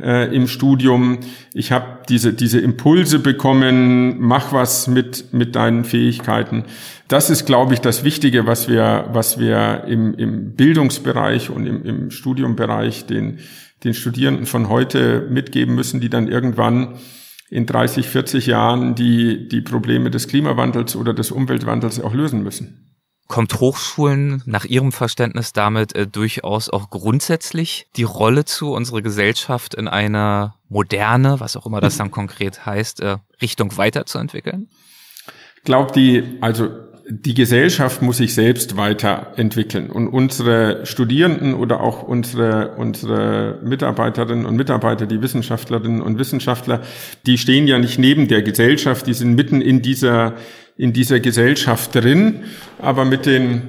äh, 0.00 0.34
im 0.34 0.48
Studium. 0.48 1.18
Ich 1.54 1.72
habe 1.72 1.98
diese, 2.08 2.32
diese 2.32 2.60
Impulse 2.60 3.18
bekommen, 3.18 4.16
mach 4.20 4.52
was 4.52 4.86
mit, 4.86 5.32
mit 5.32 5.56
deinen 5.56 5.84
Fähigkeiten. 5.84 6.64
Das 7.08 7.30
ist, 7.30 7.46
glaube 7.46 7.74
ich, 7.74 7.80
das 7.80 8.04
Wichtige, 8.04 8.46
was 8.46 8.68
wir, 8.68 9.08
was 9.12 9.38
wir 9.38 9.84
im, 9.86 10.14
im 10.14 10.52
Bildungsbereich 10.52 11.50
und 11.50 11.66
im, 11.66 11.84
im 11.84 12.10
Studiumbereich 12.10 13.06
den, 13.06 13.38
den 13.84 13.94
Studierenden 13.94 14.46
von 14.46 14.68
heute 14.68 15.26
mitgeben 15.30 15.74
müssen, 15.74 16.00
die 16.00 16.10
dann 16.10 16.28
irgendwann 16.28 16.98
in 17.50 17.66
30, 17.66 18.06
40 18.06 18.46
Jahren 18.46 18.94
die, 18.94 19.48
die 19.48 19.60
Probleme 19.60 20.10
des 20.10 20.28
Klimawandels 20.28 20.96
oder 20.96 21.14
des 21.14 21.30
Umweltwandels 21.30 22.00
auch 22.00 22.14
lösen 22.14 22.42
müssen. 22.42 22.84
Kommt 23.26 23.60
Hochschulen 23.60 24.42
nach 24.46 24.64
Ihrem 24.64 24.90
Verständnis 24.90 25.52
damit 25.52 25.94
äh, 25.94 26.06
durchaus 26.06 26.70
auch 26.70 26.88
grundsätzlich 26.88 27.86
die 27.96 28.04
Rolle 28.04 28.46
zu, 28.46 28.72
unsere 28.72 29.02
Gesellschaft 29.02 29.74
in 29.74 29.86
eine 29.86 30.54
moderne, 30.68 31.38
was 31.38 31.56
auch 31.56 31.66
immer 31.66 31.80
das 31.80 31.98
dann 31.98 32.10
konkret 32.10 32.64
heißt, 32.64 33.00
äh, 33.00 33.18
Richtung 33.42 33.76
weiterzuentwickeln? 33.76 34.68
Glaubt 35.64 35.96
die, 35.96 36.38
also 36.40 36.70
die 37.10 37.32
Gesellschaft 37.32 38.02
muss 38.02 38.18
sich 38.18 38.34
selbst 38.34 38.76
weiterentwickeln. 38.76 39.90
Und 39.90 40.08
unsere 40.08 40.84
Studierenden 40.84 41.54
oder 41.54 41.80
auch 41.80 42.02
unsere, 42.02 42.74
unsere 42.76 43.58
Mitarbeiterinnen 43.62 44.44
und 44.44 44.56
Mitarbeiter, 44.56 45.06
die 45.06 45.22
Wissenschaftlerinnen 45.22 46.02
und 46.02 46.18
Wissenschaftler, 46.18 46.82
die 47.24 47.38
stehen 47.38 47.66
ja 47.66 47.78
nicht 47.78 47.98
neben 47.98 48.28
der 48.28 48.42
Gesellschaft, 48.42 49.06
die 49.06 49.14
sind 49.14 49.34
mitten 49.34 49.62
in 49.62 49.80
dieser, 49.80 50.34
in 50.76 50.92
dieser 50.92 51.18
Gesellschaft 51.18 51.94
drin, 51.94 52.44
aber 52.78 53.04
mit 53.04 53.24
den 53.24 53.62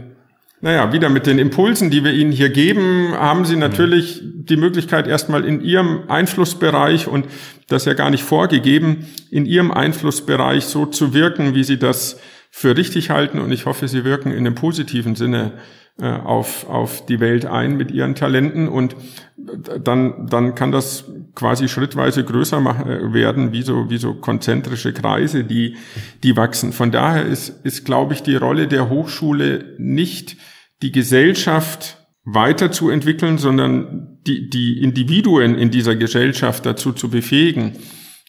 naja, 0.62 0.92
wieder 0.92 1.08
mit 1.08 1.26
den 1.26 1.40
Impulsen, 1.40 1.90
die 1.90 2.04
wir 2.04 2.12
Ihnen 2.12 2.34
hier 2.34 2.50
geben, 2.50 3.14
haben 3.14 3.46
Sie 3.46 3.56
natürlich 3.56 4.22
die 4.22 4.58
Möglichkeit, 4.58 5.08
erstmal 5.08 5.46
in 5.46 5.62
Ihrem 5.62 6.02
Einflussbereich, 6.10 7.08
und 7.08 7.28
das 7.70 7.86
ja 7.86 7.94
gar 7.94 8.10
nicht 8.10 8.24
vorgegeben, 8.24 9.08
in 9.32 9.46
Ihrem 9.46 9.72
Einflussbereich 9.72 10.66
so 10.66 10.86
zu 10.86 11.14
wirken, 11.14 11.56
wie 11.56 11.64
Sie 11.64 11.80
das 11.80 12.20
für 12.50 12.76
richtig 12.76 13.10
halten 13.10 13.40
und 13.40 13.52
ich 13.52 13.66
hoffe, 13.66 13.88
sie 13.88 14.04
wirken 14.04 14.32
in 14.32 14.40
einem 14.40 14.56
positiven 14.56 15.16
Sinne 15.16 15.54
äh, 16.00 16.08
auf, 16.08 16.68
auf 16.70 17.06
die 17.06 17.20
Welt 17.20 17.46
ein 17.46 17.76
mit 17.76 17.92
ihren 17.92 18.16
Talenten 18.16 18.68
und 18.68 18.96
dann, 19.36 20.28
dann 20.28 20.56
kann 20.56 20.72
das 20.72 21.06
quasi 21.36 21.68
schrittweise 21.68 22.24
größer 22.24 22.60
machen, 22.60 22.90
äh, 22.90 23.14
werden, 23.14 23.52
wie 23.52 23.64
so, 23.64 23.90
wie 23.90 23.98
so 23.98 24.14
konzentrische 24.14 24.94
Kreise, 24.94 25.44
die, 25.44 25.76
die 26.24 26.38
wachsen. 26.38 26.72
Von 26.72 26.92
daher 26.92 27.26
ist, 27.26 27.50
ist, 27.66 27.86
glaube 27.86 28.14
ich, 28.14 28.24
die 28.24 28.36
Rolle 28.36 28.68
der 28.68 28.90
Hochschule 28.90 29.76
nicht 29.78 30.38
die 30.82 30.92
Gesellschaft 30.92 31.98
weiterzuentwickeln, 32.24 33.38
sondern 33.38 34.20
die, 34.26 34.50
die 34.50 34.82
Individuen 34.82 35.58
in 35.58 35.72
dieser 35.72 35.96
Gesellschaft 35.96 36.66
dazu 36.66 36.94
zu 36.94 37.10
befähigen, 37.10 37.74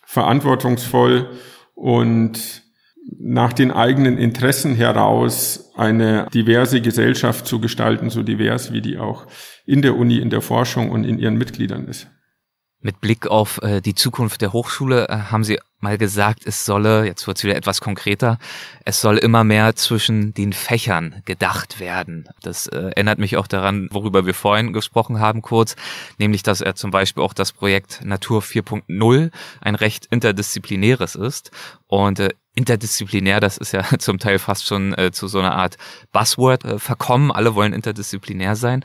verantwortungsvoll 0.06 1.30
und 1.74 2.62
nach 3.18 3.52
den 3.52 3.70
eigenen 3.70 4.18
Interessen 4.18 4.74
heraus 4.74 5.70
eine 5.76 6.26
diverse 6.32 6.80
Gesellschaft 6.80 7.46
zu 7.46 7.60
gestalten, 7.60 8.10
so 8.10 8.22
divers 8.22 8.72
wie 8.72 8.80
die 8.80 8.98
auch 8.98 9.26
in 9.66 9.82
der 9.82 9.96
Uni, 9.96 10.18
in 10.18 10.30
der 10.30 10.40
Forschung 10.40 10.90
und 10.90 11.04
in 11.04 11.18
ihren 11.18 11.36
Mitgliedern 11.36 11.86
ist. 11.86 12.08
Mit 12.82 13.02
Blick 13.02 13.26
auf 13.26 13.60
äh, 13.62 13.82
die 13.82 13.94
Zukunft 13.94 14.40
der 14.40 14.54
Hochschule 14.54 15.06
äh, 15.08 15.14
haben 15.30 15.44
Sie 15.44 15.58
mal 15.80 15.98
gesagt, 15.98 16.46
es 16.46 16.64
solle, 16.64 17.04
jetzt 17.04 17.26
wird 17.26 17.36
es 17.36 17.44
wieder 17.44 17.56
etwas 17.56 17.82
konkreter, 17.82 18.38
es 18.86 19.02
soll 19.02 19.18
immer 19.18 19.44
mehr 19.44 19.76
zwischen 19.76 20.32
den 20.32 20.54
Fächern 20.54 21.22
gedacht 21.26 21.78
werden. 21.78 22.26
Das 22.42 22.68
äh, 22.68 22.78
erinnert 22.78 23.18
mich 23.18 23.36
auch 23.36 23.46
daran, 23.46 23.88
worüber 23.90 24.24
wir 24.24 24.32
vorhin 24.32 24.72
gesprochen 24.72 25.20
haben 25.20 25.42
kurz, 25.42 25.76
nämlich 26.18 26.42
dass 26.42 26.62
er 26.62 26.74
zum 26.74 26.90
Beispiel 26.90 27.22
auch 27.22 27.34
das 27.34 27.52
Projekt 27.52 28.02
Natur 28.02 28.40
4.0 28.40 29.30
ein 29.60 29.74
recht 29.74 30.06
interdisziplinäres 30.06 31.16
ist. 31.16 31.50
Und 31.86 32.20
interdisziplinär, 32.60 33.40
das 33.40 33.56
ist 33.56 33.72
ja 33.72 33.84
zum 33.98 34.18
Teil 34.18 34.38
fast 34.38 34.66
schon 34.66 34.92
äh, 34.94 35.10
zu 35.12 35.28
so 35.28 35.38
einer 35.38 35.54
Art 35.56 35.76
Buzzword 36.12 36.64
äh, 36.64 36.78
verkommen. 36.78 37.32
Alle 37.32 37.54
wollen 37.54 37.72
interdisziplinär 37.72 38.54
sein. 38.54 38.84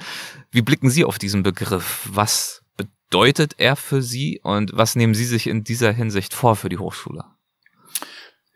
Wie 0.52 0.62
blicken 0.62 0.90
Sie 0.90 1.04
auf 1.04 1.20
diesen 1.20 1.44
Begriff? 1.44 2.08
Was 2.12 2.64
bedeutet 2.78 3.56
er 3.58 3.76
für 3.76 4.02
Sie 4.02 4.40
und 4.42 4.72
was 4.74 4.96
nehmen 4.96 5.14
Sie 5.14 5.26
sich 5.26 5.48
in 5.48 5.64
dieser 5.64 5.92
Hinsicht 5.92 6.34
vor 6.34 6.56
für 6.56 6.70
die 6.70 6.78
Hochschule? 6.78 7.26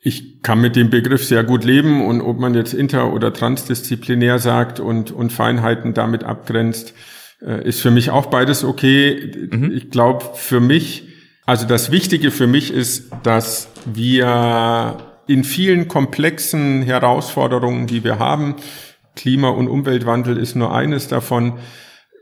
Ich 0.01 0.41
kann 0.41 0.61
mit 0.61 0.77
dem 0.77 0.89
Begriff 0.89 1.25
sehr 1.25 1.43
gut 1.43 1.65
leben 1.65 2.05
und 2.05 2.21
ob 2.21 2.39
man 2.39 2.53
jetzt 2.53 2.73
inter- 2.73 3.11
oder 3.11 3.33
transdisziplinär 3.33 4.39
sagt 4.39 4.79
und, 4.79 5.11
und 5.11 5.33
Feinheiten 5.33 5.93
damit 5.93 6.23
abgrenzt, 6.23 6.93
äh, 7.41 7.67
ist 7.67 7.81
für 7.81 7.91
mich 7.91 8.09
auch 8.09 8.27
beides 8.27 8.63
okay. 8.63 9.49
Mhm. 9.51 9.71
Ich 9.71 9.89
glaube, 9.89 10.25
für 10.35 10.61
mich, 10.61 11.09
also 11.45 11.67
das 11.67 11.91
Wichtige 11.91 12.31
für 12.31 12.47
mich 12.47 12.71
ist, 12.71 13.11
dass 13.23 13.69
wir 13.85 15.08
in 15.29 15.43
vielen 15.43 15.87
komplexen 15.87 16.81
Herausforderungen, 16.81 17.85
die 17.85 18.03
wir 18.03 18.17
haben, 18.17 18.55
Klima- 19.15 19.49
und 19.49 19.67
Umweltwandel 19.67 20.37
ist 20.37 20.55
nur 20.55 20.73
eines 20.73 21.07
davon, 21.07 21.59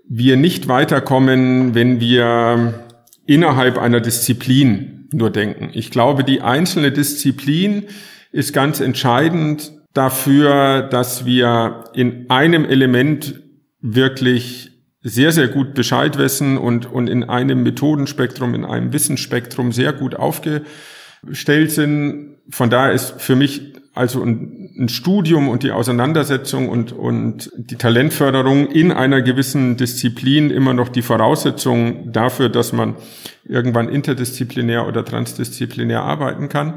wir 0.10 0.36
nicht 0.36 0.68
weiterkommen, 0.68 1.74
wenn 1.74 2.02
wir 2.02 2.84
innerhalb 3.26 3.78
einer 3.78 4.02
Disziplin 4.02 5.08
nur 5.14 5.30
denken. 5.30 5.70
Ich 5.72 5.90
glaube, 5.90 6.26
die 6.26 6.42
einzelne 6.42 6.92
Disziplin 6.92 7.86
ist 8.34 8.52
ganz 8.52 8.82
entscheidend 8.82 9.72
dafür, 9.94 10.82
dass 10.82 11.26
wir 11.26 11.86
in 11.94 12.30
einem 12.30 12.66
Element 12.66 13.42
wirklich 13.80 14.72
sehr, 15.02 15.32
sehr 15.32 15.48
gut 15.48 15.76
Bescheid 15.76 16.18
wissen 16.18 16.58
und, 16.58 16.92
und 16.92 17.08
in 17.08 17.24
einem 17.24 17.64
Methodenspektrum, 17.64 18.54
in 18.54 18.66
einem 18.66 18.92
Wissensspektrum 18.92 19.72
sehr 19.72 19.94
gut 19.94 20.16
aufgestellt 20.16 21.72
sind. 21.72 22.37
Von 22.50 22.70
daher 22.70 22.94
ist 22.94 23.22
für 23.22 23.36
mich 23.36 23.74
also 23.94 24.22
ein, 24.22 24.74
ein, 24.78 24.90
Studium 24.90 25.50
und 25.50 25.64
die 25.64 25.72
Auseinandersetzung 25.72 26.70
und, 26.70 26.92
und 26.92 27.52
die 27.58 27.76
Talentförderung 27.76 28.68
in 28.68 28.92
einer 28.92 29.22
gewissen 29.22 29.76
Disziplin 29.76 30.52
immer 30.52 30.74
noch 30.74 30.90
die 30.90 31.02
Voraussetzung 31.02 32.12
dafür, 32.12 32.50
dass 32.50 32.74
man 32.74 32.96
irgendwann 33.44 33.90
interdisziplinär 33.90 34.88
oder 34.88 35.04
transdisziplinär 35.04 36.04
arbeiten 36.04 36.48
kann. 36.48 36.76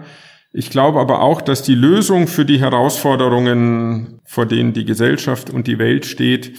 Ich 0.53 0.71
glaube 0.71 0.99
aber 0.99 1.21
auch, 1.21 1.43
dass 1.43 1.63
die 1.63 1.75
Lösung 1.75 2.27
für 2.27 2.45
die 2.45 2.59
Herausforderungen, 2.59 4.21
vor 4.25 4.47
denen 4.47 4.73
die 4.73 4.85
Gesellschaft 4.85 5.51
und 5.51 5.67
die 5.67 5.79
Welt 5.79 6.07
steht, 6.07 6.53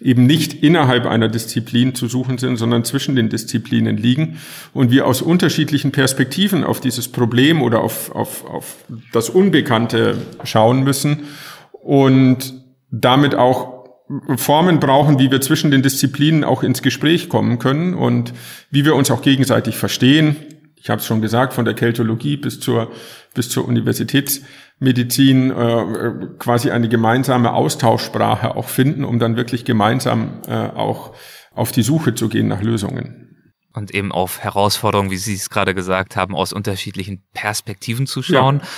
eben 0.00 0.26
nicht 0.26 0.62
innerhalb 0.62 1.06
einer 1.06 1.28
Disziplin 1.28 1.94
zu 1.94 2.06
suchen 2.06 2.38
sind, 2.38 2.56
sondern 2.56 2.84
zwischen 2.84 3.16
den 3.16 3.28
Disziplinen 3.28 3.96
liegen 3.96 4.38
und 4.72 4.90
wir 4.90 5.06
aus 5.06 5.22
unterschiedlichen 5.22 5.90
Perspektiven 5.90 6.62
auf 6.62 6.80
dieses 6.80 7.08
Problem 7.08 7.62
oder 7.62 7.80
auf, 7.80 8.14
auf, 8.14 8.44
auf 8.44 8.76
das 9.12 9.28
Unbekannte 9.28 10.18
schauen 10.44 10.84
müssen 10.84 11.24
und 11.72 12.54
damit 12.90 13.34
auch 13.34 13.78
Formen 14.36 14.80
brauchen, 14.80 15.18
wie 15.18 15.30
wir 15.30 15.40
zwischen 15.40 15.70
den 15.70 15.82
Disziplinen 15.82 16.42
auch 16.42 16.62
ins 16.62 16.80
Gespräch 16.80 17.28
kommen 17.28 17.58
können 17.58 17.94
und 17.94 18.32
wie 18.70 18.84
wir 18.84 18.94
uns 18.94 19.10
auch 19.10 19.20
gegenseitig 19.20 19.76
verstehen. 19.76 20.36
Ich 20.80 20.90
habe 20.90 21.00
es 21.00 21.06
schon 21.06 21.20
gesagt, 21.20 21.52
von 21.52 21.64
der 21.64 21.74
Keltologie 21.74 22.36
bis 22.36 22.60
zur, 22.60 22.92
bis 23.34 23.48
zur 23.48 23.66
Universitäts 23.66 24.42
Medizin 24.78 25.50
äh, 25.50 26.12
quasi 26.38 26.70
eine 26.70 26.88
gemeinsame 26.88 27.52
Austauschsprache 27.52 28.54
auch 28.54 28.68
finden, 28.68 29.04
um 29.04 29.18
dann 29.18 29.36
wirklich 29.36 29.64
gemeinsam 29.64 30.42
äh, 30.46 30.52
auch 30.52 31.14
auf 31.52 31.72
die 31.72 31.82
Suche 31.82 32.14
zu 32.14 32.28
gehen 32.28 32.48
nach 32.48 32.62
Lösungen. 32.62 33.24
Und 33.72 33.92
eben 33.92 34.12
auf 34.12 34.40
Herausforderungen, 34.40 35.10
wie 35.10 35.16
Sie 35.16 35.34
es 35.34 35.50
gerade 35.50 35.74
gesagt 35.74 36.16
haben, 36.16 36.34
aus 36.34 36.52
unterschiedlichen 36.52 37.24
Perspektiven 37.34 38.06
zu 38.06 38.22
schauen. 38.22 38.60
Ja. 38.60 38.68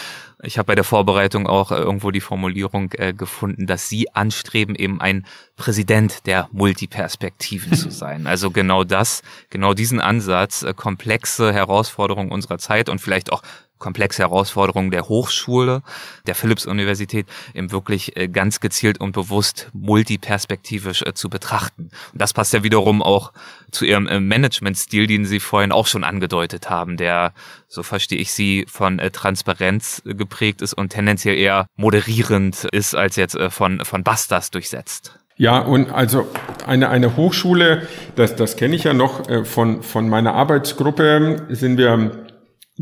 Ich 0.43 0.59
habe 0.59 0.67
bei 0.67 0.75
der 0.75 0.85
Vorbereitung 0.85 1.47
auch 1.47 1.71
äh, 1.71 1.77
irgendwo 1.77 2.11
die 2.11 2.21
Formulierung 2.21 2.93
äh, 2.97 3.13
gefunden, 3.13 3.67
dass 3.67 3.89
Sie 3.89 4.15
anstreben, 4.15 4.75
eben 4.75 5.01
ein 5.01 5.27
Präsident 5.57 6.27
der 6.27 6.49
Multiperspektiven 6.53 7.75
zu 7.75 7.91
sein. 7.91 8.27
Also 8.27 8.51
genau 8.51 8.85
das, 8.85 9.23
genau 9.51 9.75
diesen 9.75 10.01
Ansatz, 10.01 10.63
äh, 10.63 10.73
komplexe 10.75 11.53
Herausforderungen 11.53 12.33
unserer 12.33 12.59
Zeit 12.59 12.89
und 12.89 13.01
vielleicht 13.01 13.33
auch 13.33 13.43
komplexe 13.81 14.23
Herausforderungen 14.23 14.93
der 14.93 15.09
Hochschule, 15.09 15.83
der 16.29 16.37
Philipps-Universität, 16.37 17.27
eben 17.55 17.73
wirklich 17.73 18.17
äh, 18.17 18.29
ganz 18.29 18.61
gezielt 18.61 19.01
und 19.01 19.13
bewusst 19.13 19.69
multiperspektivisch 19.73 21.03
äh, 21.03 21.15
zu 21.15 21.29
betrachten. 21.29 21.91
Und 22.13 22.21
das 22.21 22.33
passt 22.33 22.53
ja 22.53 22.63
wiederum 22.63 23.03
auch 23.03 23.33
zu 23.73 23.85
Ihrem 23.85 24.07
äh, 24.07 24.21
Managementstil, 24.21 25.09
den 25.09 25.25
Sie 25.25 25.41
vorhin 25.41 25.73
auch 25.73 25.89
schon 25.89 26.05
angedeutet 26.05 26.71
haben, 26.71 26.97
der, 26.97 27.33
so 27.67 27.83
verstehe 27.83 28.19
ich 28.19 28.33
Sie, 28.33 28.67
von 28.69 28.99
Transparenz 28.99 30.03
geprägt 30.05 30.61
ist 30.61 30.75
und 30.75 30.91
tendenziell 30.91 31.37
eher 31.37 31.67
moderierend 31.77 32.65
ist, 32.73 32.95
als 32.95 33.17
jetzt 33.17 33.39
von, 33.49 33.85
von 33.85 34.05
Bastas 34.05 34.51
durchsetzt. 34.51 35.19
Ja, 35.37 35.59
und 35.59 35.91
also 35.91 36.29
eine, 36.67 36.91
eine 36.91 37.17
Hochschule, 37.17 37.89
das, 38.15 38.37
das 38.37 38.57
kenne 38.57 38.77
ich 38.77 38.85
ja 38.85 38.93
noch 38.93 39.23
von, 39.47 39.83
von 39.83 40.09
meiner 40.09 40.35
Arbeitsgruppe, 40.35 41.47
sind 41.49 41.79
wir 41.79 42.27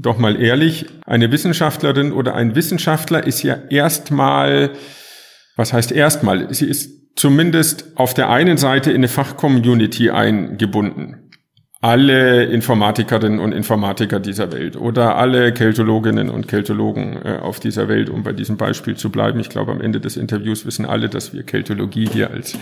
doch 0.01 0.19
mal 0.19 0.41
ehrlich, 0.41 0.87
eine 1.07 1.33
Wissenschaftlerin 1.33 2.13
oder 2.13 2.35
ein 2.35 2.55
Wissenschaftler 2.55 3.27
ist 3.27 3.43
ja 3.43 3.57
erstmal, 3.69 4.71
was 5.57 5.73
heißt 5.73 5.93
erstmal? 5.93 6.53
Sie 6.55 6.67
ist 6.67 7.17
zumindest 7.17 7.97
auf 7.97 8.15
der 8.15 8.31
einen 8.31 8.59
Seite 8.59 8.91
in 8.91 8.99
eine 8.99 9.09
Fachcommunity 9.09 10.11
eingebunden 10.11 11.29
alle 11.81 12.45
Informatikerinnen 12.47 13.39
und 13.39 13.53
Informatiker 13.53 14.19
dieser 14.19 14.51
Welt 14.51 14.77
oder 14.77 15.17
alle 15.17 15.53
Keltologinnen 15.53 16.29
und 16.29 16.49
Keltologen 16.49 17.17
äh, 17.25 17.39
auf 17.41 17.61
dieser 17.61 17.89
Welt, 17.89 18.11
um 18.11 18.25
bei 18.25 18.33
diesem 18.33 18.57
Beispiel 18.57 18.97
zu 18.97 19.11
bleiben. 19.11 19.39
Ich 19.39 19.49
glaube, 19.49 19.71
am 19.71 19.81
Ende 19.81 20.01
des 20.01 20.17
Interviews 20.17 20.67
wissen 20.67 20.85
alle, 20.87 21.09
dass 21.09 21.33
wir 21.33 21.45
Keltologie 21.45 22.09
hier 22.13 22.31
als 22.33 22.59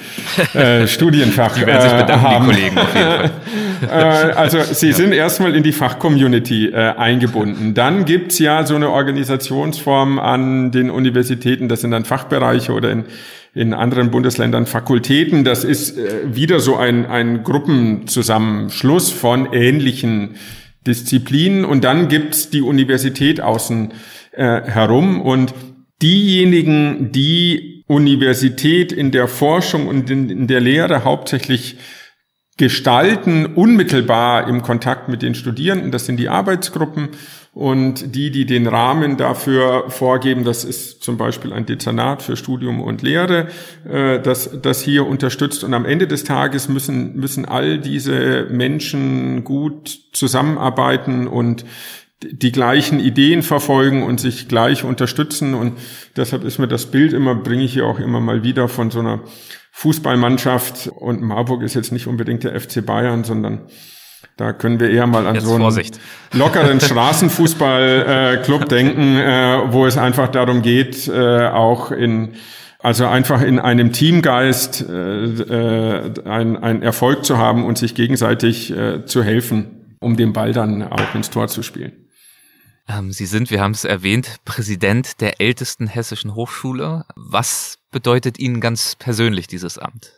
äh, 0.55 0.87
Studienfach 0.87 1.55
die 1.55 1.67
werden 1.67 1.81
sich 1.81 1.93
äh, 1.93 2.03
bedanken, 2.03 2.27
haben. 2.27 2.49
Die 2.49 2.53
Kollegen 2.53 2.79
auf 2.79 2.95
jeden 2.95 3.07
Fall. 3.07 3.31
äh, 3.83 3.95
also 3.95 4.63
sie 4.63 4.89
ja. 4.89 4.95
sind 4.95 5.13
erstmal 5.13 5.55
in 5.55 5.63
die 5.63 5.73
Fachcommunity 5.73 6.69
äh, 6.69 6.95
eingebunden. 6.97 7.75
Dann 7.75 8.05
gibt's 8.05 8.39
ja 8.39 8.65
so 8.67 8.75
eine 8.75 8.91
Organisationsform 8.91 10.19
an 10.19 10.71
den 10.73 10.91
Universitäten, 10.91 11.69
das 11.69 11.81
sind 11.81 11.91
dann 11.91 12.05
Fachbereiche 12.05 12.73
oder 12.73 12.91
in 12.91 13.05
in 13.57 13.73
anderen 13.73 14.11
Bundesländern 14.11 14.67
Fakultäten. 14.67 15.43
Das 15.43 15.65
ist 15.65 15.97
äh, 15.97 16.37
wieder 16.37 16.61
so 16.61 16.77
ein, 16.77 17.07
ein 17.07 17.43
Gruppenzusammenschluss 17.43 19.11
von 19.11 19.51
ähnlichen 19.51 20.35
Disziplinen. 20.87 21.65
Und 21.65 21.83
dann 21.83 22.09
gibt's 22.09 22.51
die 22.51 22.61
Universität 22.61 23.41
außen 23.41 23.93
äh, 24.33 24.61
herum. 24.61 25.23
Und 25.23 25.55
diejenigen, 26.03 27.13
die 27.13 27.85
Universität 27.87 28.93
in 28.93 29.11
der 29.11 29.27
Forschung 29.27 29.89
und 29.89 30.11
in, 30.11 30.29
in 30.29 30.47
der 30.49 30.61
Lehre 30.61 31.05
hauptsächlich 31.05 31.79
gestalten, 32.57 33.47
unmittelbar 33.47 34.49
im 34.49 34.63
Kontakt 34.63 35.09
mit 35.09 35.23
den 35.23 35.35
Studierenden, 35.35 35.91
das 35.91 36.07
sind 36.07 36.17
die 36.17 36.31
Arbeitsgruppen 36.31 37.11
und 37.53 38.15
die, 38.15 38.31
die 38.31 38.45
den 38.45 38.67
Rahmen 38.67 39.17
dafür 39.17 39.89
vorgeben, 39.89 40.45
das 40.45 40.65
ist 40.65 41.03
zum 41.03 41.17
Beispiel 41.17 41.53
ein 41.55 41.65
Dezernat 41.65 42.23
für 42.23 42.37
Studium 42.37 42.83
und 42.83 43.01
Lehre, 43.01 43.49
äh, 43.89 44.21
das, 44.21 44.61
das 44.61 44.83
hier 44.83 45.07
unterstützt. 45.07 45.65
Und 45.65 45.73
am 45.73 45.87
Ende 45.87 46.07
des 46.07 46.25
Tages 46.25 46.69
müssen, 46.69 47.17
müssen 47.17 47.47
all 47.47 47.79
diese 47.79 48.47
Menschen 48.51 49.43
gut 49.45 50.01
zusammenarbeiten 50.13 51.27
und 51.29 51.65
die 52.23 52.53
gleichen 52.53 52.99
Ideen 52.99 53.43
verfolgen 53.43 54.03
und 54.03 54.21
sich 54.21 54.49
gleich 54.49 54.85
unterstützen. 54.85 55.55
Und 55.55 55.79
deshalb 56.17 56.45
ist 56.45 56.59
mir 56.59 56.69
das 56.69 56.87
Bild 56.91 57.13
immer, 57.13 57.35
bringe 57.35 57.65
ich 57.65 57.75
hier 57.75 57.87
auch 57.87 57.99
immer 57.99 58.21
mal 58.21 58.43
wieder 58.43 58.69
von 58.69 58.91
so 58.91 59.01
einer 59.01 59.21
Fußballmannschaft. 59.73 60.89
Und 60.89 61.21
Marburg 61.23 61.63
ist 61.63 61.75
jetzt 61.75 61.93
nicht 61.93 62.07
unbedingt 62.07 62.45
der 62.45 62.59
FC 62.59 62.85
Bayern, 62.85 63.25
sondern 63.25 63.69
da 64.37 64.53
können 64.53 64.81
wir 64.81 64.91
eher 64.91 65.07
mal 65.07 65.27
an 65.27 65.35
Jetzt 65.35 65.45
so 65.45 65.53
einen 65.53 65.61
Vorsicht. 65.61 66.01
lockeren 66.33 66.81
Straßenfußballclub 66.81 68.63
äh, 68.63 68.67
denken, 68.69 69.17
äh, 69.17 69.73
wo 69.73 69.87
es 69.87 69.99
einfach 69.99 70.29
darum 70.29 70.63
geht, 70.63 71.09
äh, 71.09 71.49
auch 71.49 71.91
in 71.91 72.35
also 72.79 73.07
einfach 73.07 73.43
in 73.43 73.59
einem 73.59 73.91
Teamgeist 73.91 74.87
äh, 74.89 75.25
äh, 75.25 76.13
ein, 76.25 76.57
ein 76.57 76.83
Erfolg 76.83 77.25
zu 77.25 77.37
haben 77.37 77.65
und 77.65 77.79
sich 77.79 77.97
gegenseitig 77.97 78.71
äh, 78.71 79.05
zu 79.07 79.25
helfen, 79.25 79.97
um 79.99 80.17
den 80.17 80.33
Ball 80.33 80.53
dann 80.53 80.85
auch 80.85 81.15
ins 81.15 81.31
Tor 81.31 81.49
zu 81.49 81.63
spielen. 81.63 82.06
Ähm, 82.89 83.13
Sie 83.13 83.27
sind, 83.27 83.51
wir 83.51 83.61
haben 83.61 83.73
es 83.73 83.85
erwähnt, 83.85 84.37
Präsident 84.45 85.21
der 85.21 85.41
ältesten 85.41 85.87
hessischen 85.87 86.35
Hochschule. 86.35 87.05
Was 87.17 87.79
bedeutet 87.91 88.39
Ihnen 88.39 88.61
ganz 88.61 88.95
persönlich 88.97 89.47
dieses 89.47 89.79
Amt? 89.79 90.13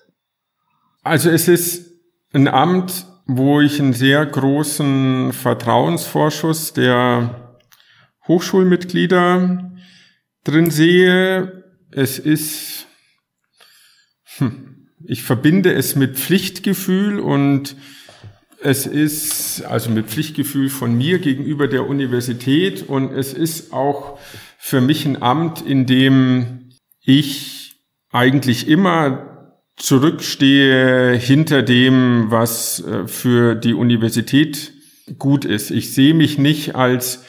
Also 1.03 1.31
es 1.31 1.49
ist 1.49 1.93
ein 2.33 2.49
Amt, 2.49 3.07
wo 3.27 3.61
ich 3.61 3.81
einen 3.81 3.93
sehr 3.93 4.25
großen 4.25 5.33
Vertrauensvorschuss 5.33 6.73
der 6.73 7.59
Hochschulmitglieder 8.27 9.73
drin 10.45 10.71
sehe. 10.71 11.64
Es 11.91 12.19
ist, 12.19 12.87
hm, 14.37 14.89
ich 15.05 15.23
verbinde 15.23 15.73
es 15.73 15.97
mit 15.97 16.16
Pflichtgefühl 16.16 17.21
und 17.21 17.77
es 18.61 18.87
ist 18.87 19.63
also 19.63 19.91
mit 19.91 20.07
Pflichtgefühl 20.07 20.69
von 20.69 20.97
mir 20.97 21.19
gegenüber 21.19 21.69
der 21.69 21.87
Universität 21.87 22.89
und 22.89 23.13
es 23.13 23.33
ist 23.33 23.73
auch 23.73 24.19
für 24.59 24.81
mich 24.81 25.07
ein 25.07 25.23
Amt, 25.23 25.61
in 25.61 25.87
dem 25.87 26.71
ich 27.01 27.77
eigentlich 28.11 28.69
immer 28.69 29.55
zurückstehe 29.77 31.15
hinter 31.15 31.63
dem, 31.63 32.27
was 32.31 32.85
äh, 32.85 33.07
für 33.07 33.55
die 33.55 33.75
Universität 33.75 34.73
gut 35.19 35.45
ist. 35.45 35.71
Ich 35.71 35.95
sehe 35.95 36.15
mich 36.15 36.37
nicht 36.37 36.75
als, 36.75 37.25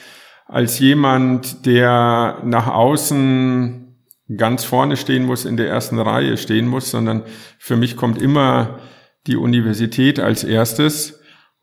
als 0.46 0.80
jemand, 0.80 1.64
der 1.64 2.42
nach 2.44 2.66
außen 2.66 3.96
ganz 4.36 4.64
vorne 4.64 4.96
stehen 4.96 5.24
muss, 5.24 5.44
in 5.44 5.56
der 5.56 5.68
ersten 5.68 5.98
Reihe 5.98 6.36
stehen 6.36 6.66
muss, 6.66 6.90
sondern 6.90 7.22
für 7.58 7.76
mich 7.76 7.96
kommt 7.96 8.20
immer 8.20 8.80
die 9.26 9.36
Universität 9.36 10.18
als 10.18 10.42
erstes 10.42 11.19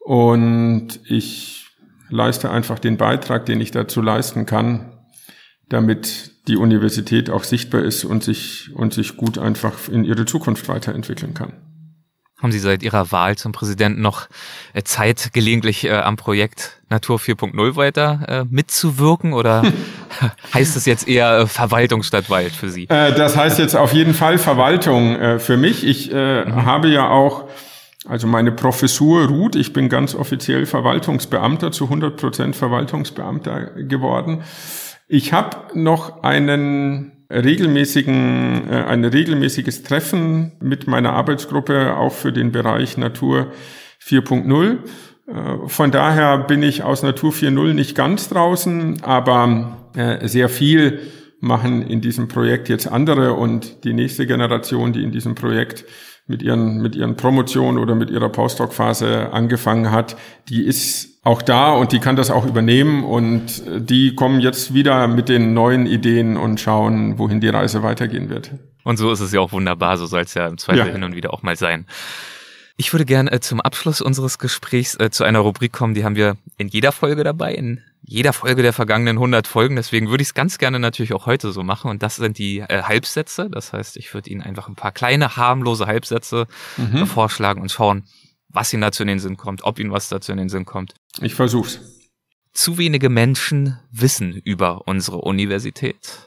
und 0.08 1.01
ich 1.03 1.66
leiste 2.08 2.49
einfach 2.49 2.80
den 2.80 2.95
Beitrag, 2.95 3.45
den 3.45 3.60
ich 3.60 3.72
dazu 3.72 4.01
leisten 4.01 4.45
kann, 4.45 4.93
damit 5.68 6.32
die 6.47 6.55
Universität 6.55 7.30
auch 7.30 7.43
sichtbar 7.43 7.82
ist 7.82 8.05
und 8.05 8.24
sich, 8.24 8.70
und 8.74 8.93
sich 8.93 9.18
gut 9.18 9.38
einfach 9.38 9.89
in 9.89 10.05
ihre 10.05 10.24
Zukunft 10.24 10.70
weiterentwickeln 10.70 11.34
kann. 11.34 11.51
Haben 12.41 12.53
Sie 12.53 12.60
seit 12.60 12.84
Ihrer 12.84 13.12
Wahl 13.12 13.36
zum 13.36 13.51
Präsidenten 13.51 13.99
noch 13.99 14.30
äh, 14.74 14.84
Zeit, 14.84 15.32
gelegentlich 15.34 15.84
äh, 15.84 15.91
am 15.91 16.16
Projekt 16.16 16.82
Natur 16.88 17.18
4.0 17.18 17.76
weiter 17.76 18.22
äh, 18.30 18.45
mitzuwirken 18.49 19.34
oder 19.34 19.64
heißt 20.53 20.78
es 20.78 20.86
jetzt 20.86 21.05
eher 21.05 21.39
äh, 21.39 21.47
Verwaltung 21.47 22.03
statt 22.03 22.30
Wald 22.30 22.53
für 22.53 22.70
Sie? 22.70 22.86
Äh, 22.86 23.14
das 23.14 23.36
heißt 23.36 23.60
jetzt 23.60 23.76
auf 23.76 23.91
jeden 23.91 24.14
Fall 24.14 24.38
Verwaltung 24.38 25.18
äh, 25.18 25.39
für 25.39 25.58
mich. 25.58 25.84
Ich 25.86 26.12
mhm. 26.12 26.66
habe 26.66 26.88
ja 26.88 27.10
auch 27.10 27.49
also 28.08 28.28
meine 28.28 28.51
Professur 28.51 29.28
ruht. 29.28 29.55
Ich 29.55 29.74
bin 29.74 29.89
ganz 29.89 30.16
offiziell 30.16 30.66
Verwaltungsbeamter, 30.66 31.72
zu 31.72 31.86
100 31.86 32.18
Prozent 32.18 32.55
Verwaltungsbeamter 32.55 33.84
geworden. 33.84 34.43
Ich 35.08 35.34
habe 35.34 35.58
noch 35.74 36.24
einen 36.24 37.12
regelmäßigen, 37.32 38.70
äh, 38.70 38.84
ein 38.84 39.03
regelmäßiges 39.03 39.84
Treffen 39.84 40.53
mit 40.62 40.88
meiner 40.88 41.14
Arbeitsgruppe 41.14 41.97
auch 41.97 42.14
für 42.14 42.32
den 42.32 42.51
Bereich 42.51 42.97
Natur 42.97 43.51
4.0. 44.01 44.78
Äh, 45.28 45.68
von 45.68 45.91
daher 45.91 46.38
bin 46.38 46.64
ich 46.64 46.84
aus 46.84 47.03
Natur 47.03 47.32
4.0 47.32 47.74
nicht 47.74 47.95
ganz 47.95 48.30
draußen, 48.30 49.03
aber 49.03 49.89
äh, 49.95 50.28
sehr 50.28 50.49
viel 50.49 51.01
machen 51.39 51.84
in 51.84 52.01
diesem 52.01 52.28
Projekt 52.28 52.70
jetzt 52.70 52.88
andere 52.88 53.34
und 53.34 53.84
die 53.84 53.93
nächste 53.93 54.26
Generation, 54.26 54.93
die 54.93 55.03
in 55.03 55.12
diesem 55.12 55.36
Projekt 55.36 55.86
mit 56.28 56.41
ihren, 56.41 56.82
mit 56.82 56.95
ihren 56.95 57.15
Promotionen 57.15 57.82
oder 57.82 57.95
mit 57.95 58.09
ihrer 58.09 58.30
Postdoc-Phase 58.30 59.32
angefangen 59.32 59.91
hat, 59.91 60.17
die 60.49 60.61
ist 60.61 61.19
auch 61.23 61.41
da 61.41 61.71
und 61.71 61.91
die 61.91 61.99
kann 61.99 62.15
das 62.15 62.30
auch 62.32 62.45
übernehmen 62.45 63.03
und 63.03 63.63
die 63.65 64.15
kommen 64.15 64.39
jetzt 64.39 64.73
wieder 64.73 65.07
mit 65.07 65.30
den 65.30 65.53
neuen 65.53 65.86
Ideen 65.86 66.38
und 66.38 66.59
schauen, 66.59 67.17
wohin 67.17 67.41
die 67.41 67.49
Reise 67.49 67.84
weitergehen 67.84 68.30
wird. 68.30 68.51
Und 68.84 68.97
so 68.97 69.11
ist 69.11 69.19
es 69.19 69.34
ja 69.34 69.39
auch 69.39 69.51
wunderbar, 69.51 69.97
so 69.97 70.05
soll 70.05 70.21
es 70.21 70.34
ja 70.34 70.47
im 70.47 70.57
Zweifel 70.57 70.88
ja. 70.88 70.93
hin 70.93 71.03
und 71.03 71.15
wieder 71.15 71.34
auch 71.34 71.43
mal 71.43 71.55
sein. 71.57 71.86
Ich 72.80 72.93
würde 72.93 73.05
gerne 73.05 73.32
äh, 73.32 73.39
zum 73.39 73.59
Abschluss 73.59 74.01
unseres 74.01 74.38
Gesprächs 74.38 74.95
äh, 74.99 75.09
zu 75.09 75.23
einer 75.23 75.39
Rubrik 75.39 75.73
kommen, 75.73 75.95
die 75.95 76.05
haben 76.05 76.15
wir 76.15 76.38
in 76.57 76.67
jeder 76.67 76.91
Folge 76.91 77.23
dabei, 77.23 77.55
in 77.55 77.82
jeder 78.03 78.34
Folge 78.34 78.61
der 78.61 78.71
vergangenen 78.71 79.17
100 79.17 79.47
Folgen. 79.47 79.75
Deswegen 79.75 80.09
würde 80.09 80.21
ich 80.21 80.30
es 80.30 80.34
ganz 80.36 80.59
gerne 80.59 80.80
natürlich 80.80 81.13
auch 81.13 81.25
heute 81.25 81.51
so 81.51 81.63
machen. 81.63 81.89
Und 81.89 82.03
das 82.03 82.17
sind 82.17 82.38
die 82.38 82.59
äh, 82.59 82.84
Halbsätze. 82.84 83.49
Das 83.49 83.73
heißt, 83.73 83.97
ich 83.97 84.13
würde 84.13 84.30
Ihnen 84.30 84.41
einfach 84.41 84.69
ein 84.69 84.75
paar 84.75 84.91
kleine, 84.91 85.36
harmlose 85.36 85.88
Halbsätze 85.88 86.45
mhm. 86.78 87.07
vorschlagen 87.07 87.61
und 87.61 87.71
schauen, 87.71 88.03
was 88.47 88.71
Ihnen 88.71 88.84
dazu 88.84 89.01
in 89.01 89.07
den 89.07 89.19
Sinn 89.19 89.38
kommt, 89.38 89.63
ob 89.63 89.80
Ihnen 89.80 89.91
was 89.91 90.07
dazu 90.07 90.32
in 90.32 90.38
den 90.38 90.49
Sinn 90.49 90.65
kommt. 90.65 90.93
Ich 91.19 91.34
versuch's. 91.34 91.80
Zu 92.53 92.78
wenige 92.78 93.09
Menschen 93.09 93.80
wissen 93.91 94.34
über 94.34 94.88
unsere 94.88 95.17
Universität. 95.17 96.26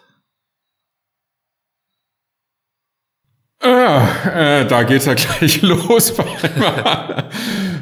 Ah, 3.61 4.09
äh, 4.25 4.67
da 4.67 4.83
geht's 4.85 5.05
ja 5.05 5.15
gleich 5.39 5.61
los. 5.63 6.15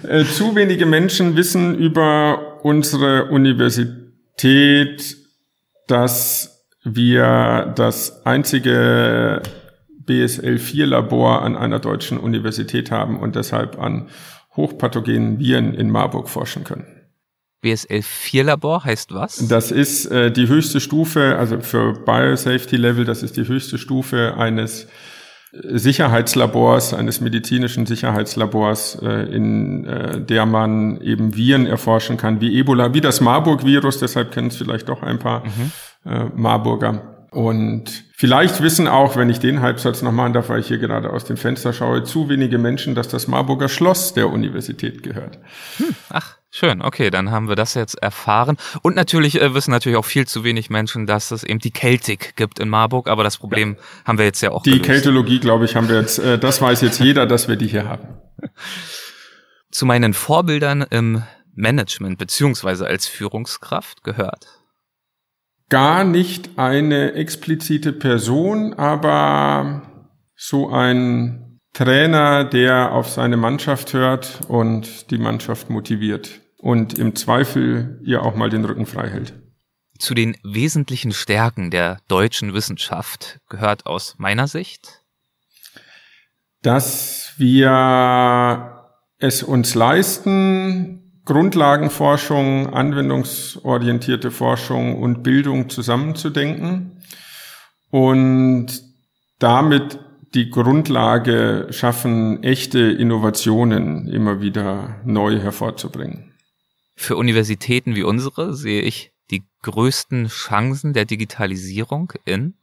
äh, 0.09 0.25
zu 0.25 0.55
wenige 0.57 0.87
Menschen 0.87 1.37
wissen 1.37 1.77
über 1.77 2.59
unsere 2.65 3.27
Universität, 3.27 5.17
dass 5.87 6.67
wir 6.83 7.73
das 7.77 8.27
einzige 8.27 9.43
BSL 10.01 10.59
4 10.59 10.87
Labor 10.87 11.43
an 11.43 11.57
einer 11.57 11.79
deutschen 11.79 12.19
Universität 12.19 12.91
haben 12.91 13.21
und 13.21 13.37
deshalb 13.37 13.79
an 13.79 14.09
hochpathogenen 14.57 15.39
Viren 15.39 15.75
in 15.75 15.91
Marburg 15.91 16.29
forschen 16.29 16.65
können. 16.65 16.87
BSL 17.61 18.03
4 18.03 18.45
Labor 18.45 18.85
heißt 18.85 19.13
was? 19.15 19.47
Das 19.49 19.71
ist 19.71 20.07
äh, 20.07 20.33
die 20.33 20.49
höchste 20.49 20.81
Stufe, 20.81 21.37
also 21.39 21.61
für 21.61 21.93
Biosafety 21.93 22.77
Level, 22.77 23.05
das 23.05 23.23
ist 23.23 23.37
die 23.37 23.47
höchste 23.47 23.79
Stufe 23.79 24.35
eines 24.37 24.89
Sicherheitslabors, 25.53 26.93
eines 26.93 27.21
medizinischen 27.21 27.87
Sicherheitslabors, 27.87 28.99
äh, 29.03 29.35
in 29.35 29.87
äh, 29.87 30.21
der 30.21 30.45
man 30.45 31.01
eben 31.01 31.35
Viren 31.35 31.67
erforschen 31.67 32.17
kann, 32.17 32.41
wie 32.41 32.59
Ebola, 32.59 32.93
wie 32.93 33.01
das 33.01 33.21
Marburg-Virus, 33.21 33.99
deshalb 33.99 34.33
kennen 34.33 34.49
es 34.49 34.57
vielleicht 34.57 34.89
doch 34.89 35.03
ein 35.03 35.19
paar 35.19 35.45
mhm. 35.45 35.73
äh, 36.05 36.25
Marburger. 36.35 37.27
Und 37.31 38.05
vielleicht 38.15 38.63
wissen 38.63 38.89
auch, 38.89 39.17
wenn 39.17 39.29
ich 39.29 39.39
den 39.39 39.61
Halbsatz 39.61 40.01
noch 40.03 40.13
machen 40.13 40.33
darf, 40.33 40.49
weil 40.49 40.61
ich 40.61 40.69
hier 40.69 40.79
gerade 40.79 41.11
aus 41.11 41.25
dem 41.25 41.37
Fenster 41.37 41.73
schaue, 41.73 42.03
zu 42.05 42.29
wenige 42.29 42.59
Menschen, 42.59 42.95
dass 42.95 43.09
das 43.09 43.29
Marburger 43.29 43.69
Schloss 43.69 44.15
der 44.15 44.31
Universität 44.31 45.03
gehört. 45.03 45.39
Hm, 45.77 45.95
ach, 46.09 46.38
schön. 46.51 46.83
Okay, 46.83 47.11
dann 47.11 47.31
haben 47.31 47.49
wir 47.49 47.57
das 47.57 47.75
jetzt 47.75 47.95
erfahren. 47.95 48.57
Und 48.83 48.97
natürlich 48.97 49.41
äh, 49.41 49.55
wissen 49.55 49.71
natürlich 49.71 49.99
auch 49.99 50.05
viel 50.05 50.27
zu 50.27 50.45
wenig 50.45 50.71
Menschen, 50.71 51.07
dass 51.07 51.31
es 51.31 51.45
eben 51.45 51.59
die 51.59 51.71
Keltik 51.71 52.37
gibt 52.37 52.59
in 52.59 52.69
Marburg. 52.69 53.09
Aber 53.09 53.25
das 53.25 53.39
Problem 53.39 53.77
ja. 53.77 54.05
haben 54.07 54.19
wir 54.19 54.25
jetzt 54.25 54.41
ja 54.41 54.51
auch. 54.51 54.63
Die 54.63 54.71
gelöst. 54.71 54.87
Keltologie, 54.87 55.41
glaube 55.41 55.65
ich, 55.65 55.77
haben 55.77 55.89
wir 55.89 56.01
jetzt, 56.01 56.19
äh, 56.19 56.39
das 56.39 56.61
weiß 56.61 56.81
jetzt 56.83 57.01
jeder, 57.01 57.27
dass 57.27 57.49
wir 57.49 57.57
die 57.57 57.69
hier 57.69 57.89
haben. 57.89 58.19
Zu 59.71 59.87
meinen 59.87 60.15
Vorbildern 60.15 60.83
im 60.83 61.23
Management 61.55 62.19
beziehungsweise 62.19 62.87
als 62.87 63.07
Führungskraft 63.07 64.03
gehört 64.05 64.47
gar 65.69 66.05
nicht 66.05 66.59
eine 66.59 67.13
explizite 67.13 67.93
Person, 67.93 68.75
aber 68.75 69.83
so 70.35 70.71
ein 70.71 71.48
Trainer, 71.79 72.43
der 72.43 72.91
auf 72.91 73.09
seine 73.09 73.37
Mannschaft 73.37 73.93
hört 73.93 74.41
und 74.49 75.13
die 75.13 75.19
Mannschaft 75.19 75.71
motiviert 75.71 76.41
und 76.57 76.99
im 76.99 77.15
Zweifel 77.15 78.01
ihr 78.03 78.25
auch 78.25 78.35
mal 78.35 78.51
den 78.51 78.65
Rücken 78.65 78.85
frei 78.85 79.09
hält. 79.09 79.33
Zu 79.97 80.15
den 80.15 80.37
wesentlichen 80.43 81.13
Stärken 81.13 81.71
der 81.71 82.01
deutschen 82.09 82.53
Wissenschaft 82.53 83.39
gehört 83.49 83.87
aus 83.87 84.17
meiner 84.19 84.49
Sicht, 84.49 85.05
dass 86.63 87.35
wir 87.37 88.85
es 89.19 89.45
uns 89.45 89.77
leisten, 89.77 91.23
Grundlagenforschung, 91.27 92.75
anwendungsorientierte 92.75 94.33
Forschung 94.33 95.01
und 95.01 95.23
Bildung 95.23 95.69
zusammenzudenken 95.69 97.05
und 97.91 98.83
damit 99.39 100.01
die 100.35 100.51
Grundlage 100.51 101.69
schaffen, 101.71 102.43
echte 102.43 102.79
Innovationen 102.79 104.09
immer 104.09 104.41
wieder 104.41 105.01
neu 105.05 105.39
hervorzubringen. 105.39 106.35
Für 106.97 107.17
Universitäten 107.17 107.95
wie 107.95 108.03
unsere 108.03 108.55
sehe 108.55 108.83
ich 108.83 109.13
die 109.31 109.45
größten 109.63 110.29
Chancen 110.29 110.93
der 110.93 111.05
Digitalisierung 111.05 112.13
in? 112.25 112.55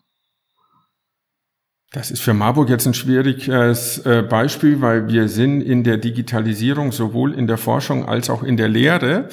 Das 1.91 2.11
ist 2.11 2.21
für 2.21 2.33
Marburg 2.33 2.69
jetzt 2.69 2.85
ein 2.85 2.93
schwieriges 2.93 3.99
äh, 3.99 4.21
Beispiel, 4.21 4.81
weil 4.81 5.07
wir 5.07 5.29
sind 5.29 5.61
in 5.61 5.83
der 5.83 5.97
Digitalisierung 5.97 6.91
sowohl 6.91 7.33
in 7.33 7.47
der 7.47 7.57
Forschung 7.57 8.05
als 8.05 8.29
auch 8.29 8.43
in 8.43 8.57
der 8.57 8.67
Lehre 8.67 9.29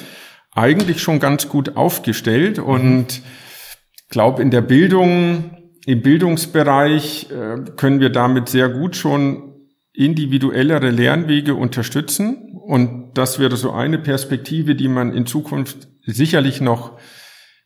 eigentlich 0.51 1.01
schon 1.01 1.19
ganz 1.19 1.49
gut 1.49 1.75
aufgestellt 1.75 2.57
mhm. 2.57 2.63
und 2.63 3.21
glaube 4.09 4.41
in 4.41 4.51
der 4.51 4.61
Bildung, 4.61 5.62
im 5.85 6.01
Bildungsbereich 6.01 7.29
äh, 7.31 7.71
können 7.75 7.99
wir 7.99 8.09
damit 8.09 8.49
sehr 8.49 8.69
gut 8.69 8.95
schon 8.95 9.53
individuellere 9.93 10.89
Lernwege 10.89 11.55
unterstützen. 11.55 12.57
Und 12.65 13.11
das 13.13 13.39
wäre 13.39 13.57
so 13.57 13.71
eine 13.71 13.99
Perspektive, 13.99 14.75
die 14.75 14.87
man 14.87 15.13
in 15.13 15.25
Zukunft 15.25 15.87
sicherlich 16.05 16.61
noch 16.61 16.97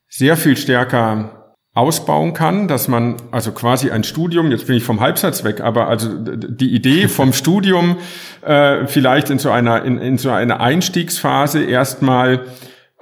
sehr 0.09 0.35
viel 0.35 0.57
stärker 0.57 1.55
ausbauen 1.73 2.33
kann, 2.33 2.67
dass 2.67 2.87
man 2.87 3.17
also 3.29 3.51
quasi 3.51 3.91
ein 3.91 4.03
Studium, 4.03 4.49
jetzt 4.49 4.65
bin 4.65 4.75
ich 4.75 4.83
vom 4.83 4.99
Halbsatz 4.99 5.43
weg, 5.43 5.61
aber 5.61 5.87
also 5.87 6.09
die 6.11 6.73
Idee 6.73 7.07
vom 7.07 7.33
Studium 7.33 7.97
äh, 8.41 8.87
vielleicht 8.87 9.29
in 9.29 9.37
so 9.37 9.51
einer 9.51 9.83
in, 9.83 9.99
in 9.99 10.17
so 10.17 10.31
einer 10.31 10.59
Einstiegsphase 10.59 11.63
erstmal 11.63 12.45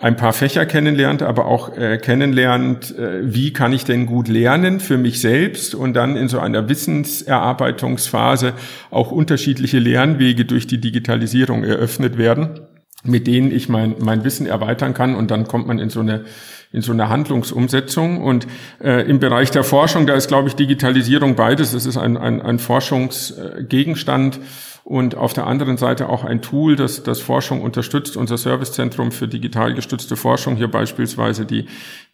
ein 0.05 0.17
paar 0.17 0.33
Fächer 0.33 0.67
kennenlernt, 0.67 1.23
aber 1.23 1.45
auch 1.45 1.75
äh, 1.75 1.97
kennenlernt, 1.97 2.95
äh, 2.95 3.21
wie 3.23 3.53
kann 3.53 3.73
ich 3.73 3.85
denn 3.85 4.05
gut 4.05 4.27
lernen 4.27 4.79
für 4.79 4.99
mich 4.99 5.19
selbst 5.19 5.73
und 5.73 5.95
dann 5.95 6.15
in 6.15 6.27
so 6.27 6.37
einer 6.37 6.69
Wissenserarbeitungsphase 6.69 8.53
auch 8.91 9.11
unterschiedliche 9.11 9.79
Lernwege 9.79 10.45
durch 10.45 10.67
die 10.67 10.79
Digitalisierung 10.79 11.63
eröffnet 11.63 12.19
werden, 12.19 12.59
mit 13.03 13.25
denen 13.25 13.51
ich 13.51 13.67
mein, 13.67 13.95
mein 13.97 14.23
Wissen 14.23 14.45
erweitern 14.45 14.93
kann 14.93 15.15
und 15.15 15.31
dann 15.31 15.47
kommt 15.47 15.65
man 15.65 15.79
in 15.79 15.89
so 15.89 16.01
eine 16.01 16.25
in 16.71 16.81
so 16.81 16.91
eine 16.91 17.07
Handlungsumsetzung. 17.07 18.21
Und 18.21 18.47
äh, 18.83 19.09
im 19.09 19.19
Bereich 19.19 19.49
der 19.49 19.63
Forschung, 19.63 20.07
da 20.07 20.13
ist, 20.13 20.27
glaube 20.27 20.49
ich, 20.49 20.55
Digitalisierung 20.55 21.35
beides. 21.35 21.73
Es 21.73 21.85
ist 21.85 21.95
ein, 21.95 22.17
ein, 22.17 22.41
ein 22.41 22.59
Forschungsgegenstand 22.59 24.41
und 24.85 25.17
auf 25.17 25.33
der 25.33 25.47
anderen 25.47 25.77
Seite 25.77 26.09
auch 26.09 26.23
ein 26.23 26.43
Tool, 26.43 26.75
das, 26.75 27.01
das 27.01 27.19
Forschung 27.19 27.63
unterstützt. 27.63 28.15
Unser 28.15 28.37
Servicezentrum 28.37 29.11
für 29.11 29.27
digital 29.27 29.73
gestützte 29.73 30.15
Forschung 30.15 30.55
hier 30.57 30.69
beispielsweise 30.69 31.47
die, 31.47 31.65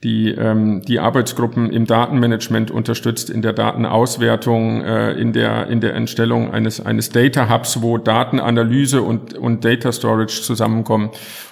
die, 0.05 0.29
ähm, 0.29 0.81
die 0.81 1.01
Arbeitsgruppen 1.01 1.69
im 1.69 1.85
Datenmanagement 1.85 2.71
unterstützt, 2.71 3.29
in 3.29 3.41
der 3.41 3.51
Datenauswertung, 3.51 4.85
äh, 4.85 5.11
in, 5.19 5.33
der, 5.33 5.67
in 5.67 5.81
der 5.81 5.95
Entstellung 5.95 6.53
eines, 6.53 6.79
eines 6.79 7.09
Data 7.09 7.49
Hubs, 7.49 7.81
wo 7.81 7.97
Datenanalyse 7.97 9.01
und, 9.01 9.33
und 9.33 9.65
Data 9.65 9.91
Storage 9.91 10.41
zusammenkommen. 10.41 11.09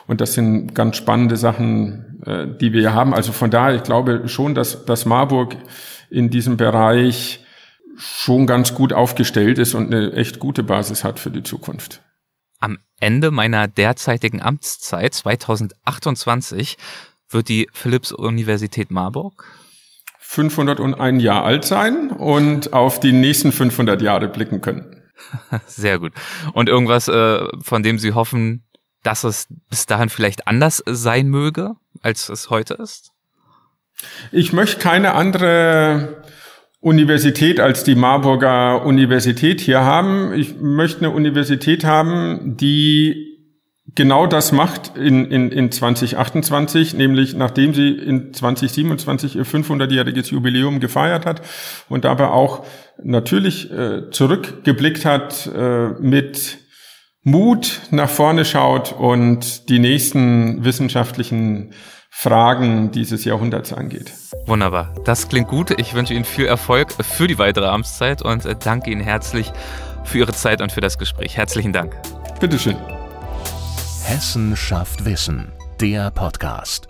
Und 0.07 0.21
das 0.21 0.35
sind 0.35 0.73
ganz 0.73 0.95
spannende 0.95 1.35
Sachen, 1.35 2.21
äh, 2.25 2.47
die 2.47 2.71
wir 2.71 2.79
hier 2.79 2.93
haben. 2.93 3.13
Also 3.13 3.33
von 3.33 3.51
daher, 3.51 3.75
ich 3.75 3.83
glaube 3.83 4.29
schon, 4.29 4.55
dass, 4.55 4.85
dass 4.85 5.05
Marburg 5.05 5.57
in 6.09 6.29
diesem 6.29 6.55
Bereich 6.55 7.43
schon 7.99 8.47
ganz 8.47 8.73
gut 8.73 8.93
aufgestellt 8.93 9.59
ist 9.59 9.73
und 9.73 9.93
eine 9.93 10.13
echt 10.13 10.39
gute 10.39 10.63
Basis 10.63 11.03
hat 11.03 11.19
für 11.19 11.31
die 11.31 11.43
Zukunft. 11.43 12.01
Am 12.59 12.79
Ende 12.99 13.31
meiner 13.31 13.67
derzeitigen 13.67 14.41
Amtszeit 14.41 15.13
2028 15.13 16.77
wird 17.29 17.49
die 17.49 17.69
Philipps-Universität 17.73 18.89
Marburg 18.91 19.45
501 20.19 21.23
Jahre 21.23 21.43
alt 21.43 21.65
sein 21.65 22.11
und 22.11 22.73
auf 22.73 22.99
die 22.99 23.11
nächsten 23.11 23.51
500 23.51 24.01
Jahre 24.01 24.27
blicken 24.27 24.61
können. 24.61 25.03
Sehr 25.65 25.99
gut. 25.99 26.13
Und 26.53 26.69
irgendwas, 26.69 27.07
äh, 27.07 27.47
von 27.61 27.83
dem 27.83 27.97
Sie 27.97 28.13
hoffen, 28.13 28.63
dass 29.03 29.23
es 29.23 29.47
bis 29.69 29.85
dahin 29.85 30.09
vielleicht 30.09 30.47
anders 30.47 30.83
sein 30.85 31.27
möge, 31.27 31.75
als 32.01 32.29
es 32.29 32.49
heute 32.49 32.75
ist? 32.75 33.11
Ich 34.31 34.53
möchte 34.53 34.79
keine 34.79 35.13
andere 35.13 36.23
Universität 36.81 37.59
als 37.59 37.83
die 37.83 37.95
Marburger 37.95 38.85
Universität 38.85 39.59
hier 39.59 39.81
haben. 39.81 40.33
Ich 40.33 40.59
möchte 40.61 40.99
eine 40.99 41.11
Universität 41.11 41.83
haben, 41.83 42.55
die 42.57 43.29
genau 43.95 44.27
das 44.27 44.51
macht 44.51 44.95
in, 44.95 45.25
in, 45.25 45.51
in 45.51 45.71
2028, 45.71 46.93
nämlich 46.93 47.35
nachdem 47.35 47.73
sie 47.73 47.89
in 47.89 48.33
2027 48.33 49.35
ihr 49.35 49.45
500-jähriges 49.45 50.31
Jubiläum 50.31 50.79
gefeiert 50.79 51.25
hat 51.25 51.41
und 51.89 52.05
dabei 52.05 52.29
auch 52.29 52.65
natürlich 53.03 53.71
äh, 53.71 54.09
zurückgeblickt 54.11 55.05
hat 55.05 55.47
äh, 55.53 55.89
mit 55.99 56.59
Mut 57.23 57.81
nach 57.91 58.09
vorne 58.09 58.45
schaut 58.45 58.93
und 58.93 59.67
die 59.69 59.79
nächsten 59.79 60.63
wissenschaftlichen 60.63 61.73
Fragen 62.09 62.91
dieses 62.91 63.23
Jahrhunderts 63.23 63.71
angeht. 63.71 64.11
Wunderbar. 64.45 64.93
Das 65.05 65.29
klingt 65.29 65.47
gut. 65.47 65.71
Ich 65.79 65.93
wünsche 65.93 66.13
Ihnen 66.13 66.25
viel 66.25 66.45
Erfolg 66.45 66.91
für 66.91 67.27
die 67.27 67.37
weitere 67.37 67.67
Amtszeit 67.67 68.21
und 68.21 68.45
äh, 68.45 68.55
danke 68.61 68.91
Ihnen 68.91 69.01
herzlich 69.01 69.51
für 70.03 70.19
Ihre 70.19 70.33
Zeit 70.33 70.61
und 70.61 70.71
für 70.71 70.81
das 70.81 70.97
Gespräch. 70.97 71.37
Herzlichen 71.37 71.71
Dank. 71.73 71.95
Bitteschön. 72.39 72.77
Hessen 74.03 74.55
schafft 74.55 75.05
Wissen, 75.05 75.51
der 75.79 76.09
Podcast. 76.11 76.87